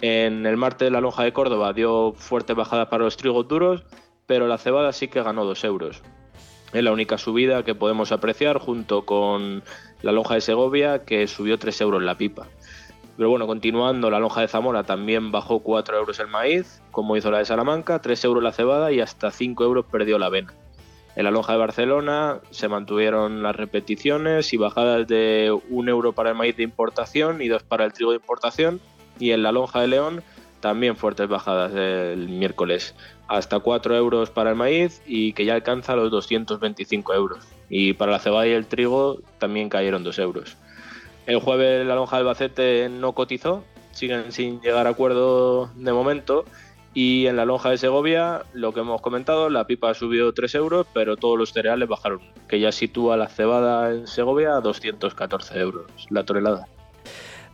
En 0.01 0.47
el 0.47 0.57
martes 0.57 0.93
la 0.93 1.01
lonja 1.01 1.25
de 1.25 1.33
Córdoba 1.33 1.73
dio 1.73 2.13
fuertes 2.13 2.55
bajadas 2.55 2.87
para 2.87 3.03
los 3.03 3.17
trigos 3.17 3.49
duros, 3.49 3.85
pero 4.27 4.47
la 4.47 4.59
cebada 4.59 4.93
sí 4.93 5.09
que 5.09 5.25
ganó 5.25 5.45
2 5.45 5.65
euros. 5.65 6.03
Es 6.75 6.83
la 6.83 6.91
única 6.91 7.19
subida 7.19 7.63
que 7.63 7.77
podemos 7.77 8.11
apreciar 8.11 8.59
junto 8.59 9.07
con 9.07 9.63
la 10.03 10.11
lonja 10.11 10.35
de 10.35 10.41
Segovia 10.41 11.05
que 11.05 11.29
subió 11.29 11.57
3 11.57 11.81
euros 11.83 12.03
la 12.03 12.19
pipa. 12.19 12.49
Pero 13.17 13.31
bueno, 13.31 13.47
continuando, 13.47 14.11
la 14.11 14.19
lonja 14.19 14.41
de 14.41 14.49
Zamora 14.49 14.83
también 14.83 15.31
bajó 15.31 15.61
4 15.61 15.97
euros 15.97 16.19
el 16.19 16.27
maíz, 16.27 16.83
como 16.91 17.17
hizo 17.17 17.31
la 17.31 17.39
de 17.39 17.45
Salamanca, 17.45 18.01
3 18.01 18.25
euros 18.25 18.43
la 18.43 18.51
cebada 18.51 18.91
y 18.91 19.01
hasta 19.01 19.31
5 19.31 19.63
euros 19.63 19.87
perdió 19.89 20.19
la 20.19 20.27
avena. 20.27 20.53
En 21.15 21.23
la 21.23 21.31
lonja 21.31 21.53
de 21.53 21.61
Barcelona 21.61 22.41
se 22.51 22.67
mantuvieron 22.67 23.45
las 23.45 23.55
repeticiones 23.55 24.53
y 24.53 24.57
bajadas 24.57 25.07
de 25.07 25.57
1 25.71 25.91
euro 25.93 26.13
para 26.13 26.31
el 26.31 26.37
maíz 26.37 26.57
de 26.57 26.65
importación 26.65 27.41
y 27.41 27.47
2 27.47 27.63
para 27.63 27.85
el 27.85 27.93
trigo 27.93 28.11
de 28.11 28.17
importación. 28.17 28.81
Y 29.21 29.31
en 29.31 29.45
la 29.45 29.53
lonja 29.53 29.81
de 29.81 29.87
León 29.87 30.25
también 30.65 30.97
fuertes 30.97 31.29
bajadas 31.29 31.75
el 31.75 32.27
miércoles 32.31 32.95
hasta 33.29 33.61
4 33.61 33.97
euros 33.97 34.31
para 34.31 34.49
el 34.49 34.57
maíz 34.57 35.03
y 35.07 35.35
que 35.35 35.45
ya 35.45 35.57
alcanza 35.57 35.95
los 35.95 36.11
225 36.11 37.13
euros. 37.13 37.45
Y 37.69 37.93
para 37.93 38.13
la 38.13 38.19
cebada 38.19 38.47
y 38.47 38.53
el 38.53 38.65
trigo 38.65 39.19
también 39.39 39.69
cayeron 39.69 40.03
2 40.05 40.19
euros. 40.21 40.57
El 41.27 41.39
jueves 41.39 41.87
la 41.87 41.97
lonja 41.97 42.17
de 42.17 42.21
Albacete 42.21 42.89
no 42.89 43.13
cotizó, 43.13 43.63
siguen 43.91 44.33
sin 44.33 44.63
llegar 44.63 44.87
a 44.87 44.91
acuerdo 44.91 45.67
de 45.75 45.93
momento. 45.93 46.47
Y 46.95 47.27
en 47.27 47.37
la 47.37 47.45
lonja 47.45 47.69
de 47.69 47.77
Segovia, 47.77 48.45
lo 48.55 48.73
que 48.73 48.81
hemos 48.81 49.03
comentado, 49.03 49.51
la 49.51 49.67
pipa 49.67 49.93
subió 49.93 50.33
3 50.33 50.55
euros, 50.55 50.87
pero 50.95 51.19
todos 51.19 51.39
los 51.39 51.53
cereales 51.53 51.91
bajaron, 51.91 52.23
que 52.49 52.59
ya 52.59 52.73
sitúa 52.73 53.19
la 53.19 53.29
cebada 53.29 53.91
en 53.91 54.07
Segovia 54.07 54.57
a 54.57 54.63
214 54.63 55.59
euros 55.59 55.85
la 56.09 56.25
tonelada. 56.25 56.69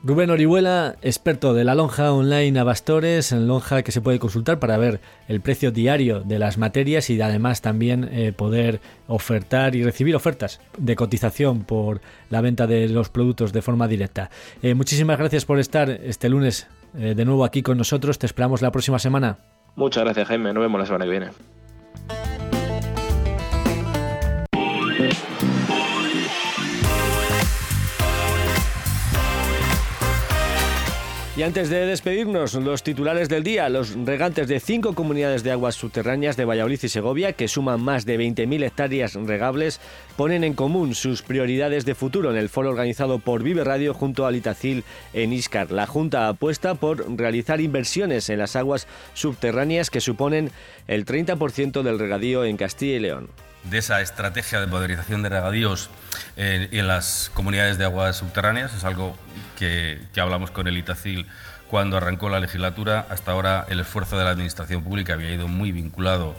Rubén 0.03 0.31
Orihuela, 0.31 0.97
experto 1.03 1.53
de 1.53 1.63
la 1.63 1.75
lonja 1.75 2.11
online 2.11 2.59
Abastores, 2.59 3.33
en 3.33 3.47
lonja 3.47 3.83
que 3.83 3.93
se 3.93 4.01
puede 4.01 4.19
consultar 4.19 4.59
para 4.59 4.79
ver 4.79 5.01
el 5.29 5.43
precio 5.43 5.73
diario 5.73 6.21
de 6.21 6.39
las 6.39 6.57
materias 6.57 7.11
y 7.11 7.21
además 7.21 7.61
también 7.61 8.09
eh, 8.11 8.33
poder 8.33 8.81
ofertar 9.09 9.77
y 9.77 9.85
recibir 9.85 10.17
ofertas 10.17 10.63
de 10.79 10.97
cotización 10.97 11.65
por 11.65 12.01
la 12.31 12.41
venta 12.41 12.67
de 12.67 12.89
los 12.89 13.11
productos 13.11 13.53
de 13.53 13.61
forma 13.61 13.89
directa. 13.89 14.31
Eh, 14.63 14.73
muchísimas 14.73 15.19
gracias 15.19 15.45
por 15.45 15.59
estar 15.59 15.91
este 15.91 16.31
lunes 16.31 16.67
eh, 16.97 17.15
de 17.15 17.25
nuevo 17.27 17.45
aquí 17.45 17.63
con 17.63 17.77
nosotros. 17.77 18.19
Te 18.19 18.25
esperamos 18.25 18.63
la 18.63 18.73
próxima 18.73 18.99
semana. 18.99 19.39
Muchas 19.77 20.03
gracias, 20.03 20.29
Jaime. 20.29 20.55
Nos 20.55 20.63
vemos 20.63 20.81
la 20.81 20.87
semana 20.87 21.05
que 21.05 21.11
viene. 21.11 21.29
Y 31.41 31.43
antes 31.43 31.71
de 31.71 31.87
despedirnos, 31.87 32.53
los 32.53 32.83
titulares 32.83 33.31
del 33.31 33.43
día, 33.43 33.71
los 33.71 33.95
regantes 33.95 34.47
de 34.47 34.61
cinco 34.61 34.95
comunidades 34.95 35.43
de 35.43 35.51
aguas 35.51 35.75
subterráneas 35.75 36.37
de 36.37 36.45
Valladolid 36.45 36.81
y 36.83 36.89
Segovia, 36.91 37.33
que 37.33 37.49
suman 37.49 37.81
más 37.83 38.05
de 38.05 38.19
20.000 38.19 38.63
hectáreas 38.63 39.15
regables, 39.15 39.81
ponen 40.19 40.45
en 40.45 40.53
común 40.53 40.95
sus 40.95 41.23
prioridades 41.23 41.87
de 41.87 41.95
futuro 41.95 42.31
en 42.31 42.37
el 42.37 42.51
foro 42.51 42.69
organizado 42.69 43.21
por 43.21 43.43
Vive 43.43 43.65
Radio 43.65 43.95
junto 43.95 44.27
a 44.27 44.31
Litacil 44.31 44.85
en 45.15 45.33
Iscar. 45.33 45.71
La 45.71 45.87
Junta 45.87 46.29
apuesta 46.29 46.75
por 46.75 47.11
realizar 47.17 47.63
inversiones 47.63 48.29
en 48.29 48.39
las 48.39 48.55
aguas 48.55 48.87
subterráneas 49.15 49.89
que 49.89 50.03
suponen 50.03 50.51
el 50.89 51.07
30% 51.07 51.81
del 51.81 51.99
regadío 51.99 52.45
en 52.45 52.59
Castilla 52.59 52.97
y 52.97 53.01
León 53.01 53.31
de 53.65 53.79
esa 53.79 54.01
estrategia 54.01 54.61
de 54.61 54.67
modernización 54.67 55.23
de 55.23 55.29
regadíos 55.29 55.91
eh, 56.37 56.69
en 56.73 56.87
las 56.89 57.31
comunidades 57.35 57.79
de 57.79 57.85
aguas 57.85 58.17
subterráneas. 58.17 58.75
Es 58.75 58.85
algo 58.85 59.17
que, 59.59 60.01
hablamos 60.21 60.51
con 60.51 60.67
el 60.67 60.79
Itacil 60.79 61.27
cuando 61.69 61.97
arrancó 61.97 62.29
la 62.29 62.41
legislatura. 62.41 63.07
Hasta 63.11 63.33
ahora 63.33 63.67
el 63.69 63.81
esfuerzo 63.81 64.19
de 64.19 64.25
la 64.25 64.31
Administración 64.31 64.83
Pública 64.83 65.15
había 65.15 65.31
ido 65.31 65.49
muy 65.49 65.73
vinculado 65.73 66.35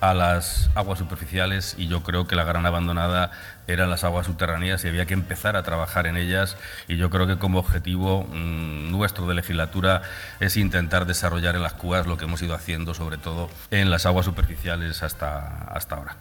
a 0.00 0.14
las 0.14 0.68
aguas 0.74 0.98
superficiales 0.98 1.76
y 1.78 1.86
yo 1.86 2.02
creo 2.02 2.26
que 2.26 2.34
la 2.34 2.42
gran 2.42 2.66
abandonada 2.66 3.30
eran 3.68 3.88
las 3.88 4.02
aguas 4.02 4.26
subterráneas 4.26 4.84
y 4.84 4.88
había 4.88 5.06
que 5.06 5.14
empezar 5.14 5.54
a 5.54 5.62
trabajar 5.62 6.08
en 6.08 6.16
ellas 6.16 6.56
y 6.88 6.96
yo 6.96 7.08
creo 7.08 7.28
que 7.28 7.38
como 7.38 7.60
objetivo 7.60 8.24
mm, 8.24 8.90
nuestro 8.90 9.28
de 9.28 9.34
legislatura 9.36 10.02
es 10.40 10.56
intentar 10.56 11.06
desarrollar 11.06 11.54
en 11.54 11.62
las 11.62 11.74
cuas 11.74 12.08
lo 12.08 12.16
que 12.16 12.24
hemos 12.24 12.42
ido 12.42 12.56
haciendo 12.56 12.94
sobre 12.94 13.16
todo 13.16 13.48
en 13.70 13.90
las 13.90 14.04
aguas 14.04 14.26
superficiales 14.26 15.04
hasta, 15.04 15.68
hasta 15.68 15.94
ahora. 15.94 16.16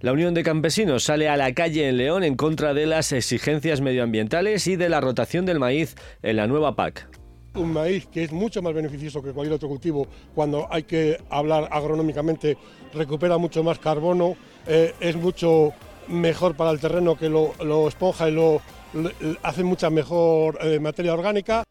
La 0.00 0.12
Unión 0.12 0.32
de 0.32 0.44
Campesinos 0.44 1.04
sale 1.04 1.28
a 1.28 1.36
la 1.36 1.52
calle 1.54 1.88
en 1.88 1.96
León 1.96 2.22
en 2.22 2.36
contra 2.36 2.72
de 2.72 2.86
las 2.86 3.10
exigencias 3.10 3.80
medioambientales 3.80 4.66
y 4.68 4.76
de 4.76 4.88
la 4.88 5.00
rotación 5.00 5.44
del 5.44 5.58
maíz 5.58 5.96
en 6.22 6.36
la 6.36 6.46
nueva 6.46 6.76
PAC 6.76 7.08
un 7.54 7.72
maíz 7.72 8.06
que 8.06 8.22
es 8.22 8.30
mucho 8.30 8.62
más 8.62 8.72
beneficioso 8.72 9.20
que 9.20 9.32
cualquier 9.32 9.56
otro 9.56 9.68
cultivo 9.68 10.06
cuando 10.32 10.68
hay 10.70 10.84
que 10.84 11.18
hablar 11.28 11.68
agronómicamente, 11.72 12.56
recupera 12.94 13.36
mucho 13.36 13.64
más 13.64 13.80
carbono, 13.80 14.36
eh, 14.66 14.94
es 15.00 15.16
mucho 15.16 15.72
mejor 16.06 16.54
para 16.54 16.70
el 16.70 16.78
terreno 16.78 17.16
que 17.16 17.28
lo, 17.28 17.88
esponja 17.88 18.28
y 18.28 18.32
lo, 18.32 18.62
hace 19.42 19.64
mucha 19.64 19.90
mejor 19.90 20.58
eh, 20.62 20.78
materia 20.78 21.12
orgánica. 21.12 21.64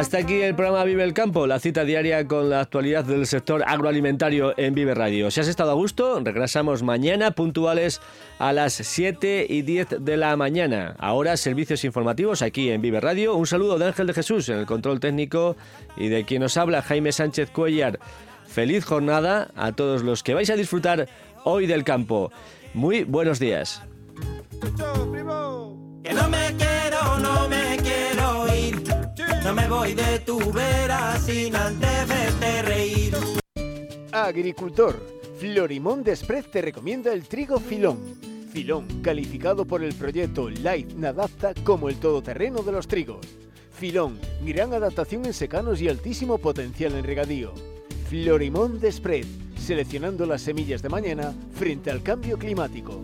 Hasta 0.00 0.16
aquí 0.16 0.40
el 0.40 0.54
programa 0.54 0.82
Vive 0.84 1.04
el 1.04 1.12
Campo, 1.12 1.46
la 1.46 1.60
cita 1.60 1.84
diaria 1.84 2.26
con 2.26 2.48
la 2.48 2.60
actualidad 2.60 3.04
del 3.04 3.26
sector 3.26 3.62
agroalimentario 3.66 4.54
en 4.56 4.74
Vive 4.74 4.94
Radio. 4.94 5.30
Si 5.30 5.40
has 5.40 5.46
estado 5.46 5.72
a 5.72 5.74
gusto, 5.74 6.18
regresamos 6.20 6.82
mañana 6.82 7.32
puntuales 7.32 8.00
a 8.38 8.54
las 8.54 8.72
7 8.72 9.44
y 9.46 9.60
10 9.60 9.96
de 10.00 10.16
la 10.16 10.34
mañana. 10.36 10.96
Ahora 10.98 11.36
servicios 11.36 11.84
informativos 11.84 12.40
aquí 12.40 12.70
en 12.70 12.80
Vive 12.80 12.98
Radio. 12.98 13.34
Un 13.34 13.46
saludo 13.46 13.78
de 13.78 13.88
Ángel 13.88 14.06
de 14.06 14.14
Jesús 14.14 14.48
en 14.48 14.60
el 14.60 14.64
control 14.64 15.00
técnico 15.00 15.54
y 15.98 16.08
de 16.08 16.24
quien 16.24 16.40
nos 16.40 16.56
habla 16.56 16.80
Jaime 16.80 17.12
Sánchez 17.12 17.50
Cuellar. 17.50 18.00
feliz 18.48 18.86
jornada 18.86 19.50
a 19.54 19.72
todos 19.72 20.02
los 20.02 20.22
que 20.22 20.32
vais 20.32 20.48
a 20.48 20.56
disfrutar 20.56 21.08
hoy 21.44 21.66
del 21.66 21.84
campo. 21.84 22.32
Muy 22.72 23.04
buenos 23.04 23.38
días. 23.38 23.82
Que 26.02 26.14
no 26.14 26.28
me 26.30 26.56
quiero, 26.56 27.18
no 27.18 27.48
me. 27.50 27.69
No 29.44 29.54
me 29.54 29.68
voy 29.68 29.94
de 29.94 30.18
tu 30.20 30.38
vera 30.52 31.18
sin 31.18 31.56
antes 31.56 32.08
verte 32.08 32.62
reír. 32.62 33.14
Agricultor, 34.12 35.20
Florimón 35.38 36.02
Desprez 36.02 36.50
te 36.50 36.60
recomienda 36.60 37.12
el 37.12 37.26
trigo 37.26 37.58
Filón. 37.58 37.98
Filón, 38.52 38.86
calificado 39.02 39.64
por 39.64 39.82
el 39.82 39.94
proyecto 39.94 40.50
Light 40.50 40.92
Nadapta 40.92 41.54
como 41.64 41.88
el 41.88 41.96
todoterreno 41.96 42.62
de 42.62 42.72
los 42.72 42.86
trigos. 42.86 43.26
Filón, 43.72 44.18
gran 44.44 44.74
adaptación 44.74 45.24
en 45.24 45.32
secanos 45.32 45.80
y 45.80 45.88
altísimo 45.88 46.38
potencial 46.38 46.94
en 46.94 47.04
regadío. 47.04 47.54
Florimón 48.08 48.78
Desprez, 48.78 49.26
seleccionando 49.56 50.26
las 50.26 50.42
semillas 50.42 50.82
de 50.82 50.88
mañana 50.90 51.32
frente 51.54 51.90
al 51.90 52.02
cambio 52.02 52.36
climático. 52.36 53.00